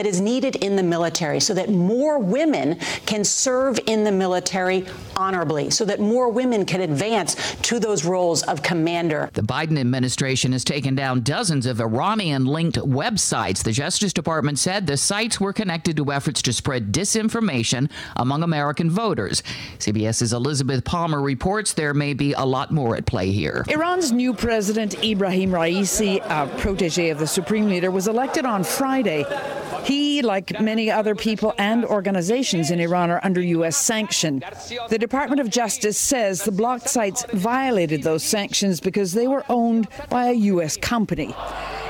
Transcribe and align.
that 0.00 0.06
is 0.06 0.18
needed 0.18 0.56
in 0.56 0.76
the 0.76 0.82
military 0.82 1.38
so 1.40 1.52
that 1.52 1.68
more 1.68 2.18
women 2.18 2.74
can 3.04 3.22
serve 3.22 3.78
in 3.84 4.02
the 4.02 4.10
military 4.10 4.86
honorably, 5.14 5.68
so 5.68 5.84
that 5.84 6.00
more 6.00 6.30
women 6.30 6.64
can 6.64 6.80
advance 6.80 7.54
to 7.56 7.78
those 7.78 8.02
roles 8.02 8.42
of 8.44 8.62
commander. 8.62 9.28
The 9.34 9.42
Biden 9.42 9.78
administration 9.78 10.52
has 10.52 10.64
taken 10.64 10.94
down 10.94 11.20
dozens 11.20 11.66
of 11.66 11.82
Iranian 11.82 12.46
linked 12.46 12.78
websites. 12.78 13.62
The 13.62 13.72
Justice 13.72 14.14
Department 14.14 14.58
said 14.58 14.86
the 14.86 14.96
sites 14.96 15.38
were 15.38 15.52
connected 15.52 15.98
to 15.98 16.10
efforts 16.12 16.40
to 16.42 16.54
spread 16.54 16.92
disinformation 16.92 17.90
among 18.16 18.42
American 18.42 18.88
voters. 18.88 19.42
CBS's 19.80 20.32
Elizabeth 20.32 20.82
Palmer 20.82 21.20
reports 21.20 21.74
there 21.74 21.92
may 21.92 22.14
be 22.14 22.32
a 22.32 22.46
lot 22.46 22.72
more 22.72 22.96
at 22.96 23.04
play 23.04 23.32
here. 23.32 23.66
Iran's 23.68 24.12
new 24.12 24.32
president, 24.32 25.04
Ibrahim 25.04 25.50
Raisi, 25.50 26.22
a 26.24 26.46
protege 26.56 27.10
of 27.10 27.18
the 27.18 27.26
supreme 27.26 27.66
leader, 27.66 27.90
was 27.90 28.08
elected 28.08 28.46
on 28.46 28.64
Friday. 28.64 29.26
He, 29.90 30.22
like 30.22 30.60
many 30.60 30.88
other 30.88 31.16
people 31.16 31.52
and 31.58 31.84
organizations 31.84 32.70
in 32.70 32.78
Iran, 32.78 33.10
are 33.10 33.18
under 33.24 33.40
U.S. 33.40 33.76
sanction. 33.76 34.40
The 34.88 34.98
Department 34.98 35.40
of 35.40 35.50
Justice 35.50 35.98
says 35.98 36.44
the 36.44 36.52
blocked 36.52 36.88
sites 36.88 37.24
violated 37.32 38.04
those 38.04 38.22
sanctions 38.22 38.78
because 38.78 39.12
they 39.14 39.26
were 39.26 39.44
owned 39.48 39.88
by 40.08 40.26
a 40.26 40.32
U.S. 40.32 40.76
company. 40.76 41.34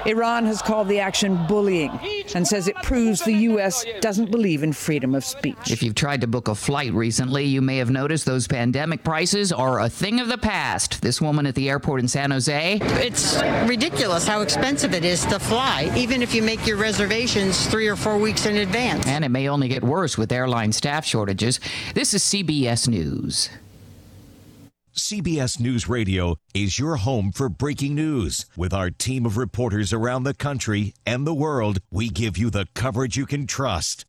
Iran 0.06 0.46
has 0.46 0.62
called 0.62 0.88
the 0.88 0.98
action 0.98 1.46
bullying 1.46 1.90
and 2.34 2.48
says 2.48 2.68
it 2.68 2.76
proves 2.76 3.20
the 3.20 3.34
U.S. 3.34 3.84
doesn't 4.00 4.30
believe 4.30 4.62
in 4.62 4.72
freedom 4.72 5.14
of 5.14 5.26
speech. 5.26 5.70
If 5.70 5.82
you've 5.82 5.94
tried 5.94 6.22
to 6.22 6.26
book 6.26 6.48
a 6.48 6.54
flight 6.54 6.94
recently, 6.94 7.44
you 7.44 7.60
may 7.60 7.76
have 7.76 7.90
noticed 7.90 8.24
those 8.24 8.46
pandemic 8.46 9.04
prices 9.04 9.52
are 9.52 9.78
a 9.78 9.90
thing 9.90 10.18
of 10.18 10.28
the 10.28 10.38
past. 10.38 11.02
This 11.02 11.20
woman 11.20 11.44
at 11.44 11.54
the 11.54 11.68
airport 11.68 12.00
in 12.00 12.08
San 12.08 12.30
Jose. 12.30 12.78
It's 12.82 13.42
ridiculous 13.68 14.26
how 14.26 14.40
expensive 14.40 14.94
it 14.94 15.04
is 15.04 15.26
to 15.26 15.38
fly, 15.38 15.92
even 15.94 16.22
if 16.22 16.34
you 16.34 16.42
make 16.42 16.66
your 16.66 16.78
reservations 16.78 17.66
three 17.66 17.89
or 17.90 17.96
four 17.96 18.16
weeks 18.18 18.46
in 18.46 18.56
advance. 18.56 19.06
And 19.06 19.24
it 19.24 19.30
may 19.30 19.48
only 19.48 19.68
get 19.68 19.82
worse 19.82 20.16
with 20.16 20.32
airline 20.32 20.72
staff 20.72 21.04
shortages. 21.04 21.60
This 21.94 22.14
is 22.14 22.22
CBS 22.22 22.88
News. 22.88 23.50
CBS 24.96 25.60
News 25.60 25.88
Radio 25.88 26.36
is 26.52 26.78
your 26.78 26.96
home 26.96 27.32
for 27.32 27.48
breaking 27.48 27.94
news. 27.94 28.46
With 28.56 28.74
our 28.74 28.90
team 28.90 29.24
of 29.24 29.36
reporters 29.36 29.92
around 29.92 30.24
the 30.24 30.34
country 30.34 30.94
and 31.06 31.26
the 31.26 31.34
world, 31.34 31.78
we 31.90 32.08
give 32.08 32.36
you 32.36 32.50
the 32.50 32.66
coverage 32.74 33.16
you 33.16 33.24
can 33.24 33.46
trust. 33.46 34.04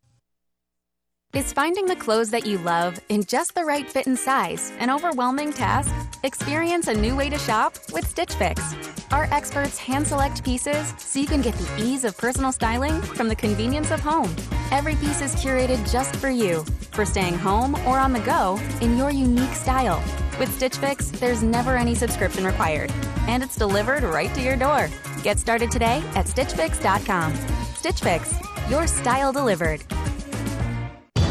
Is 1.34 1.50
finding 1.50 1.86
the 1.86 1.96
clothes 1.96 2.28
that 2.28 2.44
you 2.44 2.58
love 2.58 3.00
in 3.08 3.24
just 3.24 3.54
the 3.54 3.64
right 3.64 3.88
fit 3.90 4.06
and 4.06 4.18
size 4.18 4.70
an 4.78 4.90
overwhelming 4.90 5.50
task? 5.50 5.94
Experience 6.24 6.88
a 6.88 6.94
new 6.94 7.16
way 7.16 7.30
to 7.30 7.38
shop 7.38 7.72
with 7.90 8.06
Stitch 8.06 8.34
Fix. 8.34 8.74
Our 9.12 9.24
experts 9.32 9.78
hand 9.78 10.06
select 10.06 10.44
pieces 10.44 10.92
so 10.98 11.18
you 11.18 11.26
can 11.26 11.40
get 11.40 11.54
the 11.54 11.82
ease 11.82 12.04
of 12.04 12.18
personal 12.18 12.52
styling 12.52 13.00
from 13.00 13.28
the 13.28 13.34
convenience 13.34 13.90
of 13.90 14.00
home. 14.00 14.28
Every 14.72 14.94
piece 14.96 15.22
is 15.22 15.34
curated 15.34 15.90
just 15.90 16.14
for 16.16 16.28
you, 16.28 16.66
for 16.90 17.06
staying 17.06 17.38
home 17.38 17.76
or 17.86 17.98
on 17.98 18.12
the 18.12 18.20
go 18.20 18.60
in 18.82 18.98
your 18.98 19.10
unique 19.10 19.54
style. 19.54 20.04
With 20.38 20.52
Stitch 20.54 20.76
Fix, 20.76 21.08
there's 21.12 21.42
never 21.42 21.78
any 21.78 21.94
subscription 21.94 22.44
required, 22.44 22.92
and 23.26 23.42
it's 23.42 23.56
delivered 23.56 24.02
right 24.02 24.34
to 24.34 24.42
your 24.42 24.56
door. 24.56 24.90
Get 25.22 25.38
started 25.38 25.70
today 25.70 26.02
at 26.14 26.26
StitchFix.com. 26.26 27.34
Stitch 27.74 28.00
Fix, 28.00 28.34
your 28.68 28.86
style 28.86 29.32
delivered. 29.32 29.82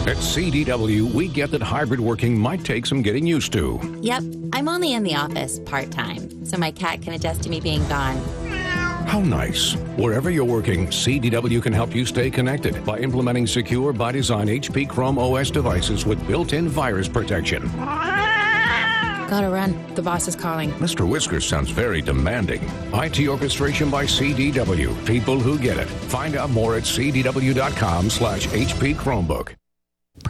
At 0.02 0.18
CDW, 0.18 1.14
we 1.14 1.28
get 1.28 1.52
that 1.52 1.62
hybrid 1.62 2.00
working 2.00 2.36
might 2.36 2.66
take 2.66 2.88
some 2.88 3.04
getting 3.04 3.28
used 3.28 3.54
to. 3.54 3.80
Yep, 4.02 4.24
I'm 4.52 4.68
only 4.68 4.94
in 4.94 5.04
the 5.04 5.14
office 5.14 5.60
part 5.60 5.92
time, 5.92 6.44
so 6.44 6.58
my 6.58 6.72
cat 6.72 7.04
can 7.04 7.14
adjust 7.14 7.44
to 7.44 7.50
me 7.52 7.60
being 7.60 7.88
gone. 7.88 8.18
How 9.06 9.20
nice. 9.20 9.74
Wherever 9.98 10.32
you're 10.32 10.44
working, 10.44 10.88
CDW 10.88 11.62
can 11.62 11.72
help 11.72 11.94
you 11.94 12.08
stay 12.08 12.32
connected 12.32 12.84
by 12.84 12.98
implementing 12.98 13.46
secure 13.46 13.94
by 13.94 14.12
design 14.12 14.48
HP 14.48 14.90
Chrome 14.90 15.20
OS 15.20 15.52
devices 15.52 16.04
with 16.04 16.26
built 16.28 16.54
in 16.54 16.68
virus 16.68 17.08
protection. 17.08 17.68
Gotta 19.30 19.50
run. 19.50 19.94
The 19.94 20.02
boss 20.02 20.28
is 20.28 20.36
calling. 20.36 20.72
Mr. 20.74 21.08
Whiskers 21.08 21.46
sounds 21.46 21.70
very 21.70 22.02
demanding. 22.02 22.64
IT 22.94 23.28
orchestration 23.28 23.92
by 23.92 24.06
CDW. 24.06 25.06
People 25.06 25.40
who 25.40 25.60
get 25.60 25.78
it. 25.78 25.88
Find 25.88 26.36
out 26.36 26.50
more 26.50 26.76
at 26.76 26.84
cdw.com 26.84 28.10
slash 28.10 28.48
HP 28.48 28.96
Chromebook. 28.96 29.54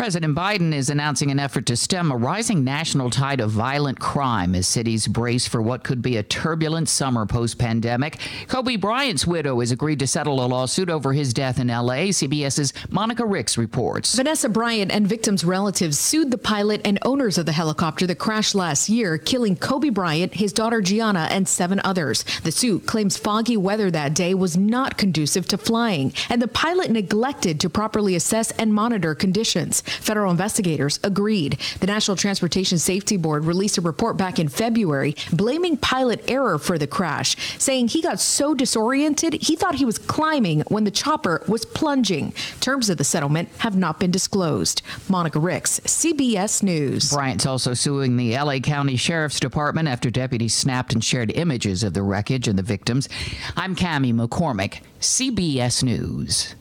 President 0.02 0.36
Biden 0.36 0.74
is 0.74 0.90
announcing 0.90 1.31
an 1.31 1.40
effort 1.40 1.66
to 1.68 1.75
stem 1.75 2.12
a 2.12 2.18
rising 2.18 2.64
national 2.64 3.09
tide 3.09 3.40
of 3.40 3.52
violent 3.52 4.00
crime 4.00 4.56
as 4.56 4.68
cities 4.68 5.08
brace 5.08 5.47
for 5.47 5.62
what 5.62 5.84
could 5.84 6.02
be 6.02 6.18
a 6.18 6.24
turbulent 6.24 6.90
summer 6.90 7.25
post 7.25 7.59
pandemic. 7.59 8.18
Kobe 8.47 8.78
Bryant's 8.78 9.28
widow 9.28 9.59
has 9.59 9.72
agreed 9.72 10.00
to 10.00 10.08
settle 10.08 10.44
a 10.44 10.47
lawsuit 10.47 10.90
over 10.90 11.14
his 11.14 11.34
death 11.34 11.59
in 11.59 11.68
LA. 11.68 12.09
CBS's 12.12 12.74
Monica 12.90 13.25
Ricks 13.25 13.58
reports. 13.58 14.16
Vanessa 14.16 14.50
Bryant 14.50 14.91
and 14.91 15.08
victims' 15.08 15.44
relatives 15.44 16.00
sued 16.00 16.31
the 16.31 16.38
pilot 16.38 16.81
and 16.84 16.97
owners 17.03 17.38
of 17.38 17.46
the 17.46 17.52
helicopter 17.52 18.08
that 18.08 18.18
crashed 18.18 18.56
last 18.56 18.90
year, 18.90 19.18
killing 19.18 19.56
Kobe 19.56 19.90
Bryant, 19.90 20.34
his 20.34 20.53
daughter 20.53 20.81
Gianna, 20.81 21.28
and 21.30 21.47
seven 21.47 21.81
others. 21.84 22.24
The 22.44 22.52
suit 22.52 22.88
claims 22.88 23.18
foggy 23.18 23.58
weather 23.58 23.91
that 23.91 24.14
day 24.14 24.34
was 24.34 24.58
not 24.58 24.97
conducive 24.97 25.47
to 25.50 25.58
flying, 25.58 26.14
and 26.30 26.41
the 26.41 26.47
pilot 26.47 26.90
neglected 26.90 27.59
to 27.59 27.70
properly 27.70 28.16
assess 28.16 28.52
and 28.52 28.74
monitor 28.74 29.14
conditions. 29.14 29.71
Federal 29.80 30.32
investigators 30.32 31.00
agreed. 31.04 31.58
The 31.80 31.88
National 31.88 32.18
Transportation 32.18 32.78
Safety 32.78 33.16
Board 33.16 33.46
released 33.46 33.78
a 33.78 33.82
report 33.82 34.18
back 34.18 34.40
in 34.40 34.50
February 34.50 35.16
blaming 35.32 35.78
pilot 35.78 36.30
error 36.30 36.58
for 36.58 36.78
the 36.78 36.88
crash, 36.88 37.38
saying 37.58 37.88
he 37.88 38.02
got 38.02 38.20
so 38.20 38.54
disoriented 38.54 39.34
he 39.34 39.56
thought 39.56 39.76
he 39.76 39.86
was 39.86 39.98
climbing 39.98 40.62
when 40.68 40.84
the 40.84 40.92
chopper 40.92 41.44
was 41.48 41.66
plunging. 41.66 42.34
Terms 42.59 42.90
of 42.90 42.98
the 42.98 43.04
settlement 43.04 43.50
have 43.59 43.76
not 43.76 44.00
been 44.00 44.12
disclosed. 44.12 44.82
Monica 45.08 45.40
Ricks, 45.40 45.80
CBS 45.82 46.64
News. 46.64 47.12
Bryant's 47.12 47.46
also 47.46 47.74
suing 47.74 48.18
the 48.18 48.38
LA 48.38 48.59
County 48.59 48.96
Sheriff's 48.96 49.40
Department 49.40 49.88
after 49.88 50.09
deputies 50.09 50.53
snapped 50.53 50.94
and 50.94 51.03
shared 51.03 51.32
images 51.32 51.84
of 51.84 51.94
the 51.94 52.03
wreckage 52.03 52.48
and 52.48 52.58
the 52.58 52.64
victims. 52.64 53.08
I'm 53.56 53.76
Cami 53.76 54.14
McCormick, 54.14 54.82
CBS 55.00 55.84
News. 55.84 56.56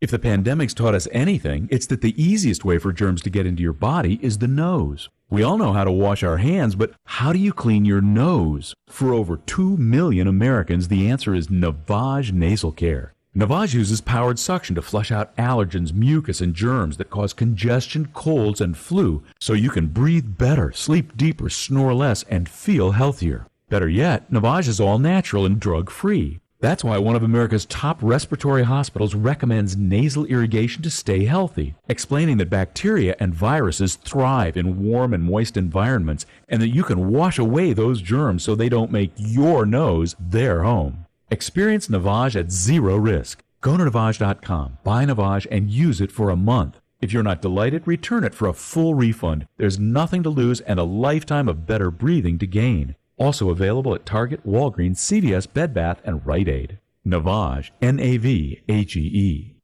If 0.00 0.10
the 0.10 0.18
pandemic's 0.18 0.72
taught 0.72 0.94
us 0.94 1.06
anything, 1.12 1.68
it's 1.70 1.84
that 1.88 2.00
the 2.00 2.14
easiest 2.20 2.64
way 2.64 2.78
for 2.78 2.90
germs 2.90 3.20
to 3.20 3.28
get 3.28 3.44
into 3.44 3.62
your 3.62 3.74
body 3.74 4.18
is 4.22 4.38
the 4.38 4.48
nose. 4.48 5.10
We 5.28 5.42
all 5.42 5.58
know 5.58 5.74
how 5.74 5.84
to 5.84 5.92
wash 5.92 6.22
our 6.22 6.38
hands, 6.38 6.74
but 6.74 6.94
how 7.04 7.34
do 7.34 7.38
you 7.38 7.52
clean 7.52 7.84
your 7.84 8.00
nose? 8.00 8.72
For 8.88 9.12
over 9.12 9.36
2 9.36 9.76
million 9.76 10.26
Americans, 10.26 10.88
the 10.88 11.10
answer 11.10 11.34
is 11.34 11.48
Navage 11.48 12.32
Nasal 12.32 12.72
Care. 12.72 13.12
Navage 13.36 13.74
uses 13.74 14.00
powered 14.00 14.38
suction 14.38 14.74
to 14.74 14.80
flush 14.80 15.12
out 15.12 15.36
allergens, 15.36 15.92
mucus, 15.92 16.40
and 16.40 16.54
germs 16.54 16.96
that 16.96 17.10
cause 17.10 17.34
congestion, 17.34 18.08
colds, 18.14 18.62
and 18.62 18.78
flu, 18.78 19.22
so 19.38 19.52
you 19.52 19.68
can 19.68 19.88
breathe 19.88 20.38
better, 20.38 20.72
sleep 20.72 21.14
deeper, 21.14 21.50
snore 21.50 21.92
less, 21.92 22.22
and 22.22 22.48
feel 22.48 22.92
healthier. 22.92 23.46
Better 23.68 23.88
yet, 23.88 24.30
Navage 24.32 24.66
is 24.66 24.80
all 24.80 24.98
natural 24.98 25.44
and 25.44 25.60
drug 25.60 25.90
free. 25.90 26.40
That's 26.60 26.84
why 26.84 26.98
one 26.98 27.16
of 27.16 27.22
America's 27.22 27.64
top 27.64 27.98
respiratory 28.02 28.64
hospitals 28.64 29.14
recommends 29.14 29.78
nasal 29.78 30.26
irrigation 30.26 30.82
to 30.82 30.90
stay 30.90 31.24
healthy, 31.24 31.74
explaining 31.88 32.36
that 32.36 32.50
bacteria 32.50 33.16
and 33.18 33.34
viruses 33.34 33.96
thrive 33.96 34.58
in 34.58 34.82
warm 34.84 35.14
and 35.14 35.24
moist 35.24 35.56
environments 35.56 36.26
and 36.50 36.60
that 36.60 36.68
you 36.68 36.82
can 36.82 37.08
wash 37.08 37.38
away 37.38 37.72
those 37.72 38.02
germs 38.02 38.42
so 38.42 38.54
they 38.54 38.68
don't 38.68 38.92
make 38.92 39.12
your 39.16 39.64
nose 39.64 40.14
their 40.20 40.62
home. 40.62 41.06
Experience 41.30 41.88
Navage 41.88 42.38
at 42.38 42.50
zero 42.52 42.96
risk. 42.96 43.42
Go 43.62 43.78
to 43.78 43.84
Navage.com, 43.84 44.78
buy 44.84 45.06
Navage, 45.06 45.46
and 45.50 45.70
use 45.70 46.00
it 46.00 46.12
for 46.12 46.28
a 46.28 46.36
month. 46.36 46.78
If 47.00 47.14
you're 47.14 47.22
not 47.22 47.40
delighted, 47.40 47.86
return 47.86 48.24
it 48.24 48.34
for 48.34 48.46
a 48.46 48.52
full 48.52 48.94
refund. 48.94 49.46
There's 49.56 49.78
nothing 49.78 50.22
to 50.24 50.28
lose 50.28 50.60
and 50.60 50.78
a 50.78 50.84
lifetime 50.84 51.48
of 51.48 51.66
better 51.66 51.90
breathing 51.90 52.38
to 52.38 52.46
gain. 52.46 52.96
Also 53.20 53.50
available 53.50 53.94
at 53.94 54.06
Target, 54.06 54.44
Walgreens, 54.46 54.96
CVS, 54.96 55.52
Bed 55.52 55.74
Bath, 55.74 56.00
and 56.04 56.26
Rite 56.26 56.48
Aid. 56.48 56.78
Navage, 57.06 57.70
N-A-V-A-G-E. 57.82 59.56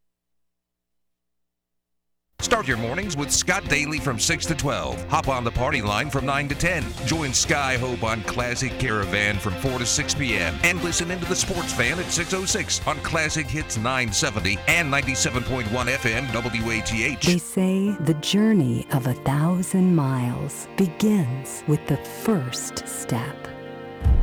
Start 2.41 2.69
your 2.69 2.77
mornings 2.77 3.17
with 3.17 3.33
Scott 3.33 3.67
Daly 3.69 3.99
from 3.99 4.19
6 4.19 4.47
to 4.47 4.55
12. 4.55 5.07
Hop 5.07 5.29
on 5.29 5.43
the 5.43 5.51
party 5.51 5.81
line 5.81 6.11
from 6.11 6.27
9 6.27 6.49
to 6.49 6.55
10. 6.55 6.85
Join 7.07 7.33
Sky 7.33 7.79
Hope 7.79 8.03
on 8.05 8.23
Classic 8.25 8.79
Caravan 8.79 9.39
from 9.39 9.55
4 9.55 9.79
to 9.79 9.87
6 9.87 10.15
p.m. 10.15 10.55
And 10.63 10.83
listen 10.85 11.11
into 11.11 11.25
the 11.25 11.35
Sports 11.35 11.73
Fan 11.73 11.99
at 11.99 12.05
6.06 12.07 12.87
on 12.87 12.99
Classic 12.99 13.47
Hits 13.47 13.79
970 13.79 14.59
and 14.69 14.93
97.1 14.93 15.65
FM 15.65 16.33
WATH. 16.35 17.23
They 17.23 17.39
say 17.39 17.97
the 18.05 18.15
journey 18.21 18.87
of 18.93 19.07
a 19.07 19.15
thousand 19.15 19.97
miles 19.97 20.69
begins 20.77 21.65
with 21.67 21.85
the 21.87 21.97
first 21.97 22.87
step. 22.87 23.46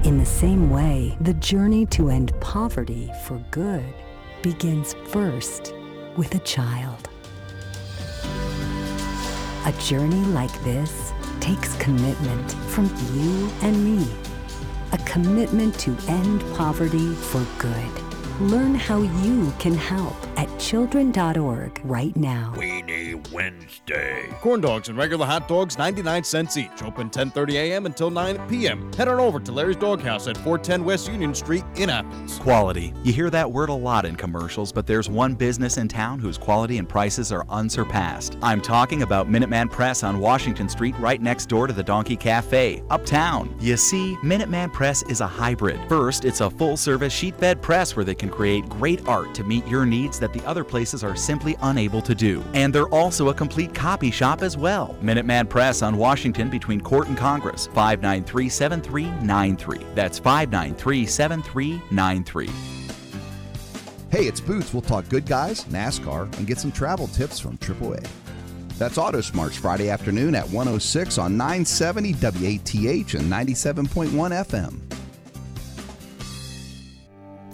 In 0.03 0.17
the 0.17 0.25
same 0.25 0.69
way, 0.69 1.17
the 1.21 1.33
journey 1.35 1.85
to 1.87 2.09
end 2.09 2.33
poverty 2.41 3.09
for 3.25 3.41
good 3.51 3.85
begins 4.41 4.95
first 5.07 5.73
with 6.17 6.35
a 6.35 6.39
child. 6.39 7.09
A 9.65 9.71
journey 9.79 10.23
like 10.33 10.51
this 10.63 11.13
takes 11.39 11.75
commitment 11.77 12.51
from 12.67 12.85
you 13.13 13.49
and 13.61 13.83
me. 13.83 14.05
A 14.91 14.97
commitment 15.05 15.79
to 15.79 15.95
end 16.09 16.41
poverty 16.55 17.13
for 17.13 17.45
good. 17.57 18.02
Learn 18.41 18.73
how 18.73 18.97
you 18.97 19.53
can 19.59 19.75
help 19.75 20.15
at 20.39 20.49
children.org 20.59 21.79
right 21.83 22.15
now. 22.17 22.51
Weenie 22.57 23.31
Wednesday. 23.31 24.27
Corn 24.41 24.59
dogs 24.59 24.89
and 24.89 24.97
regular 24.97 25.23
hot 25.23 25.47
dogs, 25.47 25.77
99 25.77 26.23
cents 26.23 26.57
each. 26.57 26.81
Open 26.81 27.11
10:30 27.11 27.53
a.m. 27.53 27.85
until 27.85 28.09
9 28.09 28.47
p.m. 28.47 28.91
Head 28.93 29.07
on 29.07 29.19
over 29.19 29.39
to 29.39 29.51
Larry's 29.51 29.75
Doghouse 29.75 30.27
at 30.27 30.35
410 30.37 30.83
West 30.83 31.07
Union 31.09 31.35
Street 31.35 31.63
in 31.75 31.91
Athens. 31.91 32.39
Quality. 32.39 32.91
You 33.03 33.13
hear 33.13 33.29
that 33.29 33.51
word 33.51 33.69
a 33.69 33.73
lot 33.73 34.03
in 34.03 34.15
commercials, 34.15 34.71
but 34.71 34.87
there's 34.87 35.07
one 35.07 35.35
business 35.35 35.77
in 35.77 35.87
town 35.87 36.17
whose 36.17 36.39
quality 36.39 36.79
and 36.79 36.89
prices 36.89 37.31
are 37.31 37.45
unsurpassed. 37.49 38.39
I'm 38.41 38.61
talking 38.61 39.03
about 39.03 39.29
Minuteman 39.29 39.69
Press 39.69 40.01
on 40.03 40.17
Washington 40.17 40.67
Street, 40.67 40.95
right 40.97 41.21
next 41.21 41.49
door 41.49 41.67
to 41.67 41.73
the 41.73 41.83
Donkey 41.83 42.15
Cafe, 42.15 42.81
uptown. 42.89 43.55
You 43.59 43.77
see, 43.77 44.15
Minuteman 44.23 44.73
Press 44.73 45.03
is 45.03 45.21
a 45.21 45.27
hybrid. 45.27 45.79
First, 45.87 46.25
it's 46.25 46.41
a 46.41 46.49
full-service 46.49 47.13
sheetfed 47.13 47.61
press 47.61 47.95
where 47.95 48.03
they 48.03 48.15
can 48.23 48.31
create 48.31 48.69
great 48.69 49.05
art 49.05 49.35
to 49.35 49.43
meet 49.43 49.67
your 49.67 49.85
needs 49.85 50.17
that 50.17 50.31
the 50.31 50.43
other 50.45 50.63
places 50.63 51.03
are 51.03 51.15
simply 51.15 51.57
unable 51.61 52.01
to 52.01 52.15
do. 52.15 52.41
And 52.53 52.73
they're 52.73 52.87
also 52.87 53.27
a 53.29 53.33
complete 53.33 53.75
copy 53.75 54.11
shop 54.11 54.41
as 54.41 54.55
well. 54.55 54.95
Minuteman 55.01 55.49
Press 55.49 55.81
on 55.81 55.97
Washington 55.97 56.49
between 56.49 56.79
Court 56.79 57.09
and 57.09 57.17
Congress, 57.17 57.67
593 57.67 58.47
7393. 58.47 59.85
That's 59.93 60.19
593 60.19 61.05
7393. 61.05 62.49
Hey, 64.09 64.27
it's 64.27 64.39
Boots. 64.39 64.71
We'll 64.73 64.81
talk 64.81 65.09
good 65.09 65.25
guys, 65.25 65.65
NASCAR, 65.65 66.33
and 66.37 66.47
get 66.47 66.59
some 66.59 66.71
travel 66.71 67.07
tips 67.07 67.39
from 67.39 67.57
AAA. 67.57 68.07
That's 68.77 68.97
Auto 68.97 69.19
Smarts 69.19 69.57
Friday 69.57 69.89
afternoon 69.89 70.33
at 70.33 70.45
106 70.45 71.17
on 71.17 71.35
970 71.35 72.13
WATH 72.13 73.15
and 73.15 73.31
97.1 73.31 74.11
FM. 74.11 74.92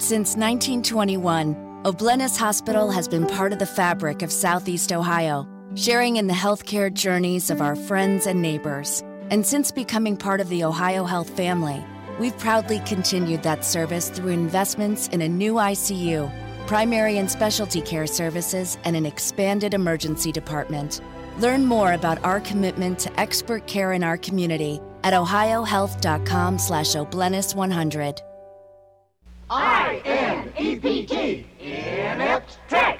Since 0.09 0.37
1921, 0.37 1.81
O'Bleness 1.85 2.35
Hospital 2.35 2.89
has 2.89 3.07
been 3.07 3.27
part 3.27 3.53
of 3.53 3.59
the 3.59 3.67
fabric 3.67 4.23
of 4.23 4.31
Southeast 4.31 4.91
Ohio, 4.91 5.47
sharing 5.75 6.15
in 6.15 6.25
the 6.25 6.33
healthcare 6.33 6.91
journeys 6.91 7.51
of 7.51 7.61
our 7.61 7.75
friends 7.75 8.25
and 8.25 8.41
neighbors. 8.41 9.03
And 9.29 9.45
since 9.45 9.71
becoming 9.71 10.17
part 10.17 10.41
of 10.41 10.49
the 10.49 10.63
Ohio 10.63 11.03
Health 11.03 11.29
family, 11.29 11.85
we've 12.19 12.35
proudly 12.39 12.79
continued 12.87 13.43
that 13.43 13.63
service 13.63 14.09
through 14.09 14.31
investments 14.31 15.09
in 15.09 15.21
a 15.21 15.29
new 15.29 15.53
ICU, 15.53 16.31
primary 16.65 17.19
and 17.19 17.29
specialty 17.29 17.81
care 17.81 18.07
services, 18.07 18.79
and 18.85 18.95
an 18.95 19.05
expanded 19.05 19.75
emergency 19.75 20.31
department. 20.31 21.01
Learn 21.37 21.67
more 21.67 21.93
about 21.93 22.23
our 22.23 22.39
commitment 22.39 22.97
to 22.97 23.19
expert 23.19 23.67
care 23.67 23.93
in 23.93 24.03
our 24.03 24.17
community 24.17 24.81
at 25.03 25.13
ohiohealth.com 25.13 26.57
slash 26.57 26.95
obleness100. 26.95 28.21
I-N-E-P-T, 29.49 31.45
Inept 31.59 32.59
Tech. 32.67 32.99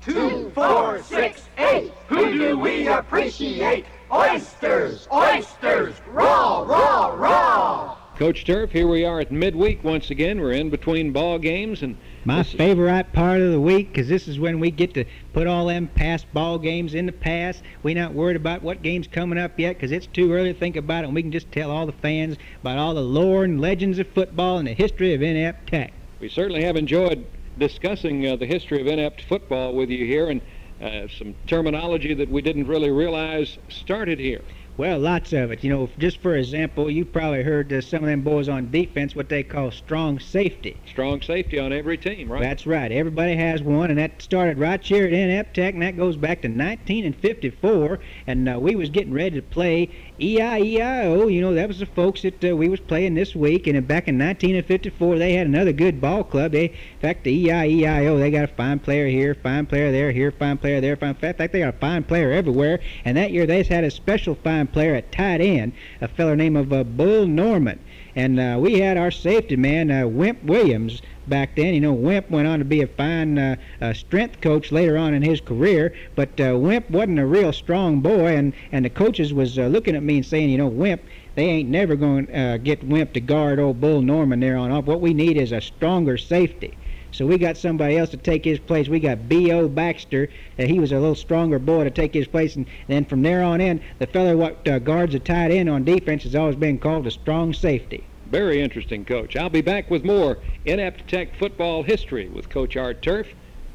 Two, 0.00 0.50
four, 0.54 1.02
six, 1.02 1.48
eight. 1.58 1.92
Who 2.08 2.38
do 2.38 2.58
we 2.58 2.88
appreciate? 2.88 3.86
Oysters, 4.12 5.08
oysters, 5.12 5.94
raw, 6.08 6.62
raw, 6.62 7.06
raw. 7.08 7.96
Coach 8.22 8.44
Turf, 8.44 8.70
here 8.70 8.86
we 8.86 9.04
are 9.04 9.18
at 9.18 9.32
midweek 9.32 9.82
once 9.82 10.10
again. 10.10 10.40
We're 10.40 10.52
in 10.52 10.70
between 10.70 11.10
ball 11.10 11.40
games 11.40 11.82
and 11.82 11.96
my 12.24 12.44
favorite 12.44 13.12
part 13.12 13.40
of 13.40 13.50
the 13.50 13.60
week 13.60 13.88
because 13.92 14.06
this 14.06 14.28
is 14.28 14.38
when 14.38 14.60
we 14.60 14.70
get 14.70 14.94
to 14.94 15.04
put 15.32 15.48
all 15.48 15.66
them 15.66 15.88
past 15.88 16.32
ball 16.32 16.56
games 16.56 16.94
in 16.94 17.06
the 17.06 17.10
past. 17.10 17.64
We're 17.82 17.96
not 17.96 18.14
worried 18.14 18.36
about 18.36 18.62
what 18.62 18.80
game's 18.80 19.08
coming 19.08 19.40
up 19.40 19.58
yet 19.58 19.74
because 19.74 19.90
it's 19.90 20.06
too 20.06 20.32
early 20.32 20.52
to 20.52 20.58
think 20.60 20.76
about 20.76 21.02
it. 21.02 21.08
And 21.08 21.16
we 21.16 21.22
can 21.22 21.32
just 21.32 21.50
tell 21.50 21.72
all 21.72 21.84
the 21.84 21.94
fans 21.94 22.36
about 22.60 22.78
all 22.78 22.94
the 22.94 23.02
lore 23.02 23.42
and 23.42 23.60
legends 23.60 23.98
of 23.98 24.06
football 24.10 24.58
and 24.58 24.68
the 24.68 24.74
history 24.74 25.14
of 25.14 25.22
inept 25.22 25.68
tech. 25.68 25.92
We 26.20 26.28
certainly 26.28 26.62
have 26.62 26.76
enjoyed 26.76 27.26
discussing 27.58 28.24
uh, 28.24 28.36
the 28.36 28.46
history 28.46 28.80
of 28.80 28.86
inept 28.86 29.22
football 29.22 29.74
with 29.74 29.90
you 29.90 30.06
here 30.06 30.30
and 30.30 30.40
uh, 30.80 31.08
some 31.08 31.34
terminology 31.48 32.14
that 32.14 32.28
we 32.28 32.40
didn't 32.40 32.68
really 32.68 32.90
realize 32.90 33.58
started 33.68 34.20
here. 34.20 34.42
Well, 34.78 34.98
lots 34.98 35.34
of 35.34 35.50
it. 35.52 35.62
You 35.62 35.70
know, 35.70 35.90
just 35.98 36.22
for 36.22 36.34
example, 36.34 36.90
you 36.90 37.04
probably 37.04 37.42
heard 37.42 37.70
uh, 37.72 37.82
some 37.82 38.02
of 38.02 38.08
them 38.08 38.22
boys 38.22 38.48
on 38.48 38.70
defense 38.70 39.14
what 39.14 39.28
they 39.28 39.42
call 39.42 39.70
strong 39.70 40.18
safety. 40.18 40.80
Strong 40.86 41.22
safety 41.22 41.58
on 41.58 41.74
every 41.74 41.98
team, 41.98 42.32
right? 42.32 42.42
That's 42.42 42.66
right. 42.66 42.90
Everybody 42.90 43.36
has 43.36 43.62
one, 43.62 43.90
and 43.90 43.98
that 43.98 44.22
started 44.22 44.58
right 44.58 44.82
here 44.82 45.06
at 45.06 45.12
Inept 45.12 45.54
Tech, 45.54 45.74
and 45.74 45.82
that 45.82 45.98
goes 45.98 46.16
back 46.16 46.40
to 46.42 46.48
1954. 46.48 47.98
And 48.26 48.48
uh, 48.48 48.58
we 48.58 48.74
was 48.74 48.88
getting 48.88 49.12
ready 49.12 49.36
to 49.36 49.42
play 49.42 49.90
E-I-E-I-O. 50.20 51.28
You 51.28 51.40
know, 51.40 51.54
that 51.54 51.68
was 51.68 51.78
the 51.78 51.86
folks 51.86 52.22
that 52.22 52.44
uh, 52.44 52.54
we 52.54 52.68
was 52.68 52.80
playing 52.80 53.14
this 53.14 53.34
week. 53.34 53.66
And 53.66 53.76
back 53.86 54.08
in 54.08 54.18
1954, 54.18 55.18
they 55.18 55.34
had 55.34 55.46
another 55.46 55.72
good 55.72 56.00
ball 56.00 56.22
club. 56.22 56.52
They, 56.52 56.66
in 56.66 57.00
fact, 57.00 57.24
the 57.24 57.32
E-I-E-I-O, 57.32 58.18
they 58.18 58.30
got 58.30 58.44
a 58.44 58.48
fine 58.48 58.78
player 58.78 59.06
here, 59.06 59.34
fine 59.34 59.66
player 59.66 59.90
there, 59.90 60.12
here, 60.12 60.30
fine 60.30 60.58
player 60.58 60.80
there, 60.80 60.96
fine. 60.96 61.10
In 61.10 61.14
fact, 61.14 61.38
they 61.52 61.60
got 61.60 61.74
a 61.74 61.78
fine 61.78 62.04
player 62.04 62.30
everywhere. 62.30 62.80
And 63.04 63.16
that 63.16 63.32
year, 63.32 63.46
they 63.46 63.62
had 63.62 63.84
a 63.84 63.90
special 63.90 64.34
fine 64.34 64.66
player 64.66 64.94
at 64.94 65.12
tight 65.12 65.40
end, 65.40 65.72
a 66.00 66.08
feller 66.08 66.36
named 66.36 66.56
of 66.56 66.72
uh, 66.72 66.84
Bull 66.84 67.26
Norman. 67.26 67.78
And 68.14 68.38
uh, 68.38 68.58
we 68.60 68.80
had 68.80 68.98
our 68.98 69.10
safety 69.10 69.56
man, 69.56 69.90
uh, 69.90 70.06
Wimp 70.06 70.44
Williams, 70.44 71.00
back 71.26 71.56
then. 71.56 71.74
You 71.74 71.80
know, 71.80 71.92
Wimp 71.92 72.30
went 72.30 72.48
on 72.48 72.58
to 72.58 72.64
be 72.64 72.82
a 72.82 72.86
fine 72.86 73.38
uh, 73.38 73.56
uh, 73.80 73.92
strength 73.92 74.40
coach 74.40 74.72
later 74.72 74.96
on 74.96 75.14
in 75.14 75.22
his 75.22 75.40
career, 75.40 75.94
but 76.14 76.40
uh, 76.40 76.58
Wimp 76.58 76.90
wasn't 76.90 77.18
a 77.18 77.26
real 77.26 77.52
strong 77.52 78.00
boy, 78.00 78.36
and, 78.36 78.52
and 78.72 78.84
the 78.84 78.90
coaches 78.90 79.32
was 79.32 79.58
uh, 79.58 79.66
looking 79.66 79.96
at 79.96 80.02
me 80.02 80.16
and 80.16 80.26
saying, 80.26 80.50
you 80.50 80.58
know, 80.58 80.66
Wimp, 80.68 81.02
they 81.34 81.44
ain't 81.44 81.68
never 81.68 81.96
going 81.96 82.26
to 82.26 82.38
uh, 82.38 82.56
get 82.58 82.84
Wimp 82.84 83.12
to 83.14 83.20
guard 83.20 83.58
old 83.58 83.80
Bull 83.80 84.02
Norman 84.02 84.40
there 84.40 84.56
on 84.56 84.70
off. 84.70 84.84
What 84.84 85.00
we 85.00 85.14
need 85.14 85.36
is 85.36 85.52
a 85.52 85.60
stronger 85.60 86.18
safety. 86.18 86.76
So 87.12 87.26
we 87.26 87.36
got 87.36 87.58
somebody 87.58 87.98
else 87.98 88.08
to 88.10 88.16
take 88.16 88.42
his 88.42 88.58
place. 88.58 88.88
We 88.88 88.98
got 88.98 89.28
B.O. 89.28 89.68
Baxter. 89.68 90.30
Uh, 90.58 90.64
he 90.64 90.78
was 90.78 90.92
a 90.92 90.98
little 90.98 91.14
stronger 91.14 91.58
boy 91.58 91.84
to 91.84 91.90
take 91.90 92.14
his 92.14 92.26
place. 92.26 92.56
And 92.56 92.64
then 92.88 93.04
from 93.04 93.20
there 93.20 93.42
on 93.42 93.60
in, 93.60 93.82
the 93.98 94.06
fellow 94.06 94.34
what 94.34 94.66
uh, 94.66 94.78
guards 94.78 95.14
a 95.14 95.18
tight 95.18 95.50
end 95.50 95.68
on 95.68 95.84
defense 95.84 96.22
has 96.22 96.34
always 96.34 96.56
been 96.56 96.78
called 96.78 97.06
a 97.06 97.10
strong 97.10 97.52
safety. 97.52 98.04
Very 98.32 98.62
interesting, 98.62 99.04
Coach. 99.04 99.36
I'll 99.36 99.50
be 99.50 99.60
back 99.60 99.90
with 99.90 100.04
more 100.06 100.38
Inept 100.64 101.06
Tech 101.06 101.36
football 101.38 101.82
history 101.82 102.30
with 102.30 102.48
Coach 102.48 102.78
Art 102.78 103.02
Turf 103.02 103.26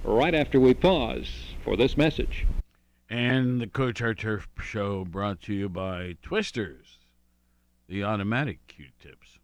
right 0.03 0.33
after 0.33 0.59
we 0.59 0.73
pause 0.73 1.29
for 1.63 1.77
this 1.77 1.95
message. 1.95 2.47
And 3.07 3.61
the 3.61 3.67
Coach 3.67 4.01
Art 4.01 4.17
Turf 4.17 4.49
show 4.59 5.05
brought 5.05 5.41
to 5.41 5.53
you 5.53 5.69
by 5.69 6.15
Twisters, 6.23 6.97
the 7.87 8.03
automatic 8.03 8.57
Q-tips. 8.67 9.37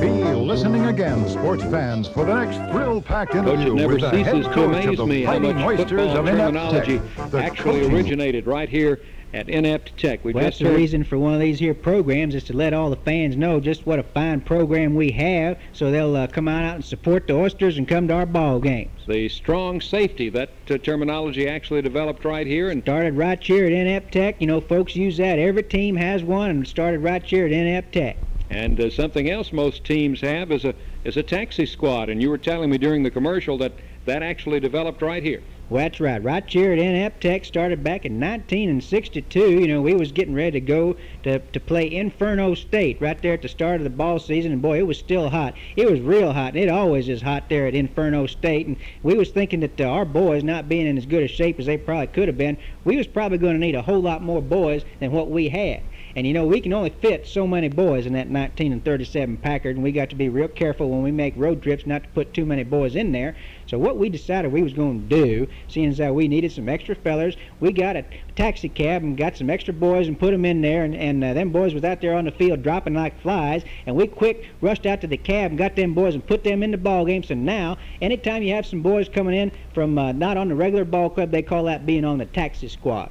Be 0.00 0.08
listening 0.34 0.86
again, 0.86 1.28
sports 1.28 1.64
fans, 1.64 2.06
for 2.06 2.24
the 2.24 2.44
next 2.44 2.58
thrill-packed 2.70 3.34
interview 3.34 3.70
Coach, 3.70 3.72
it 3.72 3.74
never 3.74 3.92
with 3.94 4.02
the 4.02 4.10
ceases 4.12 4.24
head 4.24 4.42
to 4.44 4.50
coach 4.50 4.84
of 4.84 4.84
amaze 4.84 4.96
the 4.98 5.06
me 5.06 5.22
how 5.24 5.38
much 5.40 5.56
Oysters 5.56 5.88
football 5.90 6.16
of 6.18 6.26
terminology 6.26 7.00
actually 7.34 7.92
originated 7.92 8.46
right 8.46 8.68
here 8.68 9.00
at 9.34 9.48
Inept 9.48 9.96
Tech. 9.96 10.24
We 10.24 10.32
Well, 10.32 10.44
just 10.44 10.58
that's 10.58 10.70
the 10.70 10.76
reason 10.76 11.04
for 11.04 11.18
one 11.18 11.34
of 11.34 11.40
these 11.40 11.58
here 11.58 11.74
programs 11.74 12.34
is 12.34 12.44
to 12.44 12.52
let 12.52 12.74
all 12.74 12.90
the 12.90 12.96
fans 12.96 13.36
know 13.36 13.60
just 13.60 13.86
what 13.86 13.98
a 13.98 14.02
fine 14.02 14.40
program 14.40 14.94
we 14.94 15.10
have, 15.12 15.58
so 15.72 15.90
they'll 15.90 16.14
uh, 16.16 16.26
come 16.26 16.48
on 16.48 16.62
out 16.62 16.74
and 16.76 16.84
support 16.84 17.26
the 17.26 17.34
Oysters 17.34 17.78
and 17.78 17.88
come 17.88 18.08
to 18.08 18.14
our 18.14 18.26
ball 18.26 18.60
games. 18.60 18.90
the 19.06 19.28
strong 19.28 19.80
safety. 19.80 20.28
That 20.28 20.50
uh, 20.70 20.78
terminology 20.78 21.48
actually 21.48 21.82
developed 21.82 22.24
right 22.24 22.46
here 22.46 22.70
and 22.70 22.82
started 22.82 23.16
right 23.16 23.42
here 23.42 23.66
at 23.66 23.72
Inept 23.72 24.12
Tech. 24.12 24.36
You 24.40 24.46
know, 24.46 24.60
folks 24.60 24.94
use 24.94 25.16
that. 25.16 25.38
Every 25.38 25.62
team 25.62 25.96
has 25.96 26.22
one, 26.22 26.50
and 26.50 26.68
started 26.68 27.00
right 27.00 27.22
here 27.22 27.46
at 27.46 27.52
Inept 27.52 27.92
Tech. 27.92 28.16
And 28.50 28.78
uh, 28.78 28.90
something 28.90 29.30
else 29.30 29.52
most 29.52 29.84
teams 29.84 30.20
have 30.20 30.52
is 30.52 30.64
a 30.64 30.74
is 31.04 31.16
a 31.16 31.22
taxi 31.22 31.64
squad. 31.64 32.10
And 32.10 32.20
you 32.20 32.28
were 32.28 32.38
telling 32.38 32.70
me 32.70 32.78
during 32.78 33.02
the 33.02 33.10
commercial 33.10 33.56
that 33.58 33.72
that 34.04 34.22
actually 34.22 34.60
developed 34.60 35.00
right 35.00 35.22
here. 35.22 35.42
Well, 35.72 35.82
that's 35.82 36.00
right. 36.00 36.22
Right 36.22 36.44
here 36.46 36.74
at 36.74 36.78
Inept 36.78 37.22
Tech 37.22 37.46
started 37.46 37.82
back 37.82 38.04
in 38.04 38.20
1962. 38.20 39.52
You 39.52 39.66
know, 39.66 39.80
we 39.80 39.94
was 39.94 40.12
getting 40.12 40.34
ready 40.34 40.50
to 40.50 40.60
go 40.60 40.98
to, 41.22 41.38
to 41.38 41.60
play 41.60 41.90
Inferno 41.90 42.54
State 42.54 43.00
right 43.00 43.18
there 43.22 43.32
at 43.32 43.40
the 43.40 43.48
start 43.48 43.76
of 43.76 43.84
the 43.84 43.88
ball 43.88 44.18
season. 44.18 44.52
And 44.52 44.60
boy, 44.60 44.80
it 44.80 44.86
was 44.86 44.98
still 44.98 45.30
hot. 45.30 45.54
It 45.74 45.90
was 45.90 46.00
real 46.00 46.34
hot. 46.34 46.48
And 46.48 46.58
it 46.58 46.68
always 46.68 47.08
is 47.08 47.22
hot 47.22 47.48
there 47.48 47.66
at 47.66 47.74
Inferno 47.74 48.26
State. 48.26 48.66
And 48.66 48.76
we 49.02 49.14
was 49.14 49.30
thinking 49.30 49.60
that 49.60 49.80
uh, 49.80 49.84
our 49.84 50.04
boys 50.04 50.44
not 50.44 50.68
being 50.68 50.86
in 50.86 50.98
as 50.98 51.06
good 51.06 51.22
a 51.22 51.28
shape 51.28 51.58
as 51.58 51.64
they 51.64 51.78
probably 51.78 52.08
could 52.08 52.28
have 52.28 52.36
been, 52.36 52.58
we 52.84 52.98
was 52.98 53.06
probably 53.06 53.38
going 53.38 53.54
to 53.54 53.58
need 53.58 53.74
a 53.74 53.80
whole 53.80 54.02
lot 54.02 54.20
more 54.20 54.42
boys 54.42 54.84
than 55.00 55.10
what 55.10 55.30
we 55.30 55.48
had. 55.48 55.80
And 56.14 56.26
you 56.26 56.34
know, 56.34 56.44
we 56.44 56.60
can 56.60 56.74
only 56.74 56.90
fit 56.90 57.26
so 57.26 57.46
many 57.46 57.68
boys 57.68 58.04
in 58.04 58.12
that 58.12 58.28
19 58.28 58.72
and 58.72 58.84
37 58.84 59.38
Packard, 59.38 59.76
and 59.76 59.82
we 59.82 59.92
got 59.92 60.10
to 60.10 60.16
be 60.16 60.28
real 60.28 60.48
careful 60.48 60.90
when 60.90 61.02
we 61.02 61.10
make 61.10 61.32
road 61.36 61.62
trips 61.62 61.86
not 61.86 62.02
to 62.02 62.08
put 62.10 62.34
too 62.34 62.44
many 62.44 62.64
boys 62.64 62.96
in 62.96 63.12
there. 63.12 63.34
So 63.66 63.78
what 63.78 63.96
we 63.96 64.10
decided 64.10 64.52
we 64.52 64.62
was 64.62 64.74
going 64.74 65.08
to 65.08 65.16
do, 65.16 65.48
seeing 65.68 65.88
as 65.88 65.96
that 65.96 66.14
we 66.14 66.28
needed 66.28 66.52
some 66.52 66.68
extra 66.68 66.94
fellers, 66.94 67.38
we 67.60 67.72
got 67.72 67.96
a 67.96 68.04
taxi 68.36 68.68
cab 68.68 69.02
and 69.02 69.16
got 69.16 69.38
some 69.38 69.48
extra 69.48 69.72
boys 69.72 70.06
and 70.06 70.18
put 70.18 70.32
them 70.32 70.44
in 70.44 70.60
there, 70.60 70.84
and, 70.84 70.94
and 70.94 71.24
uh, 71.24 71.32
them 71.32 71.50
boys 71.50 71.72
was 71.72 71.84
out 71.84 72.02
there 72.02 72.14
on 72.14 72.26
the 72.26 72.30
field 72.30 72.62
dropping 72.62 72.92
like 72.92 73.18
flies, 73.22 73.64
and 73.86 73.96
we 73.96 74.06
quick 74.06 74.50
rushed 74.60 74.84
out 74.84 75.00
to 75.00 75.06
the 75.06 75.16
cab 75.16 75.52
and 75.52 75.58
got 75.58 75.76
them 75.76 75.94
boys 75.94 76.14
and 76.14 76.26
put 76.26 76.44
them 76.44 76.62
in 76.62 76.72
the 76.72 76.76
ball 76.76 77.06
game. 77.06 77.22
So 77.22 77.34
now, 77.34 77.78
anytime 78.02 78.42
you 78.42 78.52
have 78.52 78.66
some 78.66 78.82
boys 78.82 79.08
coming 79.08 79.34
in 79.34 79.50
from 79.72 79.96
uh, 79.96 80.12
not 80.12 80.36
on 80.36 80.48
the 80.48 80.54
regular 80.54 80.84
ball 80.84 81.08
club, 81.08 81.30
they 81.30 81.42
call 81.42 81.64
that 81.64 81.86
being 81.86 82.04
on 82.04 82.18
the 82.18 82.26
taxi 82.26 82.68
squad. 82.68 83.10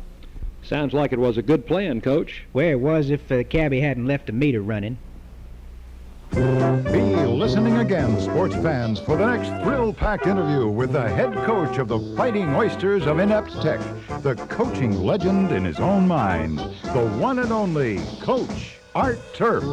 Sounds 0.64 0.94
like 0.94 1.12
it 1.12 1.20
was 1.20 1.38
a 1.38 1.42
good 1.42 1.66
plan, 1.66 2.02
Coach. 2.02 2.44
Well, 2.54 2.68
it 2.68 2.80
was 2.80 3.10
if 3.10 3.32
uh, 3.32 3.38
the 3.38 3.44
cabbie 3.44 3.82
hadn't 3.82 4.06
left 4.06 4.28
the 4.28 4.34
meter 4.34 4.62
running. 4.62 4.98
Be 6.32 6.40
listening 6.40 7.78
again, 7.80 8.22
sports 8.22 8.56
fans, 8.56 9.00
for 9.00 9.18
the 9.18 9.26
next 9.26 9.50
thrill 9.64 9.92
packed 9.92 10.28
interview 10.28 10.68
with 10.68 10.94
the 10.94 11.10
head 11.10 11.34
coach 11.46 11.78
of 11.78 11.90
the 11.90 12.00
Fighting 12.16 12.56
Oysters 12.56 13.06
of 13.06 13.20
Inept 13.20 13.52
Tech, 13.62 13.82
the 14.22 14.36
coaching 14.48 15.04
legend 15.04 15.52
in 15.52 15.66
his 15.66 15.80
own 15.80 16.08
mind, 16.08 16.60
the 16.60 17.06
one 17.20 17.40
and 17.40 17.52
only 17.52 18.00
Coach 18.22 18.78
Art 18.96 19.20
Turf. 19.34 19.64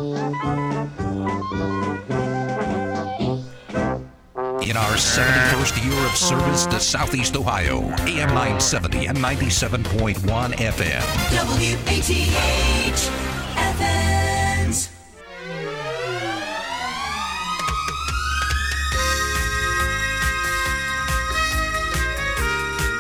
In 4.69 4.77
our 4.77 4.97
71st 4.97 5.83
year 5.83 6.07
of 6.07 6.15
service 6.15 6.67
to 6.67 6.79
Southeast 6.79 7.35
Ohio, 7.37 7.79
AM 8.01 8.29
970 8.35 9.07
and 9.07 9.17
97.1 9.17 10.17
FM. 10.57 11.01
WATH 11.33 13.11
Athens. 13.57 14.91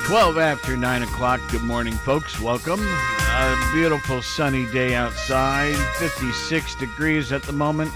Twelve 0.06 0.38
after 0.38 0.74
nine 0.74 1.02
o'clock. 1.02 1.42
Good 1.50 1.64
morning, 1.64 1.92
folks. 1.92 2.40
Welcome. 2.40 2.80
A 2.80 3.70
beautiful 3.74 4.22
sunny 4.22 4.64
day 4.72 4.94
outside. 4.94 5.76
56 5.98 6.76
degrees 6.76 7.30
at 7.30 7.42
the 7.42 7.52
moment. 7.52 7.90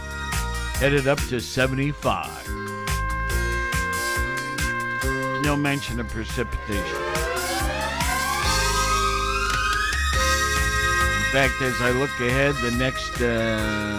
Headed 0.75 1.09
up 1.09 1.21
to 1.29 1.41
75. 1.41 2.72
No 5.43 5.57
mention 5.57 5.99
of 5.99 6.09
precipitation. 6.09 6.97
In 11.17 11.33
fact, 11.33 11.61
as 11.61 11.81
I 11.81 11.91
look 11.99 12.11
ahead, 12.21 12.55
the 12.63 12.71
next 12.79 13.21
uh, 13.21 13.99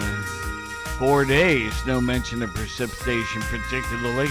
four 0.97 1.25
days, 1.25 1.73
no 1.85 2.00
mention 2.00 2.41
of 2.43 2.53
precipitation, 2.53 3.41
particularly. 3.41 4.29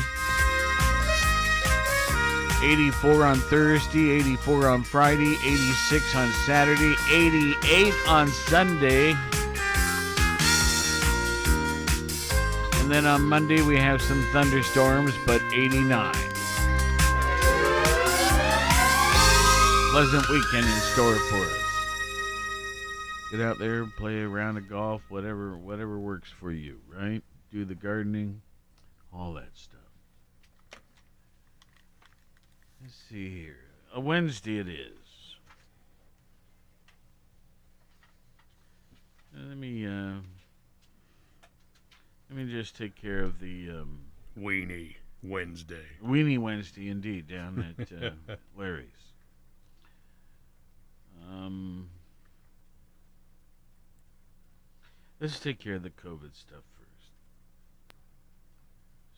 84 2.62 3.26
on 3.26 3.36
Thursday, 3.36 4.10
84 4.12 4.68
on 4.68 4.82
Friday, 4.82 5.34
86 5.44 6.16
on 6.16 6.32
Saturday, 6.46 6.94
88 7.12 7.92
on 8.08 8.28
Sunday. 8.28 9.10
And 12.80 12.90
then 12.90 13.04
on 13.04 13.22
Monday 13.22 13.60
we 13.60 13.76
have 13.76 14.00
some 14.00 14.22
thunderstorms, 14.32 15.12
but 15.26 15.42
89. 15.52 16.31
Pleasant 19.92 20.26
weekend 20.30 20.64
in 20.64 20.80
store 20.94 21.16
for 21.16 21.36
us. 21.36 21.62
Get 23.30 23.42
out 23.42 23.58
there, 23.58 23.84
play 23.84 24.22
a 24.22 24.26
round 24.26 24.56
of 24.56 24.66
golf, 24.66 25.02
whatever 25.10 25.58
whatever 25.58 25.98
works 25.98 26.30
for 26.30 26.50
you, 26.50 26.80
right? 26.88 27.22
Do 27.50 27.66
the 27.66 27.74
gardening, 27.74 28.40
all 29.12 29.34
that 29.34 29.50
stuff. 29.52 29.80
Let's 32.80 32.94
see 33.10 33.28
here. 33.28 33.58
A 33.94 34.00
Wednesday 34.00 34.60
it 34.60 34.68
is. 34.68 35.36
Let 39.36 39.58
me 39.58 39.86
uh, 39.86 40.14
let 42.30 42.38
me 42.38 42.50
just 42.50 42.78
take 42.78 42.94
care 42.94 43.22
of 43.22 43.40
the 43.40 43.68
um, 43.68 43.98
Weenie 44.40 44.94
Wednesday. 45.22 45.84
Weenie 46.02 46.38
Wednesday, 46.38 46.88
indeed, 46.88 47.28
down 47.28 47.74
at 47.78 47.92
uh, 47.92 48.36
Larry's. 48.56 49.01
Um, 51.32 51.88
let's 55.20 55.38
take 55.40 55.58
care 55.58 55.74
of 55.74 55.82
the 55.82 55.90
COVID 55.90 56.34
stuff 56.34 56.64
first. 56.76 57.12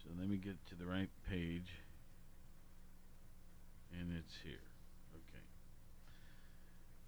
So 0.02 0.10
let 0.18 0.28
me 0.28 0.36
get 0.36 0.64
to 0.68 0.74
the 0.76 0.86
right 0.86 1.10
page. 1.28 1.72
And 3.98 4.12
it's 4.16 4.34
here. 4.42 4.54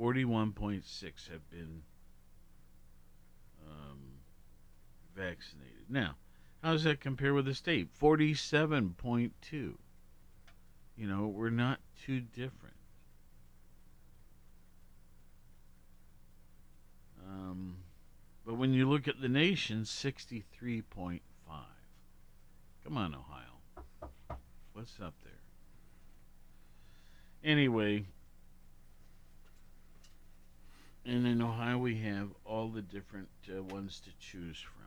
41.6 0.03 0.83
have 1.31 1.49
been 1.49 1.81
um, 3.67 3.99
vaccinated. 5.15 5.85
Now, 5.89 6.15
how 6.63 6.73
does 6.73 6.83
that 6.83 6.99
compare 6.99 7.33
with 7.33 7.45
the 7.45 7.53
state? 7.53 7.89
47.2. 7.99 9.31
You 9.51 9.75
know, 10.97 11.27
we're 11.27 11.49
not 11.49 11.79
too 12.05 12.21
different. 12.21 12.75
Um, 17.27 17.77
but 18.45 18.55
when 18.55 18.73
you 18.73 18.89
look 18.89 19.07
at 19.07 19.21
the 19.21 19.29
nation, 19.29 19.83
63.5. 19.83 21.21
Come 22.83 22.97
on, 22.97 23.15
Ohio. 23.15 23.79
What's 24.73 24.99
up 25.01 25.13
there? 25.23 25.31
Anyway, 27.43 28.05
and 31.05 31.27
in 31.27 31.41
Ohio, 31.41 31.77
we 31.77 31.97
have 31.99 32.29
all 32.45 32.69
the 32.69 32.81
different 32.81 33.29
uh, 33.49 33.61
ones 33.63 34.01
to 34.01 34.09
choose 34.19 34.57
from. 34.59 34.83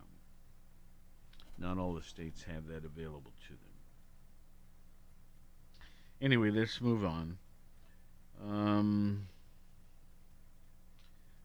Not 1.59 1.79
all 1.79 1.95
the 1.95 2.03
states 2.03 2.43
have 2.45 2.67
that 2.69 2.85
available 2.85 3.33
to 3.45 3.49
them. 3.49 3.59
Anyway, 6.21 6.51
let's 6.51 6.81
move 6.81 7.05
on. 7.05 7.39
Um, 8.47 9.29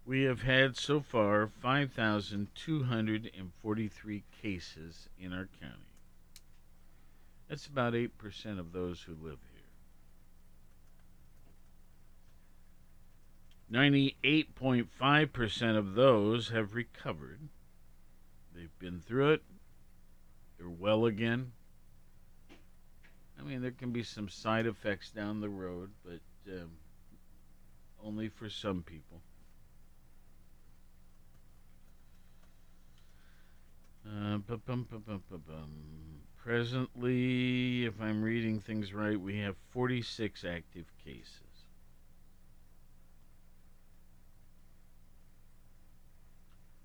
we 0.06 0.24
have 0.24 0.42
had 0.42 0.76
so 0.78 1.00
far 1.00 1.48
5,243 1.48 4.24
cases 4.42 5.08
in 5.20 5.32
our 5.34 5.48
county. 5.60 5.76
That's 7.48 7.68
about 7.68 7.94
8% 7.94 8.60
of 8.60 8.72
those 8.72 9.02
who 9.02 9.16
live 9.22 9.38
here. 13.72 13.72
98.5% 13.72 15.78
of 15.78 15.94
those 15.96 16.50
have 16.50 16.76
recovered. 16.76 17.40
They've 18.56 18.80
been 18.80 19.00
through 19.00 19.34
it. 19.34 19.44
They're 20.58 20.70
well 20.70 21.06
again. 21.06 21.52
I 23.40 23.44
mean, 23.44 23.62
there 23.62 23.72
can 23.72 23.92
be 23.92 24.04
some 24.04 24.28
side 24.30 24.66
effects 24.66 25.10
down 25.10 25.42
the 25.42 25.50
road, 25.50 25.92
but 26.04 26.20
um, 26.48 26.72
only 28.04 28.30
for 28.30 28.50
some 28.50 28.84
people. 28.84 29.22
Uh. 34.12 34.38
Presently, 36.38 37.86
if 37.86 38.02
I'm 38.02 38.22
reading 38.24 38.60
things 38.60 38.94
right, 38.94 39.20
we 39.20 39.38
have 39.40 39.56
46 39.70 40.44
active 40.44 40.86
cases. 41.06 41.66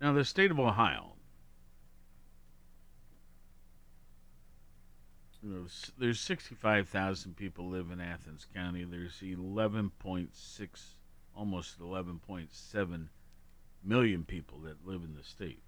Now, 0.00 0.12
the 0.12 0.24
state 0.24 0.50
of 0.50 0.60
Ohio, 0.60 1.14
there's 5.98 6.20
65,000 6.20 7.34
people 7.36 7.70
live 7.70 7.90
in 7.90 8.00
Athens 8.00 8.46
County. 8.54 8.84
There's 8.84 9.20
11.6, 9.22 10.28
almost 11.34 11.80
11.7 11.80 13.08
million 13.82 14.24
people 14.24 14.58
that 14.60 14.86
live 14.86 15.02
in 15.02 15.14
the 15.14 15.24
state. 15.24 15.62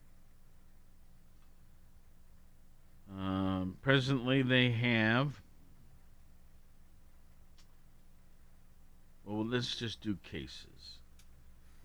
Presently, 3.88 4.42
they 4.42 4.70
have. 4.70 5.40
Well, 9.24 9.46
let's 9.46 9.76
just 9.76 10.02
do 10.02 10.18
cases. 10.30 10.98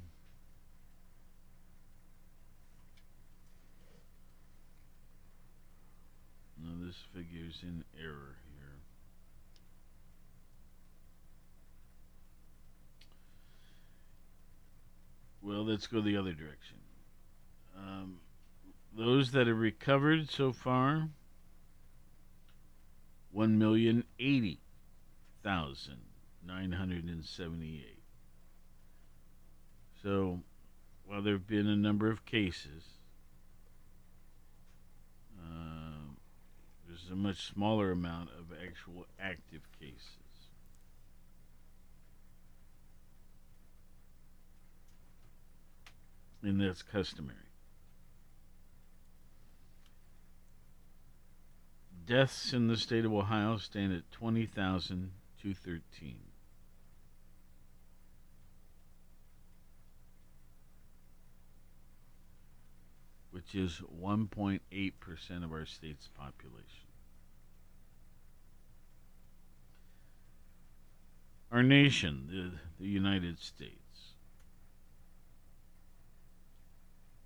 this 6.87 7.02
figure's 7.12 7.64
in 7.64 7.83
error 8.00 8.37
here. 8.55 8.76
Well, 15.43 15.64
let's 15.64 15.88
go 15.88 16.00
the 16.00 16.16
other 16.16 16.33
direction. 16.33 16.76
Um, 17.76 18.19
those 18.97 19.33
that 19.33 19.49
have 19.49 19.59
recovered 19.59 20.31
so 20.31 20.52
far, 20.52 21.09
one 23.33 23.59
million 23.59 24.05
eighty 24.21 24.61
thousand 25.43 25.99
nine 26.47 26.71
hundred 26.71 27.05
and 27.05 27.25
seventy-eight. 27.25 28.02
So, 30.05 30.40
while 31.05 31.21
there 31.21 31.33
have 31.33 31.49
been 31.49 31.66
a 31.66 31.76
number 31.76 32.11
of 32.11 32.25
cases, 32.25 32.85
uh, 35.40 35.87
there's 37.07 37.13
a 37.13 37.17
much 37.17 37.53
smaller 37.53 37.93
amount 37.93 38.31
of 38.31 38.47
actual 38.53 39.07
active 39.21 39.63
cases. 39.79 40.01
And 46.43 46.61
that's 46.61 46.83
customary. 46.83 47.37
Deaths 52.07 52.53
in 52.53 52.67
the 52.69 52.77
state 52.77 53.05
of 53.05 53.13
Ohio 53.13 53.57
stand 53.57 53.93
at 53.93 54.09
20,213. 54.13 56.17
which 63.33 63.55
is 63.55 63.83
1.8% 64.03 65.45
of 65.45 65.53
our 65.53 65.67
state's 65.67 66.09
population. 66.17 66.86
Our 71.50 71.62
nation, 71.62 72.59
the, 72.79 72.85
the 72.85 72.91
United 72.91 73.38
States, 73.38 73.73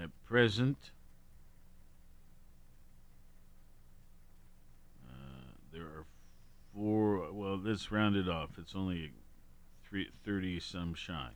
At 0.00 0.10
present, 0.24 0.92
uh, 5.04 5.54
there 5.72 5.82
are 5.82 6.04
four, 6.72 7.32
well, 7.32 7.58
let's 7.60 7.90
round 7.90 8.14
it 8.14 8.28
off. 8.28 8.50
It's 8.56 8.76
only 8.76 9.10
three, 9.82 10.10
30 10.24 10.60
some 10.60 10.94
shy. 10.94 11.30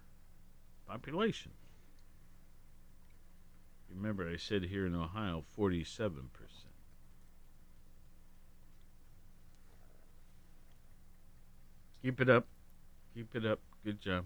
population. 0.87 1.52
Remember, 3.94 4.29
I 4.29 4.37
said 4.37 4.64
here 4.64 4.87
in 4.87 4.94
Ohio, 4.94 5.44
47%. 5.59 6.22
Keep 12.03 12.20
it 12.20 12.31
up. 12.31 12.46
Keep 13.14 13.35
it 13.37 13.44
up. 13.44 13.61
Good 13.85 14.00
job. 14.00 14.24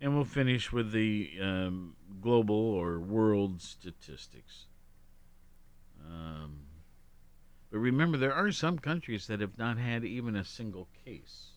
And 0.00 0.14
we'll 0.14 0.24
finish 0.24 0.72
with 0.72 0.92
the 0.92 1.30
um, 1.40 1.94
global 2.20 2.54
or 2.54 2.98
world 2.98 3.62
statistics. 3.62 4.66
Um, 6.04 6.60
but 7.70 7.78
remember, 7.78 8.18
there 8.18 8.34
are 8.34 8.52
some 8.52 8.78
countries 8.78 9.26
that 9.28 9.40
have 9.40 9.58
not 9.58 9.78
had 9.78 10.04
even 10.04 10.36
a 10.36 10.44
single 10.44 10.88
case. 11.04 11.50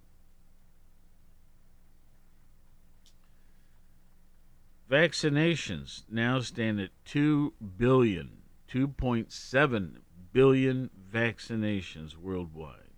Vaccinations 4.91 6.03
now 6.11 6.41
stand 6.41 6.79
at 6.79 6.91
2 7.07 7.55
billion, 7.79 8.43
2.7 8.71 9.93
billion 10.35 10.91
vaccinations 11.11 12.15
worldwide, 12.15 12.93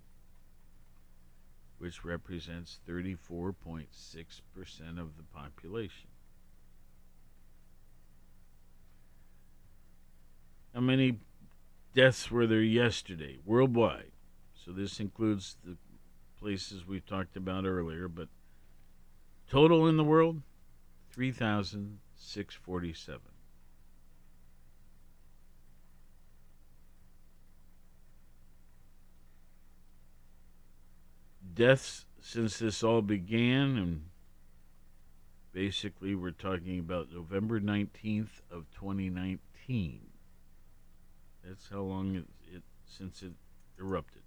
which 1.78 2.04
represents 2.04 2.80
34.6% 2.88 3.86
of 4.98 5.16
the 5.16 5.22
population. 5.32 6.08
How 10.74 10.80
many 10.80 11.20
deaths 11.98 12.30
were 12.30 12.46
there 12.46 12.62
yesterday 12.62 13.38
worldwide? 13.44 14.12
So 14.54 14.70
this 14.70 15.00
includes 15.00 15.56
the 15.64 15.76
places 16.38 16.86
we 16.86 17.00
talked 17.00 17.36
about 17.36 17.64
earlier, 17.64 18.06
but 18.06 18.28
total 19.50 19.88
in 19.88 19.96
the 19.96 20.04
world 20.04 20.42
3,647. 21.10 23.20
Deaths 31.52 32.06
since 32.20 32.60
this 32.60 32.84
all 32.84 33.02
began, 33.02 33.76
and 33.76 34.04
basically 35.52 36.14
we're 36.14 36.30
talking 36.30 36.78
about 36.78 37.12
November 37.12 37.58
19th 37.58 38.42
of 38.52 38.66
2019. 38.72 40.07
That's 41.48 41.70
how 41.70 41.80
long 41.80 42.14
it, 42.14 42.26
it 42.54 42.62
since 42.84 43.22
it 43.22 43.32
erupted. 43.80 44.20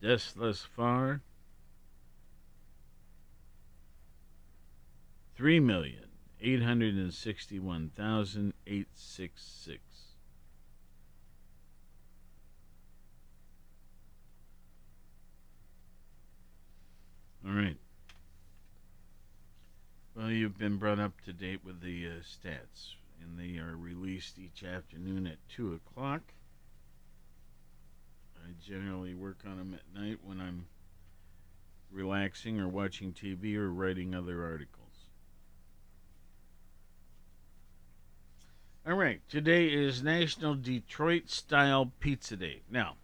Deaths 0.00 0.32
thus 0.32 0.60
far 0.60 1.22
three 5.34 5.58
million 5.58 6.04
eight 6.40 6.62
hundred 6.62 6.94
and 6.94 7.12
sixty 7.12 7.58
one 7.58 7.90
thousand 7.96 8.52
eight 8.68 8.86
six 8.94 9.42
six. 9.42 9.80
All 17.44 17.52
right. 17.52 17.76
Well, 20.14 20.30
you've 20.30 20.56
been 20.56 20.76
brought 20.76 21.00
up 21.00 21.20
to 21.22 21.32
date 21.32 21.64
with 21.64 21.80
the 21.80 22.06
uh, 22.06 22.10
stats, 22.22 22.94
and 23.20 23.38
they 23.38 23.58
are 23.58 23.76
released 23.76 24.38
each 24.38 24.64
afternoon 24.64 25.26
at 25.26 25.38
2 25.48 25.74
o'clock. 25.74 26.22
I 28.36 28.50
generally 28.62 29.14
work 29.14 29.38
on 29.46 29.56
them 29.56 29.74
at 29.74 30.00
night 30.00 30.18
when 30.22 30.40
I'm 30.40 30.66
relaxing 31.90 32.60
or 32.60 32.68
watching 32.68 33.12
TV 33.12 33.56
or 33.56 33.70
writing 33.70 34.14
other 34.14 34.44
articles. 34.44 34.80
All 38.86 38.94
right, 38.94 39.22
today 39.30 39.68
is 39.68 40.02
National 40.02 40.54
Detroit 40.54 41.30
Style 41.30 41.90
Pizza 42.00 42.36
Day. 42.36 42.60
Now, 42.70 42.96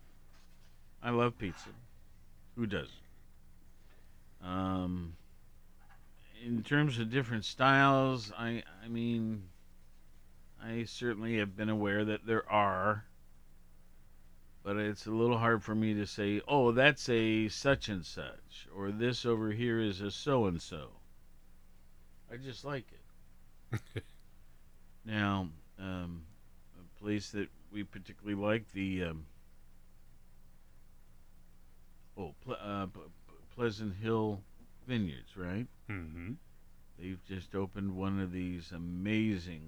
I 1.03 1.09
love 1.09 1.39
pizza. 1.39 1.71
Who 2.57 2.67
doesn't? 2.67 2.91
Um, 4.45 5.15
in 6.45 6.63
terms 6.63 6.99
of 6.99 7.11
different 7.11 7.47
styles, 7.47 8.31
I 8.39 8.63
I 8.85 8.89
mean, 8.89 9.45
I 10.63 10.85
certainly 10.85 11.39
have 11.39 11.57
been 11.57 11.69
aware 11.69 12.05
that 12.05 12.27
there 12.27 12.49
are, 12.51 13.05
but 14.63 14.77
it's 14.77 15.07
a 15.07 15.11
little 15.11 15.39
hard 15.39 15.63
for 15.63 15.75
me 15.75 15.95
to 15.95 16.07
say, 16.07 16.43
oh, 16.47 16.73
that's 16.73 17.09
a 17.09 17.49
such 17.49 17.89
and 17.89 18.05
such, 18.05 18.69
or 18.75 18.91
this 18.91 19.25
over 19.25 19.51
here 19.53 19.81
is 19.81 20.01
a 20.01 20.11
so 20.11 20.47
and 20.47 20.61
so. 20.61 20.91
I 22.33 22.37
just 22.37 22.65
like 22.65 22.87
it. 22.93 24.03
now, 25.05 25.49
um, 25.79 26.25
a 26.79 27.03
place 27.03 27.31
that 27.31 27.49
we 27.73 27.83
particularly 27.83 28.41
like 28.41 28.71
the 28.73 29.05
um, 29.05 29.27
oh, 32.19 32.35
ple- 32.45 32.57
uh, 32.61 32.87
P- 32.87 33.01
Pleasant 33.55 33.95
Hill 33.97 34.41
Vineyards, 34.87 35.37
right? 35.37 35.67
Mm-hmm. 35.89 36.33
They've 36.99 37.25
just 37.27 37.55
opened 37.55 37.97
one 37.97 38.21
of 38.21 38.33
these 38.33 38.73
amazing, 38.73 39.63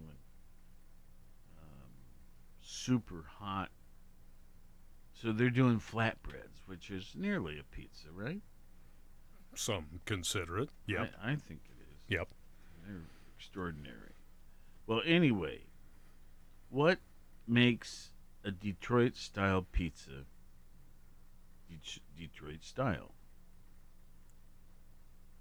super 2.73 3.25
hot. 3.39 3.69
So 5.15 5.33
they're 5.33 5.51
doing 5.51 5.79
flatbreads, 5.79 6.67
which 6.67 6.91
is 6.91 7.13
nearly 7.15 7.59
a 7.59 7.63
pizza, 7.65 8.09
right? 8.13 8.41
Some 9.55 10.01
consider 10.05 10.59
it. 10.59 10.71
Yep. 10.87 11.13
I, 11.23 11.33
I 11.33 11.37
think 11.37 11.61
it 11.67 11.83
is. 11.83 11.99
Yep. 12.09 12.29
They're 12.87 13.03
extraordinary. 13.37 14.15
Well, 14.87 15.03
anyway, 15.05 15.61
what 16.71 16.99
makes 17.47 18.11
a 18.45 18.51
Detroit 18.51 19.17
style 19.17 19.67
pizza 19.71 20.25
Det- 21.69 22.01
Detroit 22.17 22.65
style? 22.65 23.13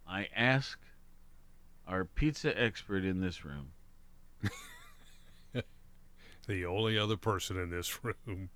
I 0.07 0.27
ask 0.35 0.77
our 1.87 2.03
pizza 2.05 2.59
expert 2.61 3.05
in 3.05 3.21
this 3.21 3.45
room. 3.45 3.71
The 6.47 6.65
only 6.65 6.97
other 6.97 7.17
person 7.17 7.57
in 7.57 7.69
this 7.69 7.99
room. 8.03 8.49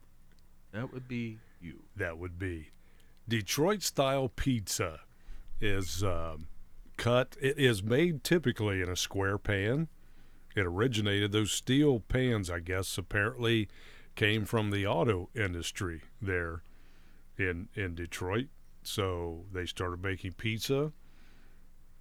That 0.72 0.92
would 0.94 1.08
be 1.08 1.40
you. 1.62 1.84
That 1.96 2.18
would 2.18 2.38
be. 2.38 2.70
Detroit 3.28 3.82
style 3.82 4.30
pizza 4.30 5.02
is 5.60 6.04
um, 6.04 6.48
cut, 6.98 7.36
it 7.42 7.58
is 7.58 7.82
made 7.82 8.24
typically 8.24 8.82
in 8.82 8.90
a 8.90 8.96
square 8.96 9.38
pan. 9.38 9.88
It 10.56 10.66
originated, 10.66 11.32
those 11.32 11.52
steel 11.52 12.00
pans, 12.00 12.50
I 12.50 12.60
guess, 12.60 12.98
apparently 12.98 13.68
came 14.16 14.46
from 14.46 14.72
the 14.72 14.88
auto 14.88 15.30
industry 15.36 16.02
there 16.22 16.64
in, 17.38 17.68
in 17.76 17.96
Detroit. 17.96 18.48
So 18.84 19.46
they 19.52 19.66
started 19.66 20.02
making 20.04 20.34
pizza 20.34 20.94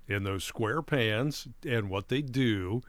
in 0.07 0.23
those 0.23 0.45
square 0.45 0.83
pans. 0.83 1.49
And 1.67 1.91
what 1.91 2.09
they 2.09 2.23
do 2.23 2.83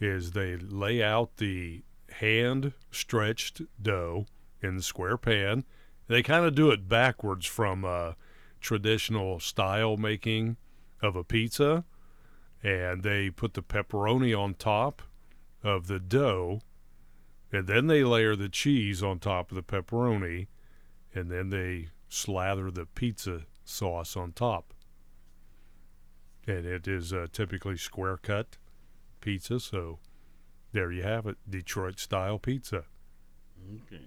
is 0.00 0.32
they 0.32 0.56
lay 0.56 1.02
out 1.02 1.38
the 1.38 1.82
hand 2.12 2.72
stretched 2.90 3.62
dough 3.80 4.26
in 4.60 4.76
the 4.76 4.82
square 4.82 5.16
pan. 5.16 5.64
They 6.08 6.22
kind 6.22 6.44
of 6.44 6.54
do 6.54 6.70
it 6.70 6.88
backwards 6.88 7.46
from 7.46 7.84
uh, 7.84 8.12
traditional 8.60 9.40
style 9.40 9.96
making 9.96 10.56
of 11.02 11.16
a 11.16 11.24
pizza. 11.24 11.84
And 12.62 13.02
they 13.02 13.30
put 13.30 13.54
the 13.54 13.62
pepperoni 13.62 14.36
on 14.36 14.54
top 14.54 15.02
of 15.62 15.86
the 15.86 16.00
dough. 16.00 16.60
And 17.52 17.66
then 17.66 17.86
they 17.86 18.02
layer 18.04 18.34
the 18.34 18.48
cheese 18.48 19.02
on 19.02 19.18
top 19.18 19.50
of 19.50 19.54
the 19.54 19.62
pepperoni. 19.62 20.48
And 21.14 21.30
then 21.30 21.50
they 21.50 21.88
slather 22.08 22.70
the 22.70 22.86
pizza 22.86 23.42
sauce 23.64 24.16
on 24.16 24.32
top. 24.32 24.74
And 26.46 26.64
it 26.64 26.88
is 26.88 27.12
uh, 27.12 27.26
typically 27.30 27.76
square 27.76 28.16
cut 28.16 28.56
pizza. 29.20 29.60
So 29.60 29.98
there 30.72 30.92
you 30.92 31.02
have 31.02 31.26
it 31.26 31.36
Detroit 31.48 31.98
style 31.98 32.38
pizza. 32.38 32.84
Okay. 33.86 34.04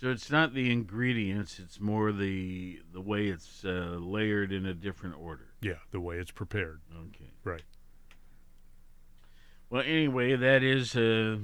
So 0.00 0.10
it's 0.10 0.30
not 0.30 0.54
the 0.54 0.70
ingredients; 0.70 1.58
it's 1.58 1.80
more 1.80 2.12
the 2.12 2.80
the 2.92 3.00
way 3.00 3.26
it's 3.26 3.64
uh, 3.64 3.96
layered 3.98 4.52
in 4.52 4.64
a 4.64 4.74
different 4.74 5.16
order. 5.18 5.54
Yeah, 5.60 5.80
the 5.90 6.00
way 6.00 6.18
it's 6.18 6.30
prepared. 6.30 6.80
Okay. 6.96 7.32
Right. 7.42 7.64
Well, 9.70 9.82
anyway, 9.82 10.36
that 10.36 10.62
is 10.62 10.94
uh, 10.94 11.38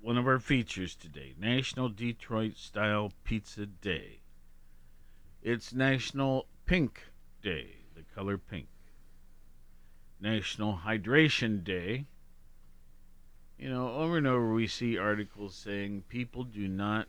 one 0.00 0.18
of 0.18 0.26
our 0.26 0.40
features 0.40 0.96
today 0.96 1.34
National 1.38 1.88
Detroit 1.88 2.56
Style 2.56 3.12
Pizza 3.24 3.66
Day. 3.66 4.20
It's 5.40 5.72
National 5.72 6.48
Pink 6.64 7.12
Day, 7.42 7.76
the 7.94 8.02
color 8.14 8.38
pink. 8.38 8.66
National 10.20 10.80
Hydration 10.84 11.62
Day. 11.62 12.06
You 13.58 13.70
know, 13.70 13.94
over 13.94 14.18
and 14.18 14.26
over 14.26 14.52
we 14.52 14.66
see 14.66 14.98
articles 14.98 15.54
saying 15.54 16.04
people 16.08 16.44
do 16.44 16.68
not 16.68 17.08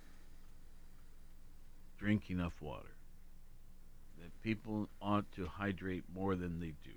drink 1.98 2.30
enough 2.30 2.62
water, 2.62 2.96
that 4.20 4.42
people 4.42 4.88
ought 5.02 5.30
to 5.34 5.48
hydrate 5.48 6.04
more 6.14 6.36
than 6.36 6.60
they 6.60 6.74
do. 6.84 6.92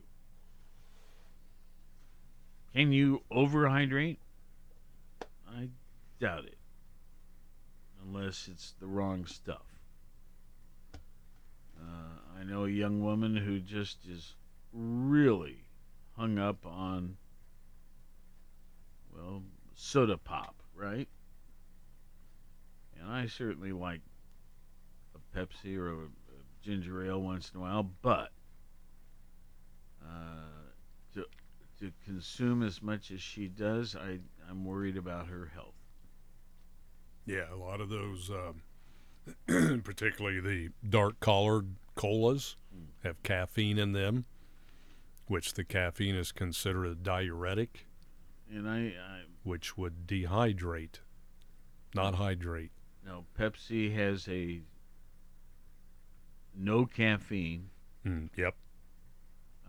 Can 2.75 2.93
you 2.93 3.23
overhydrate? 3.33 4.19
I 5.49 5.69
doubt 6.21 6.45
it. 6.45 6.59
Unless 8.05 8.49
it's 8.51 8.75
the 8.79 8.87
wrong 8.87 9.27
stuff. 9.27 9.65
Uh, 11.81 12.39
I 12.39 12.45
know 12.45 12.65
a 12.65 12.71
young 12.71 13.03
woman 13.03 13.37
who 13.37 13.59
just 13.59 14.07
is 14.09 14.35
really 14.73 15.65
hung 16.17 16.39
up 16.39 16.65
on, 16.67 17.17
well, 19.15 19.43
soda 19.75 20.19
pop, 20.19 20.57
right? 20.75 21.09
And 22.99 23.11
I 23.11 23.27
certainly 23.27 23.73
like 23.73 24.01
a 25.15 25.39
Pepsi 25.39 25.77
or 25.77 25.89
a, 25.91 25.97
a 25.97 26.09
ginger 26.63 27.05
ale 27.05 27.21
once 27.21 27.51
in 27.55 27.61
a 27.61 27.63
while, 27.63 27.91
but 28.03 28.31
uh, 30.05 30.71
to 31.15 31.25
to 31.79 31.93
consume 32.05 32.63
as 32.63 32.83
much 32.83 33.11
as 33.11 33.21
she 33.21 33.49
does, 33.49 33.97
I 33.97 34.19
I'm 34.49 34.65
worried 34.65 34.97
about 34.97 35.29
her 35.29 35.51
health. 35.55 35.75
Yeah, 37.27 37.53
a 37.53 37.57
lot 37.57 37.81
of 37.81 37.89
those, 37.89 38.31
um, 38.31 39.81
particularly 39.85 40.41
the 40.41 40.71
dark 40.89 41.21
colored 41.21 41.77
colas, 41.95 42.57
have 43.05 43.23
caffeine 43.23 43.79
in 43.79 43.93
them, 43.93 44.25
which 45.31 45.55
the 45.55 45.63
caffeine 45.63 46.17
is 46.17 46.33
considered 46.33 46.85
a 46.87 46.95
diuretic, 46.97 47.87
And 48.53 48.69
I, 48.69 48.79
I 48.79 49.21
which 49.45 49.79
would 49.79 50.05
dehydrate, 50.05 50.99
not 51.95 52.17
hydrate. 52.17 52.73
No, 53.07 53.25
Pepsi 53.39 53.95
has 53.95 54.27
a 54.29 54.61
no 56.53 56.85
caffeine. 56.85 57.71
Mm, 58.05 58.29
yep. 58.37 58.57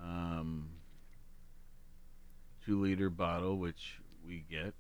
Um, 0.02 0.70
two 2.66 2.82
liter 2.82 3.12
bottle, 3.12 3.60
which 3.60 4.00
we 4.26 4.44
get. 4.50 4.74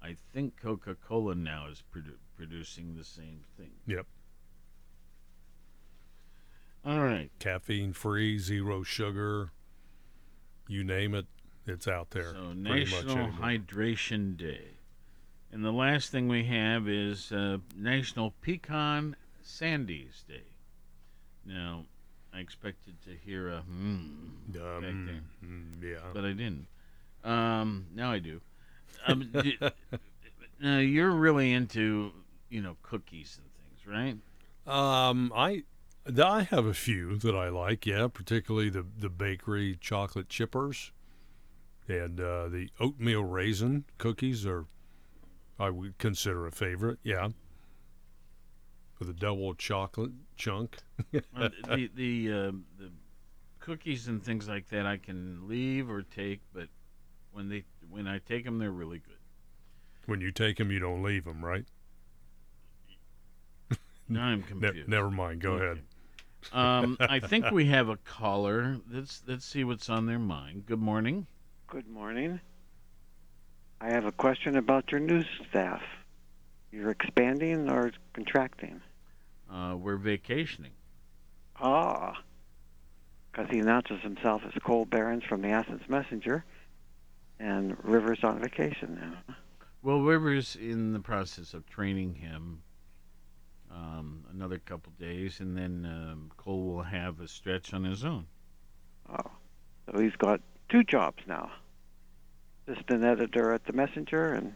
I 0.00 0.14
think 0.32 0.60
Coca 0.62 0.94
Cola 0.94 1.34
now 1.34 1.66
is 1.66 1.82
produ- 1.92 2.18
producing 2.36 2.94
the 2.94 3.04
same 3.04 3.40
thing. 3.56 3.72
Yep. 3.88 4.06
All 6.84 7.00
right. 7.00 7.30
Caffeine 7.38 7.92
free, 7.92 8.38
zero 8.38 8.82
sugar, 8.82 9.52
you 10.68 10.82
name 10.82 11.14
it, 11.14 11.26
it's 11.66 11.86
out 11.86 12.10
there. 12.10 12.32
So 12.32 12.52
National. 12.52 13.28
Hydration 13.28 14.36
Day. 14.36 14.68
And 15.52 15.64
the 15.64 15.72
last 15.72 16.10
thing 16.10 16.28
we 16.28 16.44
have 16.44 16.88
is 16.88 17.32
uh, 17.32 17.58
National 17.76 18.32
Pecan 18.40 19.16
Sandies 19.44 20.26
Day. 20.26 20.44
Now, 21.44 21.84
I 22.32 22.38
expected 22.38 22.94
to 23.02 23.10
hear 23.24 23.48
a 23.48 23.60
hmm 23.62 24.04
back 24.52 24.80
there, 24.82 25.22
mm, 25.44 25.82
yeah. 25.82 25.98
but 26.14 26.24
I 26.24 26.32
didn't. 26.32 26.66
Um, 27.24 27.86
now 27.94 28.12
I 28.12 28.18
do. 28.20 28.40
Um, 29.06 29.30
d- 29.42 29.58
now 30.60 30.78
you're 30.78 31.10
really 31.10 31.52
into 31.52 32.12
you 32.48 32.62
know 32.62 32.76
cookies 32.82 33.38
and 33.38 33.50
things, 33.56 33.86
right? 33.86 34.16
Um, 34.72 35.32
I 35.34 35.64
I 36.22 36.42
have 36.42 36.66
a 36.66 36.74
few 36.74 37.16
that 37.18 37.34
I 37.36 37.48
like. 37.48 37.86
Yeah, 37.86 38.08
particularly 38.08 38.70
the 38.70 38.84
the 38.98 39.08
bakery 39.10 39.76
chocolate 39.80 40.28
chippers, 40.28 40.90
and 41.88 42.20
uh, 42.20 42.48
the 42.48 42.70
oatmeal 42.80 43.24
raisin 43.24 43.84
cookies 43.98 44.46
are 44.46 44.66
I 45.58 45.70
would 45.70 45.98
consider 45.98 46.46
a 46.46 46.52
favorite. 46.52 46.98
Yeah, 47.02 47.28
with 48.98 49.08
a 49.10 49.12
double 49.14 49.54
chocolate 49.54 50.12
chunk. 50.36 50.78
Uh, 51.36 51.48
the 51.68 51.90
the 51.94 52.32
uh, 52.32 52.52
the 52.78 52.90
cookies 53.58 54.06
and 54.08 54.22
things 54.22 54.48
like 54.48 54.68
that 54.68 54.86
I 54.86 54.96
can 54.98 55.48
leave 55.48 55.88
or 55.90 56.02
take, 56.02 56.40
but 56.52 56.68
when 57.32 57.48
they 57.48 57.64
when 57.88 58.06
I 58.06 58.18
take 58.18 58.44
them, 58.44 58.58
they're 58.58 58.70
really 58.70 58.98
good. 58.98 59.16
when 60.06 60.20
you 60.20 60.30
take 60.32 60.56
them, 60.58 60.70
you 60.70 60.78
don't 60.78 61.02
leave 61.02 61.24
them, 61.24 61.44
right? 61.44 61.64
Now 64.08 64.24
I'm 64.24 64.40
Ne- 64.54 64.68
confused. 64.68 64.88
never 64.88 65.10
mind. 65.10 65.40
Go 65.40 65.54
ahead. 65.54 65.82
Um, 66.52 66.96
I 67.00 67.20
think 67.20 67.50
we 67.52 67.66
have 67.66 67.88
a 67.88 67.96
caller. 67.98 68.78
Let's 68.90 69.22
let's 69.26 69.44
see 69.44 69.64
what's 69.64 69.88
on 69.88 70.06
their 70.06 70.18
mind. 70.18 70.66
Good 70.66 70.80
morning. 70.80 71.26
Good 71.66 71.88
morning. 71.88 72.40
I 73.80 73.90
have 73.90 74.04
a 74.04 74.12
question 74.12 74.56
about 74.56 74.90
your 74.90 75.00
news 75.00 75.26
staff. 75.48 75.82
You're 76.70 76.90
expanding 76.90 77.70
or 77.70 77.92
contracting? 78.12 78.80
Uh, 79.50 79.76
we're 79.76 79.96
vacationing. 79.96 80.72
Ah, 81.56 82.22
because 83.30 83.50
he 83.50 83.58
announces 83.58 84.00
himself 84.02 84.42
as 84.46 84.52
Cole 84.62 84.84
Behrens 84.84 85.24
from 85.24 85.42
the 85.42 85.48
Athens 85.48 85.82
Messenger, 85.88 86.44
and 87.38 87.76
Rivers 87.84 88.20
on 88.22 88.40
vacation 88.40 88.98
now. 89.00 89.34
Well, 89.82 90.00
Rivers 90.00 90.56
in 90.56 90.92
the 90.92 91.00
process 91.00 91.54
of 91.54 91.66
training 91.66 92.16
him. 92.16 92.62
Um, 93.72 94.24
another 94.32 94.58
couple 94.58 94.92
days, 94.98 95.38
and 95.40 95.56
then 95.56 95.86
um, 95.86 96.32
Cole 96.36 96.64
will 96.64 96.82
have 96.82 97.20
a 97.20 97.28
stretch 97.28 97.72
on 97.72 97.84
his 97.84 98.04
own. 98.04 98.26
Oh, 99.08 99.30
so 99.86 100.00
he's 100.00 100.16
got 100.16 100.40
two 100.68 100.82
jobs 100.82 101.22
now: 101.28 101.52
assistant 102.66 103.04
editor 103.04 103.52
at 103.52 103.64
the 103.64 103.72
Messenger 103.72 104.34
and 104.34 104.54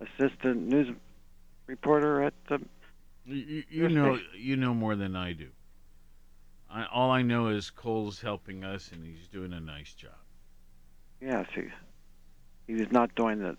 assistant 0.00 0.66
news 0.66 0.94
reporter 1.66 2.22
at 2.22 2.32
the. 2.48 2.60
You, 3.26 3.64
you 3.68 3.88
know, 3.90 4.16
station. 4.16 4.30
you 4.38 4.56
know 4.56 4.72
more 4.72 4.96
than 4.96 5.14
I 5.14 5.34
do. 5.34 5.48
I, 6.70 6.86
all 6.86 7.10
I 7.10 7.20
know 7.20 7.48
is 7.48 7.70
Cole's 7.70 8.20
helping 8.20 8.64
us, 8.64 8.90
and 8.92 9.04
he's 9.04 9.28
doing 9.28 9.52
a 9.52 9.60
nice 9.60 9.92
job. 9.92 10.12
Yes, 11.20 11.46
he 11.54 11.64
he 12.66 12.74
was 12.74 12.90
not 12.90 13.14
doing 13.14 13.40
the 13.40 13.56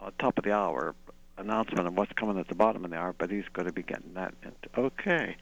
uh, 0.00 0.10
top 0.18 0.38
of 0.38 0.44
the 0.44 0.52
hour 0.52 0.94
announcement 1.38 1.86
of 1.86 1.96
what's 1.96 2.12
coming 2.12 2.38
at 2.38 2.48
the 2.48 2.54
bottom 2.54 2.84
of 2.84 2.90
the 2.90 2.96
hour, 2.96 3.14
but 3.16 3.30
he's 3.30 3.44
going 3.52 3.66
to 3.66 3.72
be 3.72 3.82
getting 3.82 4.14
that. 4.14 4.34
Into, 4.42 4.80
okay. 4.86 5.36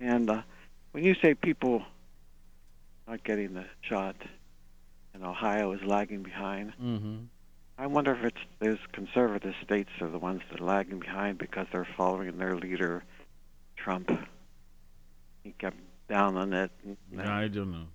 And 0.00 0.28
uh, 0.30 0.42
when 0.92 1.04
you 1.04 1.14
say 1.22 1.34
people 1.34 1.82
not 3.06 3.22
getting 3.24 3.54
the 3.54 3.64
shot, 3.82 4.16
and 5.14 5.24
Ohio 5.24 5.72
is 5.72 5.82
lagging 5.82 6.22
behind, 6.22 6.72
Mm-hmm. 6.82 7.16
I 7.78 7.86
wonder 7.86 8.12
if 8.14 8.22
it's 8.22 8.40
those 8.60 8.78
conservative 8.92 9.54
states 9.64 9.88
are 10.00 10.08
the 10.08 10.18
ones 10.18 10.42
that 10.50 10.60
are 10.60 10.64
lagging 10.64 11.00
behind 11.00 11.38
because 11.38 11.66
they're 11.72 11.88
following 11.96 12.36
their 12.38 12.54
leader, 12.56 13.02
Trump. 13.76 14.10
He 15.42 15.52
kept 15.58 15.78
down 16.08 16.36
on 16.36 16.52
it. 16.52 16.70
And, 16.84 17.20
I 17.20 17.48
don't 17.48 17.72
know. 17.72 17.86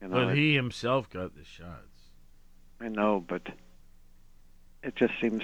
You 0.00 0.08
know, 0.08 0.14
but 0.26 0.28
it- 0.28 0.36
he 0.36 0.54
himself 0.54 1.08
got 1.10 1.34
the 1.34 1.44
shots. 1.44 2.10
I 2.80 2.88
know, 2.88 3.24
but 3.26 3.42
it 4.82 4.94
just 4.96 5.14
seems, 5.20 5.42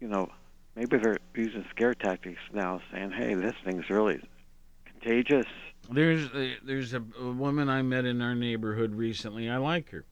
you 0.00 0.08
know, 0.08 0.30
maybe 0.76 0.98
they're 0.98 1.18
using 1.34 1.64
scare 1.70 1.94
tactics 1.94 2.40
now, 2.52 2.80
saying, 2.92 3.10
"Hey, 3.10 3.34
this 3.34 3.54
thing's 3.64 3.90
really 3.90 4.20
contagious." 4.84 5.46
There's 5.90 6.26
a, 6.34 6.56
there's 6.64 6.94
a, 6.94 7.02
a 7.20 7.30
woman 7.32 7.68
I 7.68 7.82
met 7.82 8.04
in 8.04 8.20
our 8.20 8.34
neighborhood 8.34 8.94
recently. 8.94 9.48
I 9.48 9.56
like 9.56 9.90
her. 9.90 10.04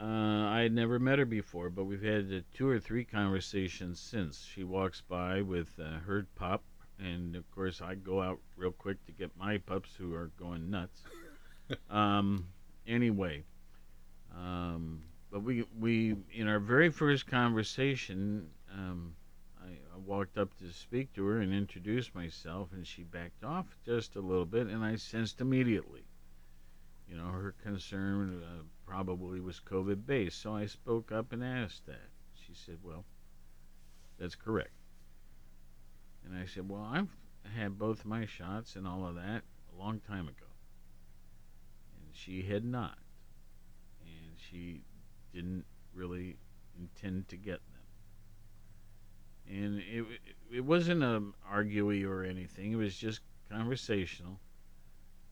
Uh, 0.00 0.48
I 0.48 0.60
had 0.62 0.72
never 0.72 0.98
met 0.98 1.18
her 1.18 1.24
before, 1.24 1.70
but 1.70 1.84
we've 1.84 2.02
had 2.02 2.32
uh, 2.32 2.40
two 2.54 2.68
or 2.68 2.80
three 2.80 3.04
conversations 3.04 4.00
since. 4.00 4.44
She 4.44 4.64
walks 4.64 5.00
by 5.00 5.42
with 5.42 5.68
uh, 5.78 6.00
her 6.00 6.26
pup, 6.34 6.62
and 6.98 7.36
of 7.36 7.50
course 7.50 7.80
I 7.80 7.94
go 7.94 8.20
out 8.20 8.38
real 8.56 8.72
quick 8.72 9.04
to 9.06 9.12
get 9.12 9.30
my 9.38 9.58
pups 9.58 9.90
who 9.96 10.14
are 10.14 10.30
going 10.38 10.70
nuts. 10.70 11.02
um, 11.90 12.46
anyway, 12.86 13.44
um, 14.34 15.02
but 15.30 15.42
we 15.42 15.64
we 15.78 16.16
in 16.32 16.48
our 16.48 16.58
very 16.58 16.90
first 16.90 17.26
conversation, 17.26 18.48
um, 18.72 19.14
I, 19.14 19.20
I 19.20 19.21
walked 20.06 20.38
up 20.38 20.56
to 20.58 20.70
speak 20.72 21.12
to 21.14 21.24
her 21.26 21.40
and 21.40 21.52
introduce 21.52 22.14
myself, 22.14 22.72
and 22.72 22.86
she 22.86 23.02
backed 23.02 23.44
off 23.44 23.76
just 23.84 24.16
a 24.16 24.20
little 24.20 24.46
bit, 24.46 24.66
and 24.66 24.84
I 24.84 24.96
sensed 24.96 25.40
immediately, 25.40 26.04
you 27.08 27.16
know, 27.16 27.26
her 27.26 27.54
concern 27.62 28.42
uh, 28.42 28.62
probably 28.86 29.40
was 29.40 29.60
COVID 29.60 30.06
based. 30.06 30.40
So 30.40 30.54
I 30.54 30.66
spoke 30.66 31.12
up 31.12 31.32
and 31.32 31.42
asked 31.42 31.86
that. 31.86 32.08
She 32.34 32.54
said, 32.54 32.78
"Well, 32.82 33.04
that's 34.18 34.34
correct." 34.34 34.72
And 36.24 36.36
I 36.36 36.46
said, 36.46 36.68
"Well, 36.68 36.82
I've 36.82 37.16
had 37.54 37.78
both 37.78 38.04
my 38.04 38.26
shots 38.26 38.76
and 38.76 38.86
all 38.86 39.06
of 39.06 39.16
that 39.16 39.42
a 39.74 39.78
long 39.78 40.00
time 40.00 40.28
ago." 40.28 40.46
And 41.96 42.14
she 42.14 42.42
had 42.42 42.64
not, 42.64 42.98
and 44.00 44.38
she 44.38 44.82
didn't 45.32 45.64
really 45.94 46.36
intend 46.78 47.28
to 47.28 47.36
get. 47.36 47.60
And 49.48 49.78
it 49.80 50.04
it 50.52 50.64
wasn't 50.64 51.02
a 51.02 51.22
arguey 51.50 52.04
or 52.04 52.24
anything. 52.24 52.72
It 52.72 52.76
was 52.76 52.96
just 52.96 53.20
conversational. 53.50 54.38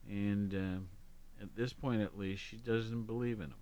And 0.09 0.53
uh, 0.53 1.43
at 1.43 1.55
this 1.55 1.73
point, 1.73 2.01
at 2.01 2.17
least, 2.17 2.41
she 2.43 2.57
doesn't 2.57 3.03
believe 3.03 3.39
in 3.39 3.49
them. 3.49 3.57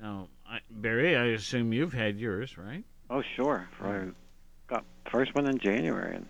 Now, 0.00 0.28
I, 0.48 0.58
Barry, 0.70 1.16
I 1.16 1.26
assume 1.28 1.72
you've 1.72 1.92
had 1.92 2.18
yours, 2.18 2.58
right? 2.58 2.84
Oh, 3.08 3.22
sure. 3.34 3.68
I 3.80 4.08
got 4.68 4.84
first 5.10 5.34
one 5.34 5.46
in 5.46 5.58
January 5.58 6.16
and 6.16 6.26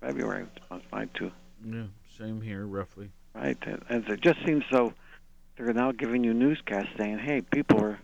February 0.00 0.46
was 0.70 0.82
mine 0.90 1.10
too. 1.14 1.30
Yeah, 1.64 1.84
same 2.18 2.40
here, 2.40 2.66
roughly. 2.66 3.10
Right, 3.34 3.56
and- 3.62 3.84
and 3.88 4.08
it 4.08 4.20
just 4.22 4.44
seems 4.44 4.64
so. 4.72 4.92
They're 5.56 5.72
now 5.74 5.92
giving 5.92 6.24
you 6.24 6.32
newscasts 6.34 6.88
saying, 6.98 7.18
"Hey, 7.18 7.42
people 7.42 7.80
are." 7.84 7.98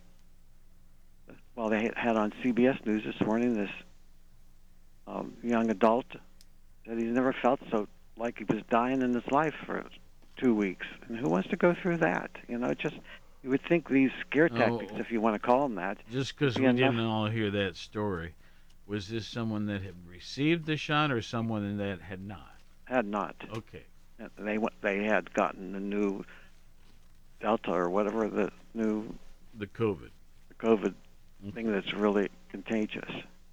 Well, 1.57 1.69
they 1.69 1.89
had 1.95 2.15
on 2.15 2.31
CBS 2.43 2.85
News 2.85 3.03
this 3.03 3.19
morning 3.25 3.55
this 3.55 3.71
um, 5.07 5.33
young 5.41 5.71
adult 5.71 6.05
that 6.85 6.99
he's 6.99 7.11
never 7.11 7.33
felt 7.33 7.59
so 7.71 7.87
like 8.15 8.37
he 8.37 8.43
was 8.43 8.61
dying 8.69 9.01
in 9.01 9.11
his 9.11 9.25
life 9.31 9.55
for 9.65 9.83
two 10.37 10.53
weeks, 10.53 10.85
and 11.07 11.17
who 11.17 11.27
wants 11.27 11.49
to 11.49 11.55
go 11.55 11.73
through 11.81 11.97
that? 11.97 12.29
You 12.47 12.59
know, 12.59 12.75
just 12.75 12.95
you 13.41 13.49
would 13.49 13.63
think 13.67 13.89
these 13.89 14.11
scare 14.21 14.49
tactics, 14.49 14.91
Oh. 14.95 14.99
if 14.99 15.11
you 15.11 15.19
want 15.19 15.33
to 15.33 15.39
call 15.39 15.63
them 15.63 15.75
that, 15.75 15.97
Just 16.11 16.37
because 16.37 16.59
we 16.59 16.65
enough- 16.65 16.77
didn't 16.91 16.99
all 17.07 17.25
hear 17.25 17.49
that 17.49 17.75
story, 17.75 18.35
was 18.85 19.07
this 19.07 19.27
someone 19.27 19.65
that 19.65 19.81
had 19.81 19.95
received 20.07 20.67
the 20.67 20.77
shot 20.77 21.11
or 21.11 21.23
someone 21.23 21.77
that 21.77 22.01
had 22.01 22.21
not? 22.23 22.53
had 22.85 23.07
not. 23.07 23.35
Okay. 23.57 23.83
They 24.37 24.59
went, 24.59 24.79
they 24.81 25.03
had 25.05 25.33
gotten 25.33 25.71
the 25.71 25.79
new 25.79 26.23
Delta 27.41 27.71
or 27.71 27.89
whatever 27.89 28.27
the 28.29 28.51
new 28.75 29.15
The 29.57 29.65
COVID. 29.67 30.09
COVID 30.59 30.93
thing 31.53 31.71
that's 31.71 31.93
really 31.93 32.29
contagious. 32.49 33.09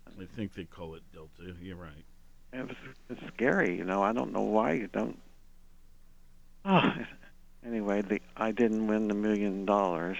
I 0.06 0.26
think 0.36 0.54
they 0.54 0.64
call 0.64 0.94
it 0.94 1.02
Delta. 1.12 1.54
You're 1.60 1.76
right. 1.76 2.04
It 2.52 2.68
was, 2.68 2.76
it's 3.10 3.20
scary, 3.34 3.76
you 3.76 3.84
know. 3.84 4.02
I 4.02 4.12
don't 4.12 4.32
know 4.32 4.42
why 4.42 4.72
you 4.72 4.86
don't. 4.86 5.18
Oh, 6.64 6.94
anyway, 7.66 8.02
the 8.02 8.20
I 8.36 8.52
didn't 8.52 8.86
win 8.86 9.08
the 9.08 9.14
million 9.14 9.64
dollars. 9.64 10.16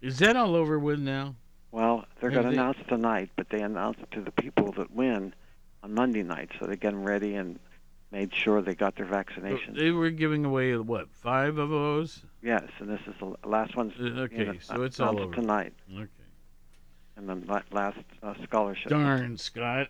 Is 0.00 0.18
that 0.20 0.36
all 0.36 0.54
over 0.56 0.78
with 0.78 0.98
now? 0.98 1.34
Well, 1.72 2.06
they're 2.20 2.30
going 2.30 2.44
to 2.44 2.50
they- 2.50 2.56
announce 2.56 2.78
tonight, 2.88 3.30
but 3.36 3.48
they 3.50 3.60
announced 3.60 4.00
it 4.00 4.10
to 4.12 4.22
the 4.22 4.30
people 4.30 4.72
that 4.72 4.90
win 4.92 5.34
on 5.82 5.92
Monday 5.94 6.22
night, 6.22 6.50
so 6.58 6.66
they 6.66 6.76
get 6.76 6.92
them 6.92 7.04
ready 7.04 7.34
and 7.34 7.58
made 8.10 8.32
sure 8.34 8.62
they 8.62 8.74
got 8.74 8.96
their 8.96 9.06
vaccination. 9.06 9.74
They 9.74 9.90
were 9.90 10.10
giving 10.10 10.44
away 10.44 10.76
what 10.76 11.10
five 11.10 11.58
of 11.58 11.68
those? 11.70 12.22
Yes, 12.46 12.62
and 12.78 12.88
this 12.88 13.00
is 13.08 13.14
the 13.18 13.34
last 13.48 13.74
one's 13.74 13.92
Uh, 13.98 14.20
okay, 14.20 14.38
you 14.38 14.44
know, 14.44 14.58
so 14.60 14.82
it's 14.82 15.00
all 15.00 15.18
over. 15.20 15.34
tonight. 15.34 15.74
Okay. 15.92 16.06
And 17.16 17.28
then 17.28 17.44
la- 17.48 17.62
last 17.72 17.98
uh, 18.22 18.34
scholarship. 18.44 18.88
Darn, 18.88 19.36
Scott. 19.36 19.88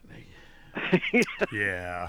yeah. 1.53 2.09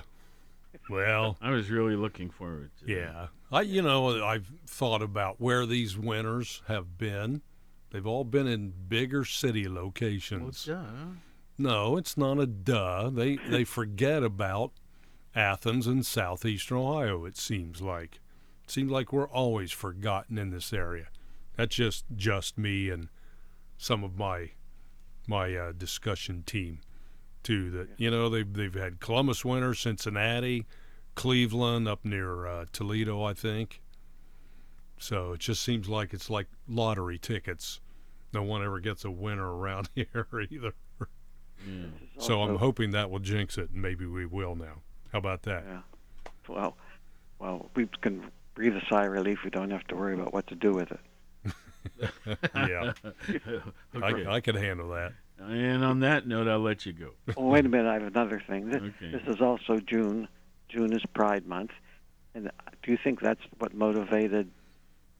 Well, 0.89 1.35
I 1.41 1.49
was 1.51 1.69
really 1.69 1.97
looking 1.97 2.29
forward 2.29 2.71
to. 2.79 2.89
Yeah. 2.93 3.27
I 3.51 3.61
you 3.61 3.81
know, 3.81 4.23
I've 4.25 4.49
thought 4.65 5.01
about 5.01 5.41
where 5.41 5.65
these 5.65 5.97
winners 5.97 6.61
have 6.69 6.97
been. 6.97 7.41
They've 7.91 8.07
all 8.07 8.23
been 8.23 8.47
in 8.47 8.71
bigger 8.87 9.25
city 9.25 9.67
locations. 9.67 10.65
Well, 10.65 10.77
duh. 10.81 11.05
No, 11.57 11.97
it's 11.97 12.15
not 12.15 12.39
a 12.39 12.45
duh. 12.47 13.09
They 13.09 13.35
they 13.35 13.65
forget 13.65 14.23
about 14.23 14.71
Athens 15.35 15.87
and 15.87 16.05
southeastern 16.05 16.77
Ohio, 16.77 17.25
it 17.25 17.35
seems 17.37 17.81
like. 17.81 18.21
Seems 18.67 18.91
like 18.91 19.13
we're 19.13 19.29
always 19.29 19.71
forgotten 19.71 20.37
in 20.37 20.51
this 20.51 20.73
area. 20.73 21.07
That's 21.55 21.75
just 21.75 22.05
just 22.15 22.57
me 22.57 22.89
and 22.89 23.09
some 23.77 24.03
of 24.03 24.17
my 24.17 24.51
my 25.27 25.55
uh, 25.55 25.71
discussion 25.71 26.43
team 26.45 26.79
too 27.43 27.69
that 27.71 27.87
you 27.97 28.11
know 28.11 28.29
they've 28.29 28.51
they've 28.51 28.73
had 28.73 28.99
Columbus 28.99 29.43
winners, 29.45 29.79
Cincinnati, 29.79 30.65
Cleveland 31.15 31.87
up 31.87 32.03
near 32.03 32.45
uh, 32.45 32.65
Toledo, 32.71 33.23
I 33.23 33.33
think. 33.33 33.81
So 34.99 35.33
it 35.33 35.39
just 35.39 35.61
seems 35.61 35.87
like 35.87 36.13
it's 36.13 36.29
like 36.29 36.47
lottery 36.67 37.17
tickets. 37.17 37.79
No 38.33 38.43
one 38.43 38.63
ever 38.63 38.79
gets 38.79 39.05
a 39.05 39.11
winner 39.11 39.55
around 39.55 39.89
here 39.95 40.27
either. 40.49 40.73
So 42.19 42.41
I'm 42.41 42.57
hoping 42.57 42.91
that 42.91 43.09
will 43.09 43.19
jinx 43.19 43.57
it, 43.57 43.69
and 43.71 43.81
maybe 43.81 44.05
we 44.05 44.25
will 44.25 44.55
now. 44.55 44.81
How 45.11 45.19
about 45.19 45.43
that? 45.43 45.63
Yeah. 45.67 45.81
Well, 46.47 46.77
well, 47.39 47.69
we 47.75 47.87
can 48.01 48.31
breathe 48.57 48.75
a 48.75 48.81
sigh 48.89 49.05
of 49.05 49.11
relief. 49.11 49.39
We 49.43 49.51
don't 49.51 49.69
have 49.69 49.85
to 49.89 49.95
worry 49.95 50.15
about 50.15 50.33
what 50.33 50.47
to 50.47 50.55
do 50.55 50.71
with 50.73 50.91
it. 50.91 50.99
yeah. 52.55 52.91
Okay. 53.95 54.25
I, 54.25 54.33
I 54.35 54.39
could 54.41 54.55
handle 54.55 54.89
that. 54.89 55.13
And 55.39 55.83
on 55.85 55.99
that 55.99 56.25
note, 56.27 56.47
I'll 56.47 56.59
let 56.59 56.83
you 56.85 56.91
go. 56.93 57.11
Oh, 57.37 57.45
wait 57.49 57.65
a 57.67 57.69
minute. 57.69 57.87
I 57.87 57.93
have 57.93 58.03
another 58.03 58.41
thing. 58.47 58.69
This, 58.71 58.81
Okay. 58.81 59.11
this 59.11 59.21
is 59.35 59.41
also 59.41 59.77
June. 59.77 60.27
June 60.69 60.91
is 60.91 61.03
Pride 61.13 61.45
Month. 61.45 61.69
And 62.33 62.49
do 62.81 62.91
you 62.91 62.97
think 63.01 63.21
that's 63.21 63.41
what 63.59 63.75
motivated 63.75 64.49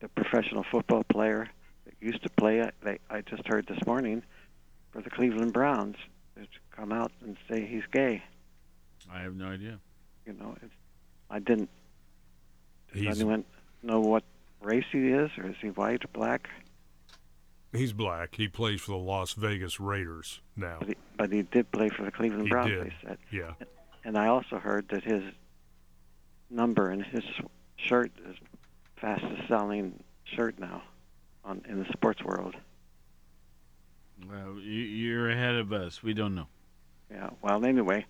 the 0.00 0.08
professional 0.08 0.64
football 0.68 1.04
player 1.04 1.48
that 1.84 1.94
used 2.00 2.24
to 2.24 2.30
play? 2.30 2.60
uh, 2.60 2.70
They, 2.82 2.98
I 3.08 3.20
just 3.20 3.46
heard 3.46 3.68
this 3.68 3.78
morning 3.86 4.24
for 4.90 5.00
the 5.00 5.10
Cleveland 5.10 5.52
Browns 5.52 5.96
to 6.34 6.46
come 6.72 6.90
out 6.90 7.12
and 7.22 7.36
say 7.48 7.64
he's 7.64 7.84
gay. 7.92 8.20
I 9.12 9.20
have 9.20 9.36
no 9.36 9.46
idea. 9.46 9.78
You 10.26 10.32
know, 10.32 10.56
it's, 10.60 10.74
I 11.30 11.38
didn't. 11.38 11.70
Does 12.92 13.02
He's- 13.02 13.16
anyone 13.16 13.44
know 13.82 14.00
what 14.00 14.24
race 14.62 14.84
he 14.90 15.08
is, 15.08 15.30
or 15.38 15.46
is 15.46 15.56
he 15.60 15.68
white 15.70 16.04
or 16.04 16.08
black? 16.08 16.48
He's 17.72 17.92
black. 17.92 18.34
He 18.34 18.48
plays 18.48 18.80
for 18.80 18.92
the 18.92 18.96
Las 18.98 19.34
Vegas 19.34 19.78
Raiders 19.78 20.40
now. 20.56 20.78
But 20.78 20.88
he, 20.88 20.94
but 21.18 21.32
he 21.32 21.42
did 21.42 21.70
play 21.70 21.90
for 21.90 22.04
the 22.04 22.10
Cleveland 22.10 22.44
He 22.44 22.48
Browns. 22.50 22.70
did. 22.70 22.86
They 22.86 22.94
said. 23.06 23.18
Yeah. 23.30 23.52
And 24.04 24.16
I 24.16 24.28
also 24.28 24.58
heard 24.58 24.88
that 24.88 25.04
his 25.04 25.22
number 26.48 26.88
and 26.88 27.04
his 27.04 27.24
shirt 27.76 28.10
is 28.26 28.36
fastest 28.96 29.46
selling 29.48 30.02
shirt 30.24 30.58
now 30.58 30.82
on 31.44 31.62
in 31.68 31.78
the 31.80 31.92
sports 31.92 32.22
world. 32.24 32.56
Well, 34.28 34.58
you're 34.60 35.30
ahead 35.30 35.54
of 35.56 35.72
us. 35.72 36.02
We 36.02 36.14
don't 36.14 36.34
know. 36.34 36.48
Yeah. 37.10 37.30
Well, 37.42 37.64
anyway, 37.64 38.06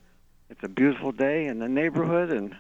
it's 0.51 0.62
a 0.62 0.69
beautiful 0.69 1.12
day 1.12 1.47
in 1.47 1.59
the 1.59 1.69
neighborhood, 1.69 2.31
and 2.33 2.57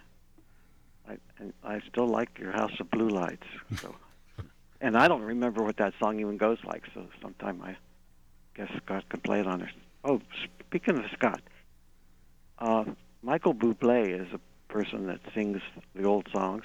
I 1.08 1.16
and 1.38 1.52
I 1.64 1.80
still 1.90 2.06
like 2.06 2.38
your 2.38 2.52
House 2.52 2.72
of 2.80 2.90
Blue 2.90 3.08
Lights. 3.08 3.46
So, 3.80 3.94
and 4.80 4.96
I 4.96 5.08
don't 5.08 5.22
remember 5.22 5.62
what 5.62 5.76
that 5.78 5.94
song 6.00 6.20
even 6.20 6.36
goes 6.36 6.58
like. 6.64 6.84
So 6.94 7.06
sometime 7.22 7.62
I 7.62 7.76
guess 8.54 8.70
Scott 8.84 9.08
can 9.08 9.20
play 9.20 9.40
it 9.40 9.46
on 9.46 9.60
there. 9.60 9.70
Oh, 10.04 10.20
speaking 10.66 10.98
of 10.98 11.04
Scott, 11.12 11.40
uh, 12.58 12.84
Michael 13.22 13.54
Bublé 13.54 14.20
is 14.20 14.32
a 14.32 14.40
person 14.72 15.06
that 15.06 15.20
sings 15.34 15.60
the 15.94 16.04
old 16.04 16.28
songs. 16.32 16.64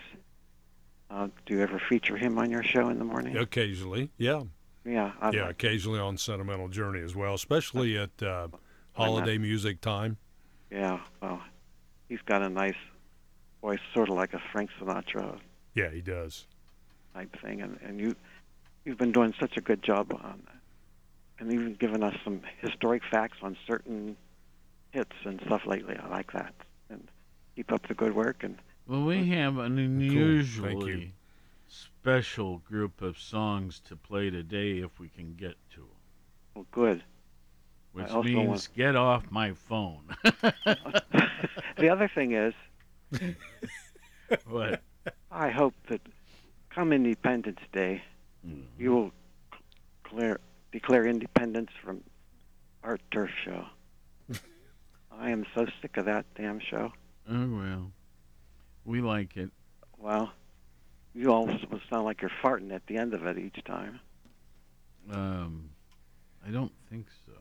Uh, 1.09 1.27
do 1.45 1.55
you 1.55 1.61
ever 1.61 1.81
feature 1.89 2.17
him 2.17 2.37
on 2.39 2.49
your 2.49 2.63
show 2.63 2.89
in 2.89 2.97
the 2.97 3.05
morning? 3.05 3.37
Occasionally, 3.37 4.09
yeah. 4.17 4.41
Yeah. 4.85 5.11
I'd 5.21 5.33
yeah, 5.33 5.43
like- 5.43 5.51
occasionally 5.51 5.99
on 5.99 6.17
Sentimental 6.17 6.67
Journey 6.67 7.01
as 7.01 7.15
well, 7.15 7.33
especially 7.33 7.97
at 7.97 8.21
uh, 8.21 8.47
holiday 8.93 9.37
music 9.37 9.79
time. 9.81 10.17
Yeah. 10.71 10.99
Well, 11.21 11.41
he's 12.09 12.21
got 12.25 12.41
a 12.41 12.49
nice 12.49 12.75
voice, 13.63 13.79
sort 13.95 14.09
of 14.09 14.15
like 14.15 14.33
a 14.33 14.41
Frank 14.51 14.69
Sinatra 14.79 15.39
Yeah, 15.73 15.89
he 15.89 16.01
does. 16.01 16.45
type 17.15 17.35
thing, 17.41 17.61
and 17.61 17.79
and 17.83 17.99
you 17.99 18.15
you've 18.85 18.97
been 18.97 19.11
doing 19.13 19.33
such 19.39 19.55
a 19.57 19.61
good 19.61 19.81
job 19.81 20.13
on 20.13 20.43
that, 20.45 20.59
and 21.39 21.51
even 21.53 21.73
giving 21.75 22.03
us 22.03 22.15
some 22.23 22.41
historic 22.59 23.01
facts 23.09 23.37
on 23.41 23.55
certain 23.65 24.15
hits 24.91 25.15
and 25.23 25.39
stuff 25.45 25.65
lately. 25.65 25.95
I 25.97 26.07
like 26.09 26.31
that, 26.33 26.53
and 26.89 27.07
keep 27.55 27.71
up 27.71 27.87
the 27.87 27.93
good 27.95 28.13
work. 28.15 28.43
And 28.43 28.57
Well, 28.87 29.03
we 29.05 29.29
have 29.29 29.57
an 29.57 29.77
you. 29.77 29.85
unusually 29.85 31.13
special 31.69 32.57
group 32.59 33.01
of 33.01 33.17
songs 33.17 33.79
to 33.87 33.95
play 33.95 34.29
today 34.29 34.79
if 34.79 34.99
we 34.99 35.07
can 35.07 35.33
get 35.35 35.55
to 35.71 35.77
them. 35.79 35.87
well, 36.55 36.65
good. 36.71 37.03
Which 37.93 38.11
means 38.25 38.47
want- 38.49 38.69
get 38.75 38.95
off 38.95 39.31
my 39.31 39.53
phone. 39.53 40.03
the 41.77 41.89
other 41.89 42.09
thing 42.13 42.33
is, 42.33 42.53
what? 44.47 44.81
I 45.31 45.49
hope 45.49 45.73
that 45.89 46.01
come 46.69 46.91
Independence 46.93 47.59
Day, 47.71 48.01
Mm-hmm. 48.45 48.81
you 48.81 48.91
will 48.91 49.11
clear, 50.03 50.37
declare 50.73 51.05
independence 51.05 51.69
from 51.81 52.01
our 52.83 52.97
turf 53.09 53.29
show. 53.45 53.65
I 55.17 55.29
am 55.29 55.45
so 55.55 55.65
sick 55.81 55.95
of 55.95 56.03
that 56.05 56.25
damn 56.35 56.59
show. 56.59 56.91
Oh 57.29 57.47
well, 57.49 57.91
we 58.83 58.99
like 58.99 59.37
it. 59.37 59.49
Well, 59.97 60.33
you 61.13 61.31
always 61.31 61.61
sound 61.89 62.03
like 62.03 62.21
you're 62.21 62.31
farting 62.43 62.73
at 62.73 62.85
the 62.87 62.97
end 62.97 63.13
of 63.13 63.25
it 63.25 63.37
each 63.37 63.63
time. 63.63 64.01
Um, 65.09 65.69
I 66.45 66.49
don't 66.51 66.73
think 66.89 67.05
so. 67.25 67.31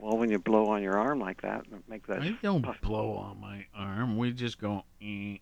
Well, 0.00 0.16
when 0.16 0.30
you 0.30 0.38
blow 0.38 0.66
on 0.66 0.82
your 0.82 0.96
arm 0.96 1.18
like 1.18 1.42
that, 1.42 1.64
make 1.88 2.06
that. 2.06 2.22
I 2.22 2.36
don't 2.42 2.64
blow 2.82 3.14
on 3.14 3.40
my 3.40 3.66
arm. 3.74 4.16
We 4.16 4.32
just 4.32 4.58
go. 4.58 4.84
Eh. 5.02 5.38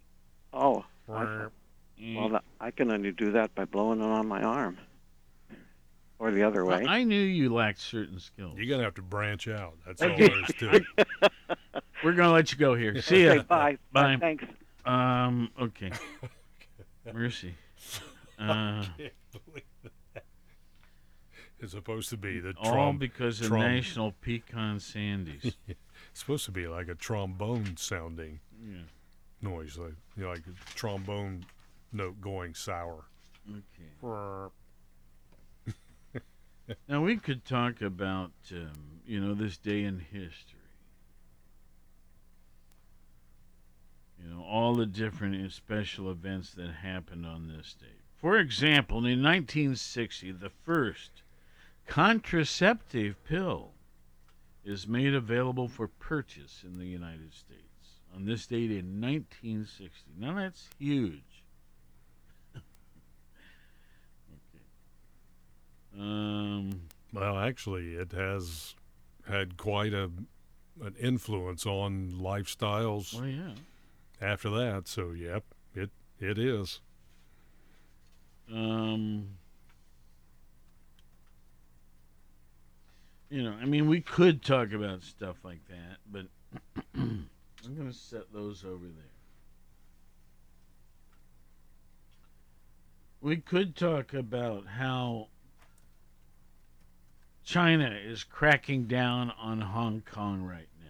Oh, 0.52 0.84
I, 1.12 1.46
well, 2.16 2.40
I 2.60 2.70
can 2.70 2.90
only 2.90 3.12
do 3.12 3.32
that 3.32 3.54
by 3.54 3.66
blowing 3.66 4.00
it 4.00 4.04
on 4.04 4.26
my 4.26 4.42
arm, 4.42 4.78
or 6.18 6.30
the 6.30 6.42
other 6.42 6.64
way. 6.64 6.78
Well, 6.82 6.88
I 6.88 7.04
knew 7.04 7.20
you 7.20 7.52
lacked 7.52 7.80
certain 7.80 8.18
skills. 8.18 8.56
You're 8.56 8.68
gonna 8.68 8.84
have 8.84 8.94
to 8.94 9.02
branch 9.02 9.46
out. 9.46 9.74
That's 9.86 10.00
all 10.00 10.16
there 10.16 10.42
is 10.42 10.54
to 10.58 10.70
it. 10.76 10.82
We're 12.04 12.12
gonna 12.14 12.32
let 12.32 12.50
you 12.50 12.58
go 12.58 12.74
here. 12.74 13.00
See 13.02 13.24
ya. 13.24 13.32
Okay, 13.32 13.42
bye. 13.42 13.78
Bye. 13.92 14.16
Thanks. 14.18 14.44
Um. 14.86 15.50
Okay. 15.60 15.92
Mercy. 17.12 17.54
Uh, 18.38 18.84
Can't 18.98 19.14
believe 19.32 19.54
that. 19.54 19.62
It's 21.60 21.72
supposed 21.72 22.10
to 22.10 22.16
be 22.16 22.38
the 22.38 22.54
all 22.58 22.72
trom- 22.72 22.98
because 22.98 23.40
of 23.40 23.48
trom- 23.48 23.60
National 23.60 24.12
Pecan 24.20 24.76
Sandies. 24.78 25.54
it's 25.68 25.78
supposed 26.12 26.44
to 26.44 26.50
be 26.52 26.66
like 26.66 26.88
a 26.88 26.94
trombone 26.94 27.76
sounding 27.78 28.40
Yeah. 28.62 28.82
noise, 29.40 29.78
like 29.78 29.94
you 30.16 30.24
know, 30.24 30.28
like 30.30 30.40
a 30.46 30.74
trombone 30.74 31.46
note 31.92 32.20
going 32.20 32.54
sour. 32.54 33.04
Okay. 33.50 34.50
Now 36.88 37.00
we 37.00 37.16
could 37.16 37.44
talk 37.44 37.80
about 37.80 38.32
um, 38.50 38.72
you 39.06 39.20
know 39.20 39.34
this 39.34 39.56
day 39.56 39.84
in 39.84 40.00
history. 40.00 40.58
You 44.20 44.28
know 44.34 44.42
all 44.42 44.74
the 44.74 44.86
different 44.86 45.52
special 45.52 46.10
events 46.10 46.50
that 46.54 46.68
happened 46.82 47.24
on 47.24 47.46
this 47.48 47.74
day. 47.78 47.86
For 48.16 48.38
example, 48.38 48.98
in 48.98 49.22
1960, 49.22 50.32
the 50.32 50.50
first 50.50 51.22
contraceptive 51.86 53.22
pill 53.24 53.72
is 54.64 54.86
made 54.88 55.14
available 55.14 55.68
for 55.68 55.86
purchase 55.88 56.62
in 56.64 56.78
the 56.78 56.86
United 56.86 57.32
States 57.32 57.62
on 58.14 58.24
this 58.24 58.46
date 58.46 58.70
in 58.70 59.00
1960. 59.00 60.10
Now 60.18 60.34
that's 60.34 60.68
huge. 60.78 61.22
Um, 65.98 66.82
Well, 67.12 67.38
actually, 67.38 67.94
it 67.94 68.12
has 68.12 68.74
had 69.26 69.56
quite 69.56 69.94
a 69.94 70.10
an 70.82 70.94
influence 71.00 71.64
on 71.64 72.12
lifestyles. 72.20 73.14
Well, 73.18 73.26
yeah. 73.26 73.54
After 74.20 74.50
that, 74.50 74.88
so 74.88 75.12
yep, 75.12 75.44
it 75.74 75.90
it 76.20 76.38
is. 76.38 76.80
Um, 78.52 79.38
you 83.28 83.42
know, 83.42 83.54
I 83.60 83.64
mean, 83.64 83.88
we 83.88 84.00
could 84.00 84.42
talk 84.42 84.72
about 84.72 85.02
stuff 85.02 85.36
like 85.44 85.60
that, 85.68 85.98
but 86.10 86.26
I'm 86.94 87.28
going 87.74 87.90
to 87.90 87.96
set 87.96 88.32
those 88.32 88.64
over 88.64 88.84
there. 88.84 89.04
We 93.20 93.38
could 93.38 93.74
talk 93.74 94.14
about 94.14 94.66
how 94.66 95.28
China 97.44 97.90
is 97.90 98.22
cracking 98.22 98.84
down 98.84 99.32
on 99.38 99.60
Hong 99.60 100.02
Kong 100.02 100.42
right 100.42 100.68
now. 100.80 100.86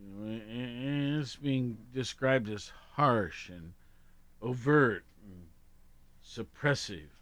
You 0.00 0.08
know, 0.08 0.40
and 0.50 1.20
it's 1.20 1.36
being 1.36 1.78
described 1.92 2.48
as 2.48 2.72
harsh 2.94 3.48
and 3.50 3.74
overt 4.42 5.04
and 5.24 5.46
suppressive. 6.24 7.13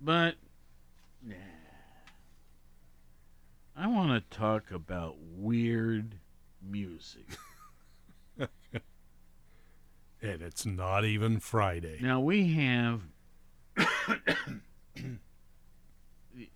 But, 0.00 0.36
nah. 1.22 1.34
I 3.76 3.86
want 3.86 4.30
to 4.30 4.36
talk 4.36 4.70
about 4.70 5.16
weird 5.18 6.16
music. 6.62 7.26
And 10.20 10.42
it's 10.42 10.66
not 10.66 11.04
even 11.04 11.38
Friday. 11.38 11.98
Now 12.00 12.20
we 12.20 12.52
have. 12.54 13.02
Do 13.76 15.18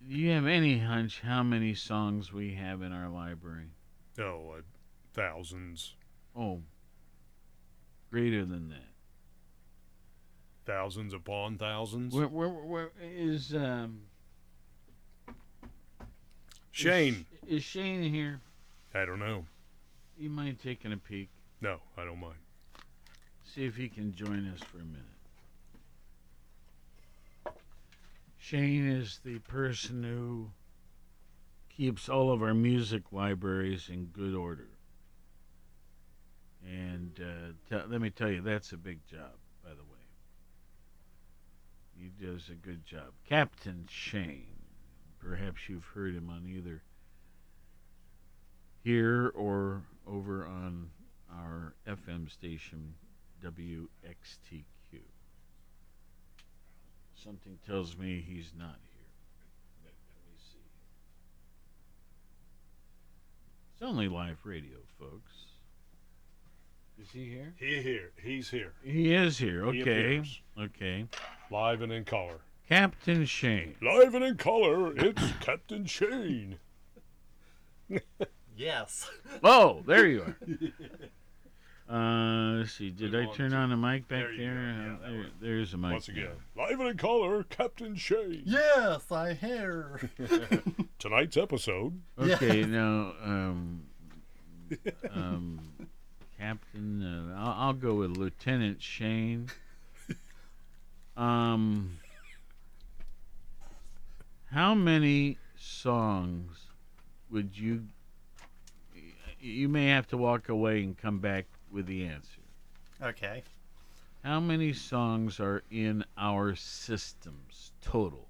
you 0.05 0.31
have 0.31 0.45
any 0.45 0.79
hunch 0.79 1.21
how 1.21 1.43
many 1.43 1.73
songs 1.73 2.33
we 2.33 2.55
have 2.55 2.81
in 2.81 2.91
our 2.91 3.09
library? 3.09 3.67
Oh, 4.19 4.55
uh, 4.57 4.61
thousands, 5.13 5.95
Oh, 6.35 6.61
greater 8.09 8.43
than 8.45 8.69
that. 8.69 8.92
Thousands 10.65 11.13
upon 11.13 11.57
thousands. 11.57 12.13
Where, 12.13 12.27
where, 12.27 12.49
where 12.49 12.91
is 13.01 13.53
um? 13.53 14.01
Shane. 16.71 17.25
Is, 17.45 17.57
is 17.57 17.63
Shane 17.63 18.03
here? 18.11 18.41
I 18.93 19.05
don't 19.05 19.19
know. 19.19 19.45
You 20.17 20.29
mind 20.29 20.59
taking 20.61 20.91
a 20.91 20.97
peek? 20.97 21.29
No, 21.61 21.77
I 21.97 22.03
don't 22.05 22.19
mind. 22.19 22.35
See 23.43 23.65
if 23.65 23.75
he 23.75 23.89
can 23.89 24.13
join 24.15 24.51
us 24.53 24.59
for 24.61 24.77
a 24.77 24.83
minute. 24.83 25.01
Shane 28.37 28.87
is 28.87 29.19
the 29.23 29.39
person 29.39 30.03
who 30.03 30.49
keeps 31.69 32.09
all 32.09 32.31
of 32.31 32.43
our 32.43 32.53
music 32.53 33.03
libraries 33.11 33.89
in 33.89 34.05
good 34.05 34.35
order. 34.35 34.67
And 36.65 37.19
uh, 37.19 37.53
t- 37.69 37.83
let 37.89 38.01
me 38.01 38.09
tell 38.09 38.29
you, 38.29 38.41
that's 38.41 38.71
a 38.71 38.77
big 38.77 39.05
job, 39.07 39.19
by 39.19 39.27
the 39.27 39.33
way. 39.33 39.42
He 41.97 42.09
does 42.25 42.49
a 42.49 42.55
good 42.55 42.85
job. 42.85 43.13
Captain 43.27 43.87
Shane. 43.89 44.47
Perhaps 45.19 45.69
you've 45.69 45.85
heard 45.85 46.15
him 46.15 46.29
on 46.29 46.45
either 46.47 46.81
here 48.83 49.31
or 49.35 49.83
over 50.05 50.45
on 50.45 50.89
our 51.31 51.73
FM 51.87 52.29
station, 52.29 52.93
WXTQ. 53.43 54.99
Something 57.15 57.57
tells 57.65 57.97
me 57.97 58.23
he's 58.27 58.51
not 58.57 58.75
here. 58.91 59.07
Let 59.85 59.93
me 60.25 60.37
see. 60.37 60.59
It's 63.73 63.81
only 63.81 64.09
live 64.09 64.39
radio, 64.43 64.79
folks. 64.99 65.52
Is 67.01 67.09
he 67.11 67.25
here? 67.25 67.53
He 67.57 67.81
here. 67.81 68.11
He's 68.21 68.49
here. 68.49 68.73
He 68.83 69.13
is 69.13 69.37
here. 69.37 69.71
He 69.71 69.81
Okay. 69.81 69.81
appears. 70.17 70.41
Okay. 70.59 71.05
Live 71.51 71.81
and 71.81 71.91
in 71.91 72.05
color. 72.05 72.39
Captain 72.69 73.25
Shane. 73.25 73.75
Live 73.81 74.13
and 74.15 74.23
in 74.23 74.37
color, 74.37 74.93
it's 74.95 75.21
Captain 75.41 75.85
Shane. 75.85 76.57
Yes. 78.55 79.09
Oh, 79.43 79.81
there 79.87 80.05
you 80.07 80.21
are. 80.21 80.37
Uh, 81.89 82.59
let's 82.59 82.71
see. 82.71 82.89
Did 82.89 83.11
Put 83.11 83.19
I 83.21 83.25
turn 83.35 83.51
two. 83.51 83.57
on 83.57 83.69
the 83.69 83.75
mic 83.75 84.07
back 84.07 84.19
There 84.21 84.31
you 84.31 84.37
there? 84.45 84.53
go. 84.55 85.05
Uh, 85.05 85.09
Yeah, 85.11 85.11
that 85.11 85.11
there- 85.11 85.25
there's 85.41 85.73
a 85.73 85.77
mic. 85.77 85.91
Once 85.91 86.07
again, 86.07 86.29
there. 86.55 86.65
live 86.69 86.79
and 86.79 86.89
in 86.89 86.97
color, 86.97 87.43
Captain 87.43 87.95
Shane. 87.95 88.41
Yes, 88.45 89.11
I 89.11 89.33
hear. 89.33 90.09
Tonight's 90.99 91.35
episode. 91.35 91.99
Okay, 92.17 92.63
now, 92.63 93.13
um, 93.21 93.81
um, 95.11 95.59
Captain, 96.43 97.01
uh, 97.01 97.35
I'll, 97.39 97.67
I'll 97.67 97.73
go 97.73 97.93
with 97.95 98.17
Lieutenant 98.17 98.81
Shane. 98.81 99.47
Um, 101.15 101.99
how 104.49 104.73
many 104.73 105.37
songs 105.55 106.57
would 107.29 107.55
you? 107.55 107.83
You 109.39 109.69
may 109.69 109.89
have 109.89 110.07
to 110.07 110.17
walk 110.17 110.49
away 110.49 110.81
and 110.81 110.97
come 110.97 111.19
back 111.19 111.45
with 111.71 111.85
the 111.85 112.05
answer. 112.05 112.41
Okay. 112.99 113.43
How 114.23 114.39
many 114.39 114.73
songs 114.73 115.39
are 115.39 115.61
in 115.69 116.03
our 116.17 116.55
systems 116.55 117.73
total? 117.79 118.27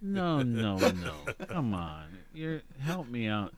No, 0.00 0.42
no, 0.42 0.76
no. 0.76 1.14
Come 1.46 1.74
on. 1.74 2.06
You 2.32 2.60
help 2.80 3.08
me 3.08 3.28
out. 3.28 3.52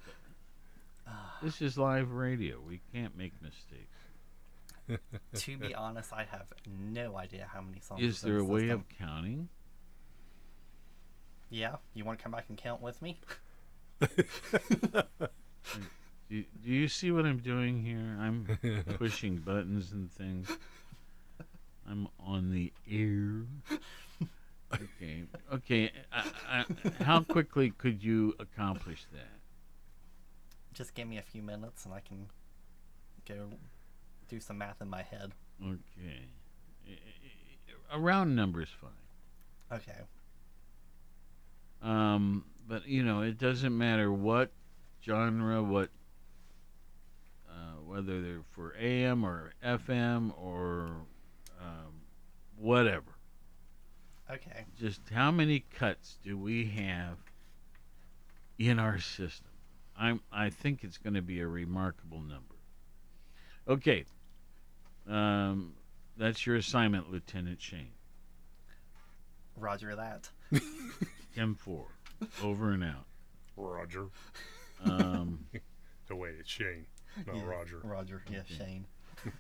This 1.42 1.62
is 1.62 1.78
live 1.78 2.12
radio. 2.12 2.58
We 2.66 2.80
can't 2.92 3.16
make 3.16 3.32
mistakes. 3.40 5.04
to 5.44 5.56
be 5.56 5.74
honest, 5.74 6.12
I 6.12 6.24
have 6.24 6.52
no 6.66 7.16
idea 7.16 7.48
how 7.52 7.60
many 7.60 7.80
songs. 7.80 8.02
Is 8.02 8.20
there 8.20 8.38
a 8.38 8.44
way 8.44 8.62
system. 8.62 8.80
of 8.80 8.88
counting? 8.98 9.48
Yeah, 11.50 11.76
you 11.94 12.04
want 12.04 12.18
to 12.18 12.22
come 12.22 12.32
back 12.32 12.46
and 12.48 12.58
count 12.58 12.82
with 12.82 13.00
me? 13.00 13.20
Do, 14.00 14.08
do 16.62 16.70
you 16.70 16.88
see 16.88 17.10
what 17.10 17.24
I'm 17.24 17.38
doing 17.38 17.82
here? 17.82 18.18
I'm 18.20 18.46
pushing 18.98 19.36
buttons 19.36 19.92
and 19.92 20.12
things. 20.12 20.50
I'm 21.88 22.06
on 22.20 22.50
the 22.50 22.70
air. 22.90 23.44
Okay. 24.74 25.24
Okay. 25.52 25.90
I, 26.12 26.24
I, 26.48 27.04
how 27.04 27.20
quickly 27.22 27.70
could 27.70 28.02
you 28.02 28.34
accomplish 28.38 29.06
that? 29.12 29.38
Just 30.74 30.94
give 30.94 31.08
me 31.08 31.18
a 31.18 31.22
few 31.22 31.42
minutes 31.42 31.84
and 31.84 31.94
I 31.94 32.00
can 32.00 32.28
go 33.26 33.50
do 34.28 34.40
some 34.40 34.58
math 34.58 34.80
in 34.80 34.88
my 34.88 35.02
head. 35.02 35.32
Okay. 35.62 36.28
A 37.90 37.98
round 37.98 38.36
number 38.36 38.60
is 38.60 38.68
fine. 38.68 38.90
Okay. 39.72 40.00
Um, 41.82 42.44
but 42.66 42.86
you 42.86 43.02
know, 43.02 43.22
it 43.22 43.38
doesn't 43.38 43.76
matter 43.76 44.12
what 44.12 44.52
genre, 45.04 45.62
what 45.62 45.90
uh, 47.48 47.80
whether 47.86 48.20
they're 48.20 48.42
for 48.50 48.74
AM 48.78 49.24
or 49.24 49.52
FM 49.64 50.32
or 50.38 50.90
um, 51.60 52.02
whatever. 52.56 53.17
Okay. 54.30 54.64
Just 54.78 55.00
how 55.12 55.30
many 55.30 55.60
cuts 55.60 56.18
do 56.22 56.36
we 56.36 56.66
have 56.66 57.16
in 58.58 58.78
our 58.78 58.98
system? 58.98 59.50
I'm 59.96 60.20
I 60.30 60.50
think 60.50 60.84
it's 60.84 60.98
going 60.98 61.14
to 61.14 61.22
be 61.22 61.40
a 61.40 61.46
remarkable 61.46 62.20
number. 62.20 62.54
Okay. 63.66 64.04
Um, 65.08 65.74
that's 66.16 66.46
your 66.46 66.56
assignment, 66.56 67.10
Lieutenant 67.10 67.60
Shane. 67.60 67.92
Roger 69.56 69.96
that. 69.96 70.28
M 71.36 71.54
four, 71.54 71.86
over 72.42 72.70
and 72.70 72.84
out. 72.84 73.06
Roger. 73.56 74.06
Um, 74.84 75.46
the 76.08 76.16
way 76.16 76.30
it's 76.38 76.50
Shane, 76.50 76.86
not 77.26 77.36
Yeah, 77.36 77.44
Roger. 77.44 77.80
Roger, 77.82 78.22
yes, 78.30 78.46
Shane. 78.46 78.86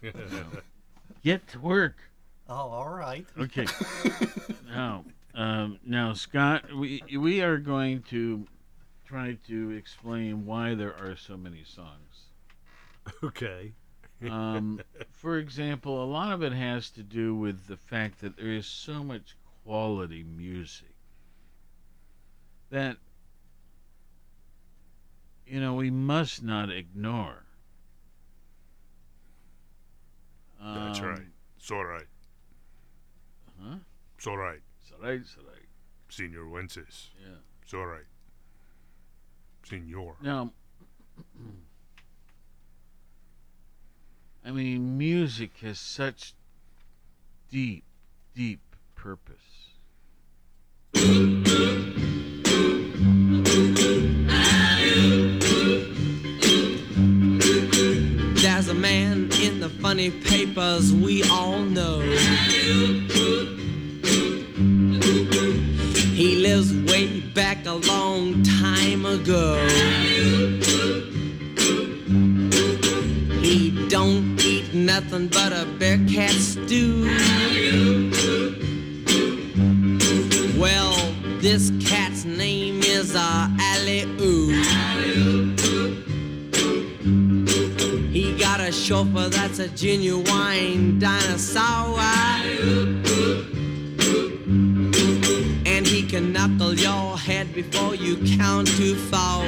Get 1.22 1.46
to 1.48 1.60
work. 1.60 1.96
Oh, 2.48 2.54
all 2.54 2.88
right. 2.88 3.26
Okay. 3.38 3.66
now, 4.66 5.04
um, 5.34 5.78
now, 5.84 6.14
Scott, 6.14 6.72
we 6.74 7.02
we 7.16 7.42
are 7.42 7.58
going 7.58 8.02
to 8.04 8.46
try 9.04 9.36
to 9.46 9.70
explain 9.70 10.46
why 10.46 10.74
there 10.74 10.94
are 10.96 11.16
so 11.16 11.36
many 11.36 11.64
songs. 11.64 12.26
Okay. 13.22 13.72
Um, 14.28 14.80
for 15.10 15.38
example, 15.38 16.02
a 16.02 16.06
lot 16.06 16.32
of 16.32 16.42
it 16.42 16.52
has 16.52 16.90
to 16.90 17.02
do 17.02 17.34
with 17.34 17.66
the 17.68 17.76
fact 17.76 18.20
that 18.20 18.36
there 18.36 18.50
is 18.50 18.66
so 18.66 19.04
much 19.04 19.36
quality 19.64 20.24
music 20.24 20.94
that 22.70 22.96
you 25.46 25.60
know, 25.60 25.74
we 25.74 25.90
must 25.90 26.42
not 26.42 26.70
ignore. 26.70 27.44
That's 30.74 31.00
Um, 31.00 31.06
right. 31.06 31.26
It's 31.56 31.70
all 31.70 31.84
right. 31.84 32.06
Huh? 33.60 33.76
It's 34.16 34.26
all 34.26 34.36
right. 34.36 34.60
It's 34.82 34.92
all 34.92 35.00
right. 35.06 35.20
It's 35.20 35.36
all 35.38 35.44
right. 35.44 35.66
Senor 36.08 36.44
Wences. 36.44 37.10
Yeah. 37.20 37.36
It's 37.62 37.74
all 37.74 37.86
right. 37.86 38.06
Senor. 39.64 40.16
Now, 40.22 40.52
I 44.44 44.50
mean, 44.50 44.96
music 44.96 45.58
has 45.62 45.78
such 45.78 46.34
deep, 47.50 47.84
deep 48.34 48.60
purpose. 48.94 49.57
In 59.40 59.60
the 59.60 59.68
funny 59.68 60.10
papers 60.10 60.92
we 60.92 61.22
all 61.30 61.60
know. 61.60 62.00
He 66.14 66.36
lives 66.36 66.72
way 66.90 67.20
back 67.20 67.64
a 67.66 67.74
long 67.74 68.42
time 68.42 69.06
ago. 69.06 69.56
He 73.40 73.88
don't 73.88 74.44
eat 74.44 74.74
nothing 74.74 75.28
but 75.28 75.52
a 75.52 75.64
bear 75.78 75.98
cat 76.08 76.32
stew. 76.32 77.04
Well, 80.58 80.96
this 81.40 81.70
cat's 81.80 82.24
name 82.24 82.82
is 82.82 83.14
uh, 83.14 83.48
Ali 83.60 84.02
He 84.18 84.37
chauffeur 88.88 89.28
that's 89.28 89.58
a 89.58 89.68
genuine 89.68 90.98
dinosaur. 90.98 92.00
And 95.66 95.86
he 95.86 96.02
can 96.02 96.32
knuckle 96.32 96.72
your 96.72 97.18
head 97.18 97.52
before 97.52 97.94
you 97.94 98.16
count 98.38 98.66
to 98.78 98.94
four. 98.94 99.44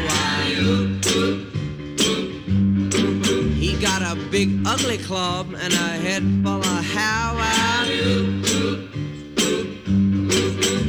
He 3.54 3.76
got 3.80 4.02
a 4.02 4.14
big 4.30 4.60
ugly 4.66 4.98
club 4.98 5.54
and 5.58 5.72
a 5.72 5.88
head 6.04 6.22
full 6.44 6.60
of 6.60 6.84
hair. 6.84 7.32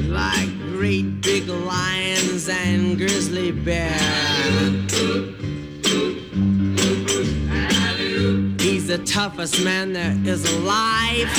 Like 0.10 0.50
great 0.74 1.22
big 1.22 1.48
lions 1.48 2.50
and 2.50 2.98
grizzly 2.98 3.54
bears. 3.54 5.31
The 8.92 9.06
toughest 9.06 9.64
man 9.64 9.94
there 9.94 10.18
is 10.26 10.44
alive. 10.58 11.30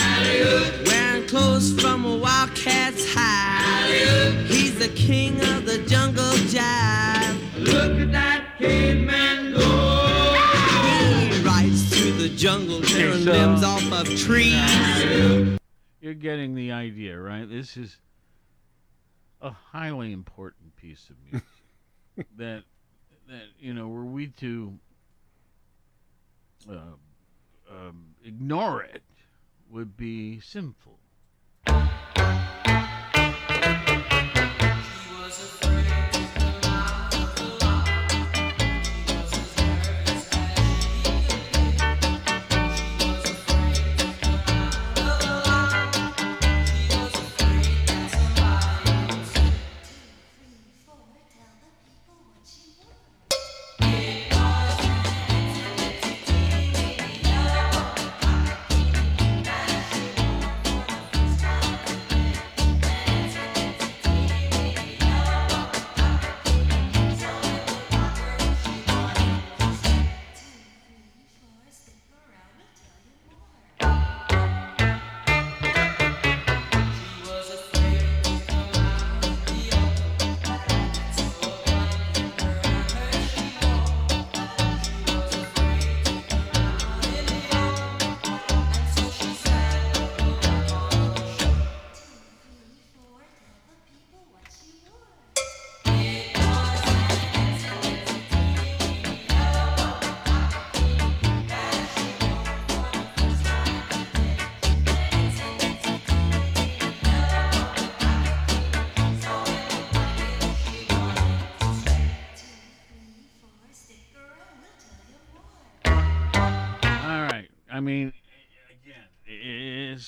Wearing 0.86 1.26
clothes 1.26 1.78
from 1.78 2.06
a 2.06 2.16
wildcat's 2.16 3.04
hide. 3.14 4.46
He's 4.46 4.78
the 4.78 4.88
king 4.88 5.38
of 5.38 5.66
the 5.66 5.84
jungle 5.86 6.32
jive. 6.48 7.38
Look 7.58 8.00
at 8.00 8.10
that 8.12 8.56
caveman 8.56 9.52
go. 9.52 9.60
He 11.28 11.44
rides 11.44 11.90
through 11.90 12.12
the 12.12 12.30
jungle, 12.34 12.80
tearing 12.80 13.26
limbs 13.26 13.62
off 13.62 13.84
of 13.92 14.06
trees. 14.18 15.58
You're 16.00 16.14
getting 16.14 16.54
the 16.54 16.72
idea, 16.72 17.20
right? 17.20 17.46
This 17.46 17.76
is 17.76 17.98
a 19.42 19.50
highly 19.50 20.14
important 20.14 20.74
piece 20.76 21.10
of 21.10 21.16
music 21.30 21.46
that 22.38 22.62
that 23.28 23.44
you 23.60 23.74
know 23.74 23.88
were 23.88 24.06
we 24.06 24.28
to 24.28 24.72
uh, 26.70 26.76
um, 27.72 28.14
ignore 28.24 28.82
it 28.82 29.02
would 29.70 29.96
be 29.96 30.40
sinful. 30.40 30.98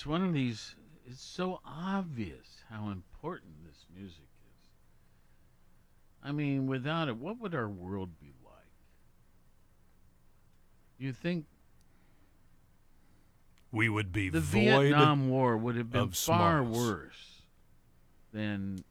It's 0.04 0.10
one 0.10 0.22
of 0.22 0.34
these. 0.34 0.74
It's 1.06 1.24
so 1.24 1.60
obvious 1.64 2.62
how 2.68 2.90
important 2.90 3.52
this 3.64 3.86
music 3.96 4.18
is. 4.18 4.68
I 6.22 6.30
mean, 6.30 6.66
without 6.66 7.08
it, 7.08 7.16
what 7.16 7.40
would 7.40 7.54
our 7.54 7.70
world 7.70 8.10
be 8.20 8.34
like? 8.44 8.52
You 10.98 11.14
think 11.14 11.46
We 13.72 13.88
would 13.88 14.12
be 14.12 14.28
the 14.28 14.40
void 14.40 14.82
Vietnam 14.82 15.30
War 15.30 15.56
would 15.56 15.76
have 15.76 15.90
been 15.90 16.02
of 16.02 16.16
far 16.16 16.62
smiles. 16.62 16.76
worse 16.76 17.42
than 18.30 18.84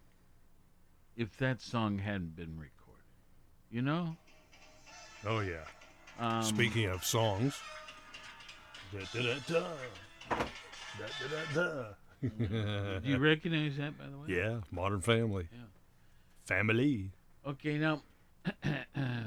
if 1.15 1.37
that 1.37 1.61
song 1.61 1.99
hadn't 1.99 2.35
been 2.35 2.57
recorded. 2.57 3.05
You 3.69 3.83
know? 3.83 4.17
Oh 5.27 5.41
yeah. 5.41 5.65
Um, 6.19 6.41
Speaking 6.41 6.87
of 6.87 7.03
songs. 7.05 7.59
Da, 8.91 9.21
da, 9.21 9.35
da, 9.47 9.63
da. 10.99 11.05
Da, 11.05 11.27
da, 11.29 11.53
da, 11.53 11.73
da. 11.73 12.99
Do 12.99 13.09
you 13.09 13.17
recognize 13.17 13.77
that, 13.77 13.97
by 13.97 14.05
the 14.05 14.17
way? 14.17 14.27
Yeah, 14.37 14.59
Modern 14.71 15.01
Family. 15.01 15.47
Yeah. 15.51 15.59
Family. 16.45 17.11
Okay, 17.45 17.77
now, 17.77 18.01
now 18.65 19.25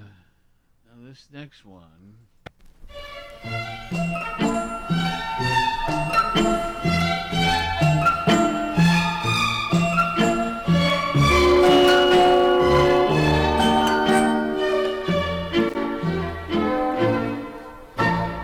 this 1.02 1.28
next 1.32 1.64
one. 1.64 2.16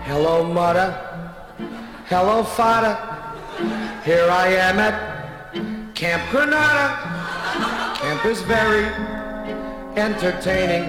Hello, 0.05 0.43
mother. 0.43 0.91
Hello, 2.05 2.43
father. 2.43 3.12
Here 4.05 4.29
I 4.29 4.47
am 4.49 4.79
at 4.79 5.95
Camp 5.95 6.29
Granada. 6.29 6.97
Camp 7.95 8.25
is 8.25 8.41
very 8.41 8.83
entertaining. 9.95 10.83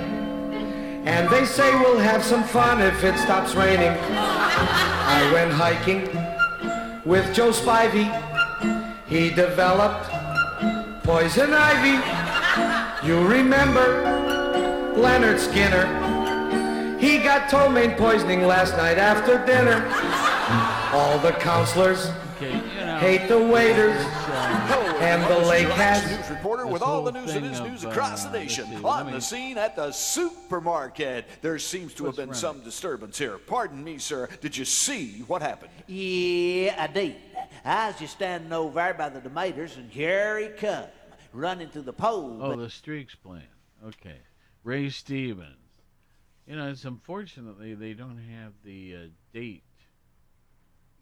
And 1.06 1.30
they 1.30 1.44
say 1.44 1.70
we'll 1.76 2.00
have 2.00 2.24
some 2.24 2.42
fun 2.42 2.82
if 2.82 3.04
it 3.04 3.16
stops 3.18 3.54
raining. 3.54 3.96
I 4.10 5.30
went 5.32 5.52
hiking 5.52 6.08
with 7.04 7.32
Joe 7.32 7.52
Spivey. 7.52 8.10
He 9.06 9.30
developed 9.30 10.10
poison 11.04 11.52
ivy. 11.52 12.02
You 13.06 13.24
remember 13.28 14.92
Leonard 14.96 15.38
Skinner. 15.38 15.86
He 16.98 17.18
got 17.18 17.48
ptomaine 17.48 17.96
poisoning 17.96 18.44
last 18.44 18.76
night 18.76 18.98
after 18.98 19.38
dinner. 19.46 19.86
All 20.92 21.20
the 21.20 21.30
counselors 21.38 22.10
hate 22.98 23.28
the 23.28 23.38
waiters 23.38 23.96
and 25.00 25.22
the 25.30 25.48
lake 25.48 25.68
has. 25.68 26.04
News 26.10 26.30
reporter 26.30 26.66
with 26.66 26.82
all 26.82 27.02
the 27.02 27.12
news 27.12 27.34
that 27.34 27.42
is 27.42 27.60
news 27.60 27.84
across 27.84 28.24
the 28.24 28.38
nation. 28.38 28.84
On 28.84 29.10
the 29.10 29.20
scene 29.20 29.58
at 29.58 29.76
the 29.76 29.92
supermarket. 29.92 31.26
There 31.42 31.58
seems 31.58 31.94
to 31.94 32.06
have 32.06 32.16
been 32.16 32.34
some 32.34 32.62
disturbance 32.62 33.18
here. 33.18 33.38
Pardon 33.38 33.82
me, 33.82 33.98
sir. 33.98 34.28
Did 34.40 34.56
you 34.56 34.64
see 34.64 35.24
what 35.26 35.42
happened? 35.42 35.70
Yeah, 35.86 36.74
I 36.78 36.86
did. 36.86 37.16
I 37.64 37.88
was 37.88 37.98
just 37.98 38.14
standing 38.14 38.52
over 38.52 38.74
there 38.74 38.94
by 38.94 39.08
the 39.08 39.20
tomatoes, 39.20 39.76
and 39.76 39.90
here 39.90 40.38
he 40.38 40.48
come, 40.48 40.86
running 41.32 41.68
through 41.68 41.82
the 41.82 41.92
pole. 41.92 42.38
Oh, 42.40 42.56
the 42.56 42.70
streaks 42.70 43.14
plan. 43.14 43.42
Okay. 43.86 44.18
Ray 44.62 44.88
Stevens. 44.90 45.56
You 46.46 46.56
know, 46.56 46.68
it's 46.68 46.84
unfortunately 46.84 47.74
they 47.74 47.94
don't 47.94 48.18
have 48.18 48.52
the 48.64 48.94
uh, 48.94 48.98
date. 49.32 49.62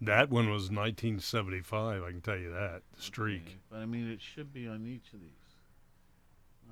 That 0.05 0.31
one 0.31 0.51
was 0.51 0.65
1975. 0.71 2.03
I 2.03 2.11
can 2.11 2.21
tell 2.21 2.37
you 2.37 2.51
that. 2.51 2.83
The 2.97 3.03
streak. 3.03 3.43
Okay, 3.47 3.57
But 3.71 3.79
I 3.79 3.87
mean, 3.87 4.11
it 4.11 4.21
should 4.21 4.53
be 4.53 4.67
on 4.67 4.85
each 4.87 5.13
of 5.15 5.21
these. 5.21 5.29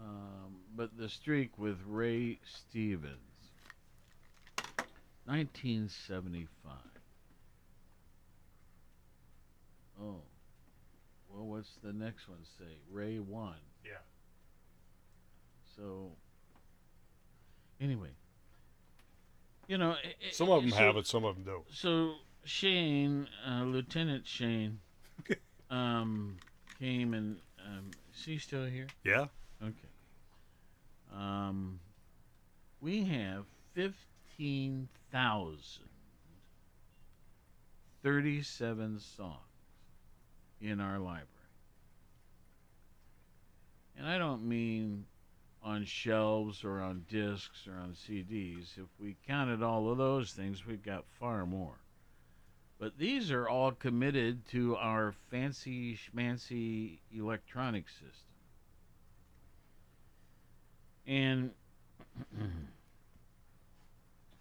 Um, 0.02 0.56
but 0.74 0.96
the 0.96 1.08
streak 1.08 1.56
with 1.58 1.78
Ray 1.86 2.40
Stevens, 2.44 3.18
1975. 5.26 6.72
Oh, 10.02 10.22
well, 11.28 11.46
what's 11.46 11.70
the 11.84 11.92
next 11.92 12.28
one 12.28 12.38
say? 12.58 12.78
Ray 12.90 13.18
won. 13.18 13.54
Yeah. 13.84 13.92
So, 15.76 16.12
anyway, 17.80 18.08
you 19.68 19.76
know, 19.78 19.92
i- 19.92 20.14
i- 20.26 20.30
Some 20.32 20.50
of 20.50 20.62
them 20.62 20.70
so- 20.70 20.76
have 20.78 20.96
it, 20.96 21.06
some 21.06 21.24
of 21.24 21.36
them 21.36 21.44
don't. 21.44 21.70
So 21.70 22.16
Shane, 22.44 23.28
uh, 23.46 23.64
Lieutenant 23.64 24.26
Shane, 24.26 24.80
um, 25.70 26.36
came 26.78 27.14
and 27.14 27.38
um, 27.66 27.90
is 28.14 28.24
he 28.24 28.38
still 28.38 28.64
here? 28.64 28.86
Yeah. 29.04 29.26
Okay. 29.62 29.74
Um, 31.14 31.80
we 32.80 33.04
have 33.04 33.44
fifteen 33.74 34.88
thousand 35.12 35.88
thirty-seven 38.02 39.00
songs 39.00 39.36
in 40.60 40.80
our 40.80 40.98
library, 40.98 41.26
and 43.98 44.06
I 44.06 44.18
don't 44.18 44.48
mean 44.48 45.04
on 45.62 45.84
shelves 45.84 46.64
or 46.64 46.80
on 46.80 47.04
discs 47.10 47.66
or 47.66 47.74
on 47.74 47.92
CDs. 47.92 48.78
If 48.78 48.88
we 48.98 49.16
counted 49.26 49.62
all 49.62 49.90
of 49.90 49.98
those 49.98 50.32
things, 50.32 50.66
we've 50.66 50.82
got 50.82 51.04
far 51.18 51.44
more. 51.44 51.76
But 52.80 52.96
these 52.96 53.30
are 53.30 53.46
all 53.46 53.72
committed 53.72 54.48
to 54.52 54.74
our 54.76 55.14
fancy 55.30 55.98
schmancy 55.98 57.00
electronic 57.14 57.84
system. 57.90 58.08
And 61.06 61.50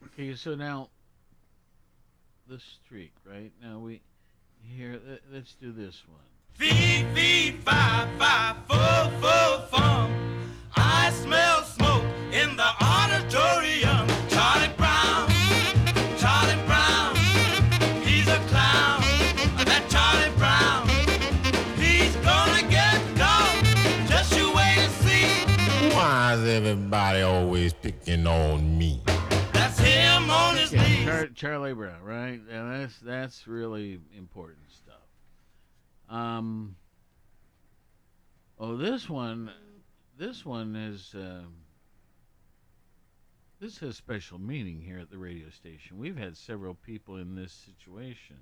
okay, 0.05 0.35
so 0.35 0.55
now 0.55 0.87
the 2.47 2.59
streak, 2.59 3.11
right? 3.25 3.51
Now 3.61 3.79
we 3.79 3.99
here. 4.63 5.01
Let, 5.05 5.19
let's 5.33 5.55
do 5.55 5.73
this 5.73 6.01
one. 6.07 6.19
I 10.75 11.11
smell 11.11 11.58
everybody 26.91 27.21
always 27.21 27.71
picking 27.71 28.25
on 28.25 28.75
me? 28.75 28.99
That's 29.53 29.77
him 29.77 30.27
on 30.31 30.57
his 30.57 30.73
Yeah, 30.73 30.87
knees. 30.87 31.05
Char- 31.05 31.27
Charlie 31.35 31.73
Brown, 31.73 32.01
right? 32.01 32.41
And 32.49 32.81
that's 32.81 32.97
that's 32.99 33.47
really 33.47 33.99
important 34.17 34.71
stuff. 34.71 34.95
Um. 36.09 36.75
Oh, 38.59 38.75
this 38.75 39.07
one, 39.07 39.51
this 40.17 40.43
one 40.43 40.75
is. 40.75 41.11
Um, 41.13 41.53
this 43.59 43.77
has 43.79 43.95
special 43.95 44.39
meaning 44.39 44.81
here 44.81 44.97
at 44.97 45.11
the 45.11 45.17
radio 45.19 45.49
station. 45.51 45.99
We've 45.99 46.17
had 46.17 46.35
several 46.37 46.73
people 46.73 47.17
in 47.17 47.35
this 47.35 47.51
situation. 47.51 48.37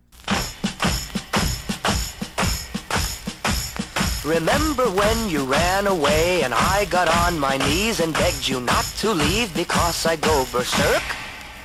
Remember 4.26 4.90
when 4.90 5.30
you 5.30 5.46
ran 5.46 5.88
away 5.88 6.44
and 6.44 6.54
I 6.54 6.86
got 6.90 7.08
on 7.08 7.40
my 7.40 7.58
knees 7.58 8.00
and 8.00 8.14
begged 8.14 8.48
you 8.48 8.60
not 8.60 8.86
to 8.98 9.14
leave 9.14 9.54
because 9.56 10.06
I 10.06 10.16
go 10.16 10.46
berserk? 10.52 11.04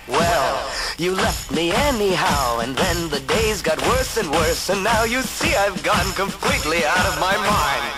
Well, 0.07 0.71
you 0.99 1.15
left 1.15 1.51
me 1.51 1.73
anyhow 1.73 2.61
and 2.61 2.77
then 2.77 3.09
the 3.09 3.21
days 3.21 3.63
got 3.63 3.81
worse 3.83 4.17
and 4.17 4.31
worse 4.31 4.69
and 4.69 4.85
now 4.85 5.05
you 5.05 5.23
see 5.23 5.55
I've 5.57 5.83
gone 5.83 6.13
completely 6.13 6.85
out 6.85 7.07
of 7.07 7.19
my 7.19 7.37
mind. 7.37 7.95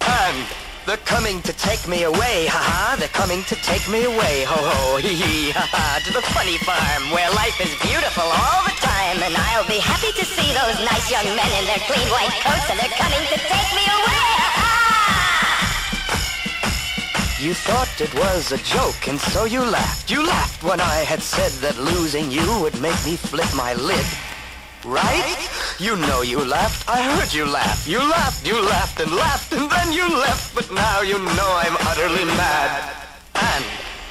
And 0.00 0.61
they're 0.86 1.04
coming 1.06 1.40
to 1.42 1.52
take 1.52 1.86
me 1.86 2.04
away, 2.04 2.46
haha, 2.46 2.96
they're 2.96 3.14
coming 3.14 3.42
to 3.44 3.54
take 3.62 3.86
me 3.88 4.04
away, 4.04 4.44
ho 4.44 4.58
ho, 4.58 4.96
hee 4.98 5.14
hee, 5.14 5.50
haha, 5.54 6.00
to 6.02 6.12
the 6.12 6.22
funny 6.34 6.58
farm 6.66 7.10
where 7.14 7.30
life 7.38 7.58
is 7.60 7.70
beautiful 7.82 8.26
all 8.26 8.62
the 8.66 8.76
time 8.82 9.22
and 9.22 9.34
I'll 9.36 9.68
be 9.68 9.78
happy 9.78 10.10
to 10.18 10.24
see 10.24 10.50
those 10.50 10.78
nice 10.82 11.10
young 11.10 11.28
men 11.36 11.50
in 11.58 11.64
their 11.70 11.82
clean 11.86 12.08
white 12.10 12.34
coats 12.42 12.66
and 12.70 12.78
they're 12.80 12.98
coming 12.98 13.24
to 13.30 13.38
take 13.38 13.70
me 13.74 13.84
away, 13.86 14.32
You 17.42 17.54
thought 17.54 18.00
it 18.00 18.14
was 18.14 18.52
a 18.52 18.58
joke 18.58 19.08
and 19.08 19.18
so 19.18 19.46
you 19.46 19.60
laughed. 19.60 20.10
You 20.10 20.24
laughed 20.24 20.62
when 20.62 20.80
I 20.80 21.02
had 21.02 21.20
said 21.20 21.50
that 21.62 21.76
losing 21.76 22.30
you 22.30 22.46
would 22.60 22.80
make 22.80 23.04
me 23.04 23.16
flip 23.16 23.52
my 23.56 23.74
lid. 23.74 24.06
Right? 24.84 25.48
You 25.78 25.96
know 25.96 26.22
you 26.22 26.44
laughed. 26.44 26.88
I 26.88 27.02
heard 27.02 27.32
you 27.32 27.44
laugh. 27.46 27.86
You 27.86 27.98
laughed, 27.98 28.46
you 28.46 28.60
laughed 28.60 29.00
and 29.00 29.12
laughed 29.12 29.52
and 29.52 29.70
then 29.70 29.92
you 29.92 30.08
left. 30.08 30.54
But 30.54 30.70
now 30.72 31.00
you 31.02 31.18
know 31.18 31.50
I'm 31.64 31.76
utterly 31.86 32.24
mad. 32.24 32.92
And 33.34 33.64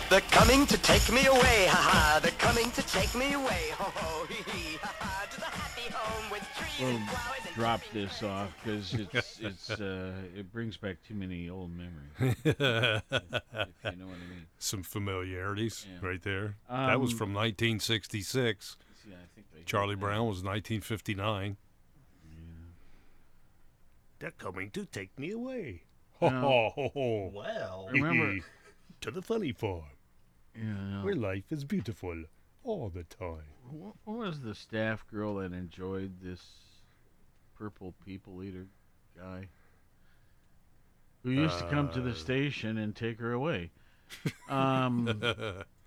they're 0.09 0.22
coming 0.32 0.65
to 0.67 0.78
take 0.78 1.11
me 1.11 1.26
away, 1.26 1.67
haha. 1.69 2.19
They're 2.19 2.32
coming 2.39 2.72
to 2.72 2.82
take 2.88 3.13
me 3.15 3.34
away, 3.34 3.69
ho 3.78 3.91
ho 3.95 4.26
hee 4.28 4.43
hee, 4.51 4.78
haha. 4.82 5.26
To 5.32 5.39
the 5.39 5.45
happy 5.45 5.91
home 5.93 6.32
with 6.32 6.41
trees 6.57 6.80
We'll 6.80 6.89
and 6.97 7.09
flowers 7.09 7.39
and 7.45 7.55
drop 7.55 7.82
this 7.93 8.24
off 8.24 8.49
because 8.63 8.93
it's 8.93 9.39
it's 9.39 9.69
uh, 9.69 10.11
it 10.36 10.51
brings 10.51 10.78
back 10.78 10.97
too 11.07 11.15
many 11.15 11.49
old 11.49 11.72
memories. 11.76 12.36
if, 12.43 12.59
if 12.59 12.63
you 12.63 13.99
know 13.99 14.07
what 14.07 14.15
I 14.15 14.30
mean. 14.30 14.45
Some 14.57 14.84
familiarities 14.84 15.86
Yeah. 15.89 16.07
right 16.07 16.22
there. 16.24 16.55
that 16.69 16.99
was 16.99 17.11
Um, 17.11 17.17
from 17.17 17.34
1966. 17.34 18.78
See, 19.04 19.12
I 19.12 19.26
think 19.34 19.47
they 19.54 19.64
Charlie 19.64 19.95
Brown 19.95 20.28
was 20.28 20.43
1959. 20.43 21.58
They're 24.20 24.32
coming 24.32 24.70
to 24.72 24.86
take 24.86 25.18
me 25.18 25.32
away. 25.32 25.84
Ho, 26.20 26.30
Now- 26.30 26.41
ho, 26.41 26.70
ho, 26.76 26.91
ho. 26.93 27.32
Well. 27.34 27.89
Remember- 27.91 28.45
to 29.02 29.10
the 29.12 29.22
funny 29.22 29.52
farm, 29.52 29.86
Yeah. 30.56 31.04
where 31.04 31.16
life 31.16 31.52
is 31.52 31.64
beautiful 31.64 32.26
all 32.64 32.89
the 32.89 33.04
time. 33.06 33.47
What, 33.72 33.95
what 34.04 34.18
was 34.18 34.41
the 34.41 34.54
staff 34.54 35.08
girl 35.08 35.36
that 35.38 35.54
enjoyed 35.54 36.22
this 36.22 36.43
purple 37.58 37.95
people 38.06 38.43
eater 38.43 38.68
guy? 39.18 39.47
Who 41.24 41.32
used 41.32 41.58
to 41.60 41.68
come 41.70 41.89
to 41.93 42.02
the 42.02 42.12
Uh, 42.12 42.16
station 42.16 42.78
and 42.78 42.95
take 42.95 43.20
her 43.20 43.32
away. 43.32 43.72
Um, 44.49 45.06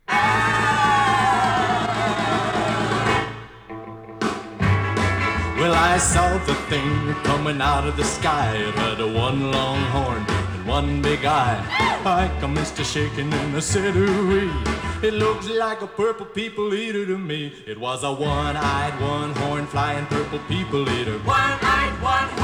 Well, 5.58 5.72
I 5.72 5.96
saw 5.96 6.36
the 6.44 6.54
thing 6.68 7.14
coming 7.22 7.60
out 7.62 7.86
of 7.86 7.96
the 7.96 8.04
sky. 8.04 8.54
It 8.56 8.74
had 8.74 9.00
a 9.00 9.06
one 9.06 9.50
long 9.50 9.80
horn 9.94 10.24
and 10.28 10.66
one 10.66 11.00
big 11.00 11.24
eye. 11.24 11.58
I 12.04 12.30
come 12.38 12.54
Mr. 12.54 12.84
Shaking 12.84 13.32
in 13.32 13.52
the 13.52 13.62
city. 13.62 14.50
It 15.02 15.14
looks 15.14 15.48
like 15.48 15.80
a 15.80 15.86
purple 15.86 16.26
people 16.26 16.74
eater 16.74 17.06
to 17.06 17.16
me. 17.16 17.52
It 17.66 17.78
was 17.80 18.04
a 18.04 18.12
one-eyed, 18.12 19.00
one-horn 19.00 19.66
flying 19.66 20.06
purple 20.06 20.38
people 20.48 20.86
eater. 20.88 21.18
One-horn, 21.20 21.96
purple 21.96 22.18
people 22.18 22.36
eater. 22.36 22.43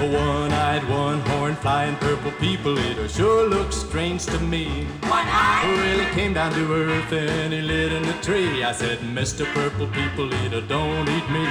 A 0.00 0.02
one-eyed, 0.02 0.88
one-horn 0.88 1.56
flying 1.56 1.94
purple 1.96 2.30
people 2.40 2.78
eater 2.78 3.06
sure 3.06 3.46
looks 3.46 3.76
strange 3.76 4.24
to 4.24 4.38
me. 4.38 4.86
One-eyed. 5.02 5.64
Oh, 5.66 5.76
well, 5.76 5.98
he 5.98 6.14
came 6.14 6.32
down 6.32 6.54
to 6.54 6.72
earth 6.72 7.12
and 7.12 7.52
he 7.52 7.60
lit 7.60 7.92
in 7.92 8.06
a 8.06 8.22
tree. 8.22 8.64
I 8.64 8.72
said, 8.72 9.00
Mr. 9.00 9.44
Purple 9.52 9.88
People 9.88 10.32
Eater, 10.42 10.62
don't 10.62 11.06
eat 11.06 11.30
me. 11.30 11.46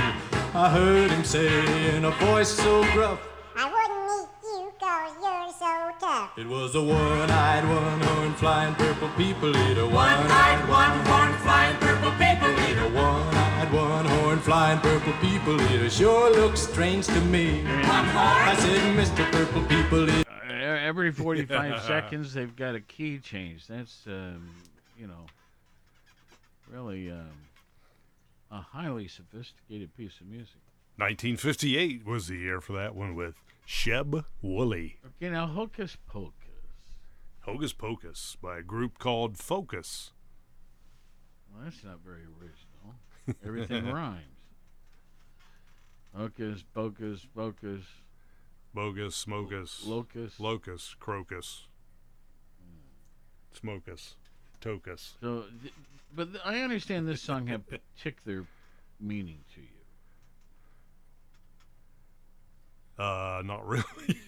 I 0.55 0.67
heard 0.67 1.11
him 1.11 1.23
say 1.23 1.95
in 1.95 2.05
a 2.05 2.11
voice 2.25 2.49
so 2.49 2.81
gruff, 2.91 3.19
I 3.55 3.65
wouldn't 3.69 4.09
eat 4.17 4.29
you 4.41 4.73
cause 4.79 5.13
you're 5.21 5.53
so 5.53 5.91
tough. 5.99 6.35
It 6.35 6.47
was 6.47 6.73
a 6.73 6.81
one-eyed, 6.81 7.65
one-horn 7.69 8.33
flying 8.33 8.73
purple 8.73 9.09
people 9.09 9.55
eater. 9.55 9.85
One-eyed, 9.85 10.67
one-horn 10.67 11.33
flying 11.43 11.77
purple 11.77 12.13
people 12.13 12.49
eater. 12.67 12.89
One-eyed, 12.95 13.71
one-horn 13.71 14.39
flying 14.39 14.79
purple 14.79 15.13
people 15.57 15.75
eater. 15.75 15.89
Sure 15.89 16.31
looks 16.31 16.61
strange 16.61 17.07
to 17.07 17.21
me. 17.21 17.63
I 17.65 18.55
said, 18.59 18.95
Mr. 18.95 19.31
Purple 19.31 19.63
People 19.63 20.09
Eater. 20.09 20.25
Every 20.49 21.11
45 21.11 21.81
seconds, 21.81 22.33
they've 22.33 22.55
got 22.55 22.75
a 22.75 22.81
key 22.81 23.19
change. 23.19 23.67
That's, 23.67 24.05
um, 24.07 24.49
you 24.97 25.07
know, 25.07 25.25
really 26.71 27.11
um, 27.11 27.31
a 28.51 28.61
highly 28.61 29.07
sophisticated 29.07 29.95
piece 29.95 30.19
of 30.21 30.27
music. 30.27 30.61
1958 30.97 32.05
was 32.05 32.27
the 32.27 32.35
year 32.35 32.59
for 32.59 32.73
that 32.73 32.93
one 32.93 33.15
with 33.15 33.35
Sheb 33.67 34.25
Wooley. 34.41 34.99
Okay, 35.05 35.31
now 35.31 35.47
Hocus 35.47 35.97
Pocus. 36.07 36.33
Hocus 37.41 37.73
Pocus 37.73 38.37
by 38.41 38.59
a 38.59 38.61
group 38.61 38.99
called 38.99 39.37
Focus. 39.37 40.11
Well, 41.51 41.63
that's 41.63 41.83
not 41.83 41.99
very 42.05 42.23
original. 42.39 43.39
Everything 43.45 43.91
rhymes. 43.91 44.38
Hocus 46.15 46.63
Pocus 46.73 47.25
Pocus. 47.35 47.83
Bogus, 48.73 49.25
Smokus, 49.25 49.85
Locus. 49.87 50.39
Locus, 50.39 50.95
Crocus, 50.99 51.67
Smokus, 53.53 54.15
Tokus. 54.61 55.15
So, 55.19 55.45
th- 55.61 55.73
but 56.15 56.33
th- 56.33 56.43
I 56.45 56.59
understand 56.59 57.07
this 57.07 57.21
song 57.21 57.47
had 57.47 57.63
particular 57.67 58.45
meaning 58.99 59.39
to 59.55 59.61
you. 59.61 59.67
Uh, 63.03 63.41
not 63.43 63.67
really. 63.67 63.83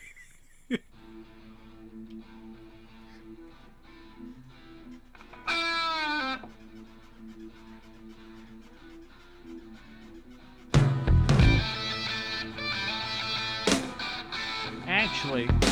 Actually, 15.23 15.70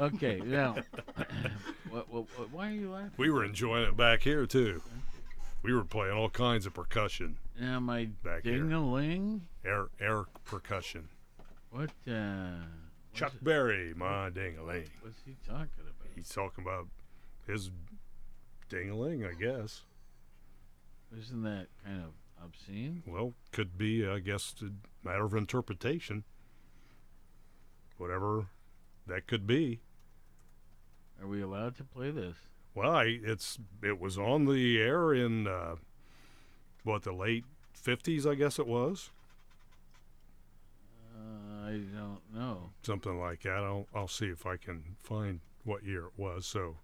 Okay, 0.00 0.40
now, 0.44 0.76
what, 1.90 2.08
what, 2.12 2.26
what, 2.36 2.52
why 2.52 2.68
are 2.68 2.74
you 2.74 2.90
laughing? 2.90 3.10
We 3.16 3.30
were 3.30 3.44
enjoying 3.44 3.84
it 3.84 3.96
back 3.96 4.22
here 4.22 4.46
too. 4.46 4.82
We 5.62 5.74
were 5.74 5.84
playing 5.84 6.16
all 6.16 6.30
kinds 6.30 6.64
of 6.64 6.74
percussion. 6.74 7.36
Now, 7.60 7.80
my 7.80 8.06
back 8.24 8.44
ding-a-ling. 8.44 9.46
Air 9.64 9.88
air 10.00 10.24
percussion. 10.44 11.08
What? 11.70 11.90
Uh, 12.10 12.62
Chuck 13.12 13.32
Berry, 13.42 13.92
my 13.94 14.30
ding-a-ling. 14.30 14.88
what's 15.02 15.20
he 15.26 15.36
talking 15.46 15.68
about? 15.80 15.94
He's 16.14 16.28
talking 16.28 16.64
about 16.64 16.86
his 17.46 17.70
ding-a-ling, 18.68 19.24
I 19.24 19.32
guess. 19.32 19.82
Isn't 21.18 21.42
that 21.42 21.66
kind 21.84 22.04
of 22.04 22.10
obscene? 22.42 23.02
Well, 23.06 23.34
could 23.52 23.76
be, 23.76 24.06
I 24.06 24.20
guess, 24.20 24.54
a 24.62 24.70
matter 25.06 25.24
of 25.24 25.34
interpretation. 25.34 26.24
Whatever 27.98 28.46
that 29.10 29.26
could 29.26 29.46
be. 29.46 29.80
Are 31.20 31.26
we 31.28 31.42
allowed 31.42 31.76
to 31.76 31.84
play 31.84 32.10
this? 32.10 32.36
Well, 32.74 32.90
I, 32.92 33.18
it's 33.22 33.58
it 33.82 34.00
was 34.00 34.16
on 34.16 34.46
the 34.46 34.80
air 34.80 35.12
in 35.12 35.46
uh, 35.46 35.74
what 36.84 37.02
the 37.02 37.12
late 37.12 37.44
fifties, 37.74 38.26
I 38.26 38.34
guess 38.36 38.58
it 38.58 38.66
was, 38.66 39.10
Uh, 41.14 41.66
I 41.66 41.70
don't 41.94 42.20
know. 42.32 42.70
something 42.82 43.20
like 43.20 43.42
that. 43.42 43.58
I'll 43.58 43.86
I'll 43.94 44.08
see 44.08 44.26
if 44.26 44.46
I 44.46 44.56
can 44.56 44.96
find 45.02 45.40
what 45.64 45.84
year 45.84 46.04
it 46.06 46.12
was. 46.16 46.46
So, 46.46 46.76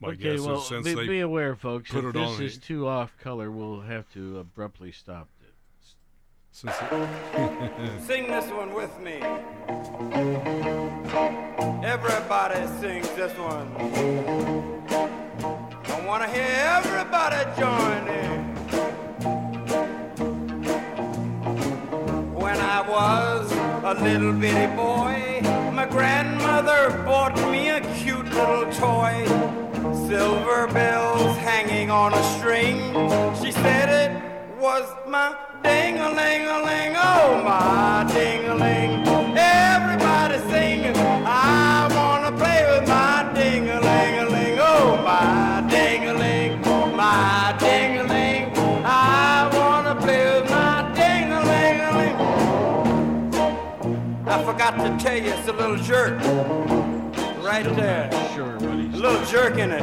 my 0.00 0.08
okay, 0.10 0.36
guess 0.36 0.40
well, 0.40 0.58
is 0.58 0.66
since 0.66 0.84
be, 0.86 0.94
they 0.94 1.06
be 1.08 1.20
aware, 1.20 1.56
folks. 1.56 1.90
put 1.90 2.04
if 2.04 2.10
it 2.10 2.18
this 2.18 2.28
on 2.28 2.42
is 2.42 2.54
the- 2.58 2.66
too 2.66 2.86
off 2.86 3.16
color, 3.18 3.50
we'll 3.50 3.80
have 3.80 4.08
to 4.12 4.38
abruptly 4.38 4.92
stop 4.92 5.28
it. 5.42 5.54
since 6.52 6.76
Sing 8.06 8.28
this 8.30 8.48
one 8.50 8.74
with 8.74 8.96
me. 9.00 9.18
Everybody 11.88 12.66
sings 12.80 13.08
this 13.12 13.32
one. 13.38 13.66
I 15.86 16.06
want 16.06 16.22
to 16.22 16.28
hear 16.28 16.46
everybody 16.76 17.40
join 17.58 18.08
in. 18.24 18.40
When 22.34 22.58
I 22.58 22.82
was 22.86 23.50
a 23.84 23.94
little 24.04 24.34
bitty 24.34 24.66
boy, 24.76 25.40
my 25.72 25.86
grandmother 25.86 26.90
bought 27.06 27.34
me 27.50 27.70
a 27.70 27.80
cute 27.94 28.28
little 28.34 28.70
toy. 28.72 29.24
Silver 30.06 30.66
bells 30.66 31.38
hanging 31.38 31.90
on 31.90 32.12
a 32.12 32.22
string. 32.36 32.76
She 33.42 33.50
said 33.50 33.88
it 33.88 34.60
was 34.60 34.84
my 35.06 35.34
ding-a-ling-a-ling, 35.62 36.96
oh 36.98 37.42
my 37.42 38.04
ding-a-ling. 38.12 39.08
Everybody 39.38 40.38
sing, 40.50 40.97
to 54.88 54.96
tell 55.04 55.16
you, 55.16 55.30
it's 55.30 55.48
a 55.48 55.52
little 55.52 55.76
jerk. 55.76 56.18
Right 57.42 57.64
there. 57.76 58.10
Sure, 58.34 58.58
buddy. 58.58 58.86
A 58.86 58.96
little 58.96 59.24
jerk 59.26 59.58
in 59.58 59.72
it. 59.72 59.82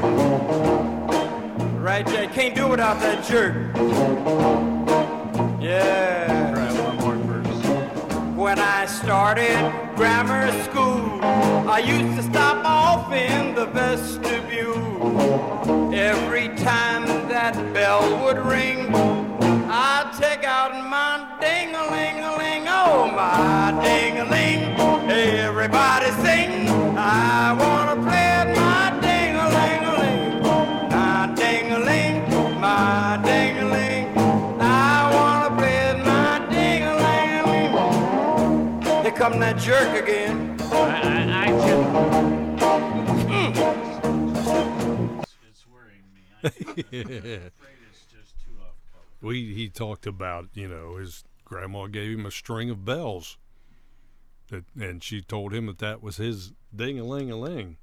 Right 1.80 2.06
there. 2.06 2.28
Can't 2.28 2.56
do 2.56 2.68
without 2.68 3.00
that 3.00 3.24
jerk. 3.26 3.56
Yeah. 5.62 6.52
Try 6.54 6.82
one 6.82 6.98
more 6.98 7.16
verse. 7.42 7.66
When 8.36 8.60
I 8.60 8.86
started 8.86 9.56
grammar 9.96 10.52
school, 10.64 11.20
I 11.70 11.80
used 11.80 12.16
to 12.18 12.24
stop 12.24 12.66
off 12.66 13.14
in 13.14 13.54
the 13.54 13.68
vestibule. 13.68 15.94
Every 15.94 16.50
time 16.56 17.06
that 17.30 17.56
bell 17.74 18.24
would 18.24 18.40
ring, 18.46 18.94
I'd 18.96 20.12
take 20.18 20.44
out 20.44 20.74
my 20.90 21.38
ding-a-ling-a-ling, 21.40 22.68
oh 22.68 23.12
my 23.12 23.80
ding-a-ling. 23.84 24.95
Everybody 25.28 26.12
sing, 26.24 26.70
I 26.96 27.52
wanna 27.54 27.96
play 28.04 28.54
my 28.54 28.92
ding-a-ling-a-ling, 29.02 30.44
my 30.90 31.34
ding-a-ling, 31.36 32.30
my 32.62 33.20
ding-a-ling. 33.26 34.16
I 34.62 35.10
wanna 35.16 35.50
play 35.58 36.00
my 36.06 36.46
ding-a-ling-a-ling. 36.52 38.84
Here 39.02 39.12
come 39.14 39.40
that 39.40 39.58
jerk 39.58 39.96
again. 40.04 40.58
I, 40.62 40.64
I, 40.76 41.42
I 41.42 41.46
can. 41.48 41.84
Mm. 43.26 43.58
It's, 45.22 45.36
it's 45.50 45.66
worrying 45.74 46.06
me. 46.14 46.22
I'm 46.38 46.46
afraid 46.52 47.80
it's 47.90 48.06
just 48.14 48.38
too 48.40 48.52
off 48.62 48.78
color. 48.92 49.06
We 49.22 49.54
he 49.56 49.70
talked 49.70 50.06
about 50.06 50.50
you 50.54 50.68
know 50.68 50.98
his 50.98 51.24
grandma 51.46 51.88
gave 51.88 52.20
him 52.20 52.28
a 52.28 52.32
string 52.32 52.70
of 52.70 52.86
bells, 52.86 53.38
that 53.45 53.45
and 54.80 55.04
she 55.04 55.22
told 55.22 55.54
him 55.54 55.66
that 55.68 55.80
that 55.80 56.02
was 56.02 56.18
his 56.18 56.54
ding 56.76 57.00
a 57.00 57.04
ling 57.04 57.32
a 57.32 57.36
ling, 57.38 57.78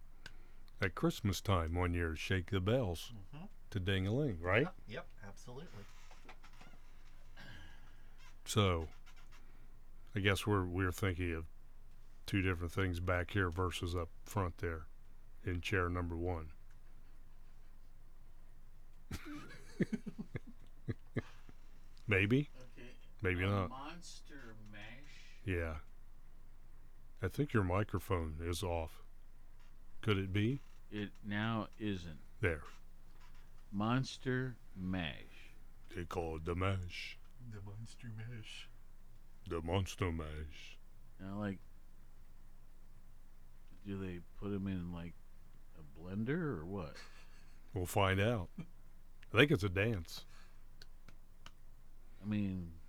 at 0.80 0.94
Christmas 0.94 1.40
time 1.40 1.74
one 1.74 1.94
year. 1.94 2.14
Shake 2.16 2.50
the 2.50 2.60
bells 2.60 3.12
Mhm. 3.34 3.48
to 3.70 3.80
ding 3.80 4.06
a 4.06 4.12
ling, 4.12 4.38
right? 4.40 4.62
Yep, 4.62 4.74
yep, 4.88 5.06
absolutely. 5.26 5.84
So, 8.44 8.88
I 10.14 10.20
guess 10.20 10.46
we're 10.46 10.64
we're 10.64 10.92
thinking 10.92 11.32
of 11.34 11.46
two 12.26 12.42
different 12.42 12.72
things 12.72 13.00
back 13.00 13.30
here 13.30 13.50
versus 13.50 13.94
up 13.96 14.08
front 14.24 14.58
there, 14.58 14.86
in 15.44 15.60
chair 15.60 15.88
number 15.88 16.16
one. 16.16 16.50
Maybe, 22.08 22.50
maybe 23.22 23.46
not. 23.46 23.70
Monster 23.70 24.54
Mash. 24.70 24.80
Yeah. 25.46 25.76
I 27.22 27.28
think 27.28 27.52
your 27.52 27.62
microphone 27.62 28.36
is 28.44 28.62
off. 28.64 29.04
Could 30.00 30.18
it 30.18 30.32
be? 30.32 30.60
It 30.90 31.10
now 31.24 31.68
isn't. 31.78 32.18
There. 32.40 32.62
Monster 33.70 34.56
Mash. 34.76 35.54
They 35.94 36.04
call 36.04 36.36
it 36.36 36.44
the 36.44 36.54
mash. 36.56 37.18
The 37.52 37.60
Monster 37.64 38.08
Mash. 38.16 38.68
The 39.48 39.60
monster 39.60 40.12
mash. 40.12 40.78
Now, 41.20 41.38
like, 41.38 41.58
do 43.86 43.98
they 43.98 44.20
put 44.40 44.50
them 44.50 44.66
in 44.66 44.92
like 44.92 45.14
a 45.78 46.00
blender 46.00 46.58
or 46.58 46.64
what? 46.66 46.94
We'll 47.74 47.86
find 47.86 48.20
out. 48.20 48.48
I 49.32 49.36
think 49.38 49.50
it's 49.50 49.64
a 49.64 49.68
dance. 49.68 50.24
I 52.22 52.28
mean, 52.28 52.72
I, 52.72 52.81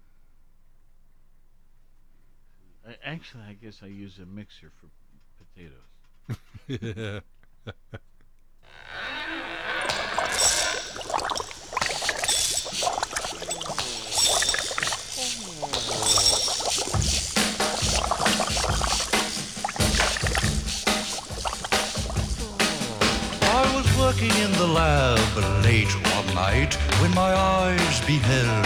actually, 3.06 3.44
I 3.48 3.54
guess 3.54 3.82
I 3.84 3.88
use 3.88 4.20
a 4.20 4.26
mixer 4.26 4.72
for 4.80 4.88
potatoes. 5.40 7.22
I 23.42 23.76
was 23.76 23.88
working 23.98 24.32
in 24.42 24.52
the 24.54 24.68
lab 24.68 25.64
late 25.64 25.94
one 26.16 26.36
night 26.36 26.74
when 27.02 27.14
my 27.14 27.34
eyes 27.34 28.02
beheld 28.06 28.66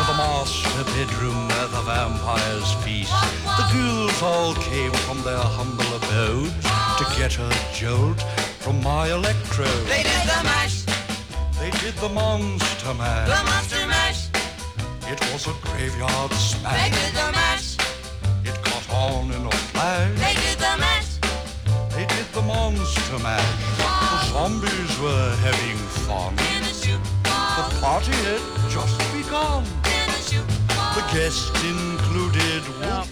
to 0.00 0.06
the 0.06 0.16
master 0.16 0.84
bedroom 0.96 1.48
where 1.48 1.68
the 1.68 1.82
vampires 1.82 2.72
feast. 2.84 3.12
The 3.58 3.66
ghouls 3.72 4.22
all 4.22 4.54
came 4.54 4.92
from 5.04 5.20
their 5.22 5.36
humble 5.58 5.90
abodes 5.94 6.64
to 6.98 7.04
get 7.18 7.38
a 7.38 7.50
jolt 7.74 8.20
from 8.60 8.82
my 8.82 9.08
electrode. 9.08 9.84
They 9.86 10.02
did 10.02 10.22
the 10.24 10.40
mash, 10.44 10.84
They 11.60 11.70
did 11.82 11.94
the 11.96 12.08
monster 12.08 12.94
mash. 12.94 13.28
the 13.28 13.44
monster 13.50 13.86
mash. 13.86 14.28
It 15.12 15.20
was 15.32 15.46
a 15.48 15.54
graveyard 15.68 16.32
smash. 16.32 16.80
They 16.80 16.90
did 16.96 17.12
the 17.14 17.32
mash, 17.32 17.76
It 18.44 18.56
caught 18.64 18.88
on 18.94 19.30
in 19.32 19.44
a 19.44 19.50
flash. 19.50 20.18
they 20.24 20.34
did 20.44 20.58
the 20.58 20.74
mash. 20.84 21.10
They 21.94 22.06
did 22.06 22.26
the 22.32 22.42
monster 22.42 23.18
mash. 23.18 23.52
The 23.76 24.32
zombies 24.32 24.98
were 24.98 25.36
having 25.44 25.76
fun. 26.08 26.32
In 26.56 26.62
the 26.62 26.72
shoe, 26.80 27.00
The 27.24 27.64
party 27.82 28.12
had 28.24 28.40
just 28.70 28.96
begun. 29.12 29.79
In 30.96 30.98
the 30.98 31.10
shoe. 31.10 31.10
The 31.10 31.14
guests 31.14 31.64
included 31.64 32.80
Well, 32.80 33.06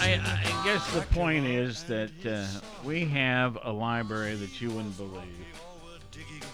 I, 0.00 0.20
I 0.24 0.64
guess 0.64 0.92
the 0.94 1.02
point 1.14 1.46
is 1.46 1.84
that 1.84 2.10
uh, 2.26 2.46
we 2.84 3.04
have 3.06 3.58
a 3.62 3.72
library 3.72 4.34
that 4.36 4.60
you 4.60 4.70
wouldn't 4.70 4.96
believe. 4.96 5.22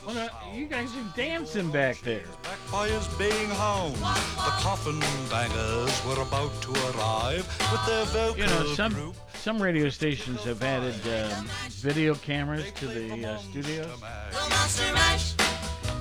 What 0.05 0.17
uh, 0.17 0.29
you 0.53 0.67
guys 0.67 0.91
are 0.97 1.17
dancing 1.17 1.71
back 1.71 2.01
there. 2.01 2.25
Back 2.43 2.59
by 2.73 2.89
his 2.89 3.07
baying 3.15 3.51
hounds, 3.51 4.01
the 4.01 4.53
coffin 4.61 4.99
bangers 5.31 6.05
were 6.05 6.21
about 6.21 6.61
to 6.63 6.73
arrive 6.91 7.47
with 7.71 7.87
their 7.87 8.05
vocal 8.07 8.39
You 8.39 8.47
know, 8.47 8.75
some 8.75 8.93
group. 8.93 9.15
some 9.35 9.63
radio 9.63 9.89
stations 9.89 10.43
have 10.43 10.63
added 10.65 10.97
um, 11.07 11.47
video 11.69 12.17
cameras 12.17 12.73
to 12.73 12.87
the 12.89 13.25
uh, 13.25 13.39
studios. 13.39 13.87
The 14.01 14.49
monster 14.51 14.93
mash, 14.93 15.35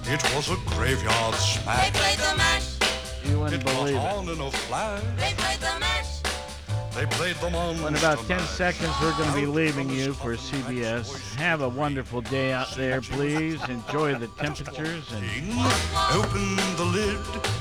It 0.07 0.35
was 0.35 0.49
a 0.49 0.55
graveyard 0.75 1.35
they 1.35 2.15
smash. 2.17 2.70
Played 3.21 3.31
You 3.31 3.39
wouldn't 3.39 3.61
It 3.61 3.65
believe 3.65 3.95
it. 3.95 4.33
in 4.33 4.41
a 4.41 4.51
flash. 4.51 5.01
they 5.17 5.33
played 5.33 5.59
the 5.59 5.79
mash. 5.79 6.07
They 6.93 7.05
played 7.05 7.35
the 7.37 7.49
monster 7.49 7.87
In 7.87 7.95
about 7.95 8.17
10 8.27 8.37
mash. 8.37 8.49
seconds, 8.49 8.91
we're 9.01 9.13
going 9.17 9.29
to 9.29 9.35
be 9.35 9.45
leaving 9.45 9.89
you 9.89 10.13
for 10.13 10.35
CBS. 10.35 11.33
Have 11.35 11.61
a 11.61 11.69
wonderful 11.69 12.19
day 12.21 12.51
out 12.51 12.69
there, 12.75 12.99
please. 13.01 13.61
Enjoy 13.69 14.13
the 14.15 14.27
temperatures 14.27 15.09
and 15.13 15.23
Open 16.13 16.55
the 16.75 16.83
lid 16.85 17.17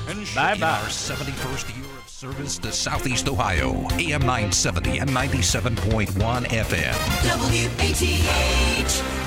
and 0.09 0.27
bye 0.35 0.55
bye. 0.59 0.67
our 0.81 0.89
71st 0.89 1.75
year 1.77 1.85
of 2.03 2.09
service 2.09 2.57
to 2.59 2.71
Southeast 2.73 3.29
Ohio, 3.29 3.87
AM 3.93 4.21
970 4.21 4.97
and 4.99 5.09
97.1 5.09 6.45
FM. 6.47 6.93
WATH 7.23 9.20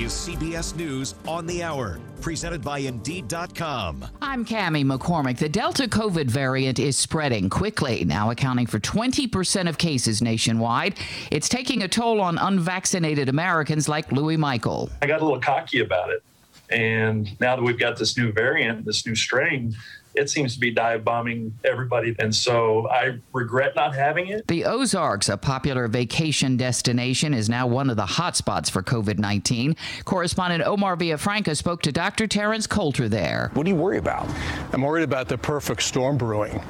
is 0.00 0.12
CBS 0.12 0.74
News 0.76 1.14
on 1.28 1.46
the 1.46 1.62
Hour, 1.62 2.00
presented 2.22 2.62
by 2.62 2.78
Indeed.com. 2.78 4.06
I'm 4.22 4.46
Cami 4.46 4.82
McCormick. 4.82 5.36
The 5.36 5.48
Delta 5.48 5.82
COVID 5.84 6.30
variant 6.30 6.78
is 6.78 6.96
spreading 6.96 7.50
quickly, 7.50 8.04
now 8.06 8.30
accounting 8.30 8.66
for 8.66 8.80
20% 8.80 9.68
of 9.68 9.76
cases 9.76 10.22
nationwide. 10.22 10.98
It's 11.30 11.50
taking 11.50 11.82
a 11.82 11.88
toll 11.88 12.22
on 12.22 12.38
unvaccinated 12.38 13.28
Americans 13.28 13.90
like 13.90 14.10
Louis 14.10 14.38
Michael. 14.38 14.88
I 15.02 15.06
got 15.06 15.20
a 15.20 15.24
little 15.24 15.40
cocky 15.40 15.80
about 15.80 16.08
it. 16.08 16.22
And 16.70 17.38
now 17.38 17.56
that 17.56 17.62
we've 17.62 17.78
got 17.78 17.98
this 17.98 18.16
new 18.16 18.32
variant, 18.32 18.86
this 18.86 19.04
new 19.04 19.14
strain, 19.14 19.76
it 20.14 20.30
seems 20.30 20.54
to 20.54 20.60
be 20.60 20.70
dive 20.70 21.04
bombing 21.04 21.56
everybody. 21.64 22.14
And 22.18 22.34
so 22.34 22.88
I 22.88 23.18
regret 23.32 23.74
not 23.76 23.94
having 23.94 24.28
it. 24.28 24.46
The 24.46 24.64
Ozarks, 24.64 25.28
a 25.28 25.36
popular 25.36 25.88
vacation 25.88 26.56
destination, 26.56 27.34
is 27.34 27.48
now 27.48 27.66
one 27.66 27.90
of 27.90 27.96
the 27.96 28.06
hotspots 28.06 28.70
for 28.70 28.82
COVID 28.82 29.18
19. 29.18 29.76
Correspondent 30.04 30.64
Omar 30.64 30.96
Villafranca 30.96 31.56
spoke 31.56 31.82
to 31.82 31.92
Dr. 31.92 32.26
Terrence 32.26 32.66
Coulter 32.66 33.08
there. 33.08 33.50
What 33.54 33.64
do 33.64 33.70
you 33.70 33.76
worry 33.76 33.98
about? 33.98 34.28
I'm 34.72 34.82
worried 34.82 35.04
about 35.04 35.28
the 35.28 35.38
perfect 35.38 35.82
storm 35.82 36.18
brewing. 36.18 36.60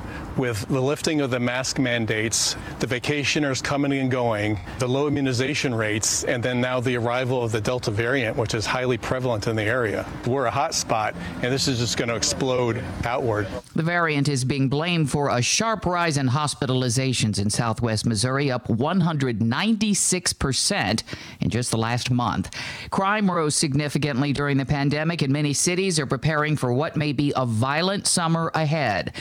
With 0.41 0.67
the 0.69 0.81
lifting 0.81 1.21
of 1.21 1.31
the 1.31 1.39
mask 1.39 1.79
mandates, 1.79 2.57
the 2.79 2.87
vacationers 2.87 3.63
coming 3.63 3.93
and 3.93 4.11
going, 4.11 4.59
the 4.79 4.89
low 4.89 5.07
immunization 5.07 5.75
rates, 5.75 6.25
and 6.25 6.43
then 6.43 6.63
now 6.63 6.81
the 6.81 6.97
arrival 6.97 7.45
of 7.45 7.53
the 7.53 7.61
Delta 7.61 7.91
variant, 7.91 8.39
which 8.39 8.55
is 8.55 8.65
highly 8.65 8.97
prevalent 8.97 9.49
in 9.49 9.57
the 9.57 9.65
area. 9.65 10.07
We're 10.27 10.47
a 10.47 10.51
hot 10.51 10.73
spot, 10.73 11.15
and 11.43 11.53
this 11.53 11.69
is 11.69 11.79
just 11.79 11.99
going 11.99 12.09
to 12.09 12.17
explode 12.17 12.83
outward. 13.05 13.49
The 13.75 13.83
variant 13.83 14.31
is 14.31 14.47
being 14.47 14.71
blamed 14.71 15.11
for 15.11 15.29
a 15.29 15.43
sharp 15.43 15.85
rise 15.85 16.17
in 16.17 16.27
hospitalizations 16.27 17.39
in 17.39 17.51
southwest 17.51 18.07
Missouri, 18.07 18.51
up 18.51 18.67
196% 18.69 21.03
in 21.41 21.51
just 21.51 21.71
the 21.71 21.77
last 21.77 22.11
month. 22.11 22.51
Crime 22.89 23.31
rose 23.31 23.55
significantly 23.55 24.33
during 24.33 24.57
the 24.57 24.65
pandemic, 24.65 25.21
and 25.21 25.35
many 25.35 25.53
cities 25.53 26.01
are 26.01 26.07
preparing 26.07 26.57
for 26.57 26.73
what 26.73 26.97
may 26.97 27.13
be 27.13 27.31
a 27.37 27.45
violent 27.45 28.07
summer 28.07 28.51
ahead. 28.55 29.13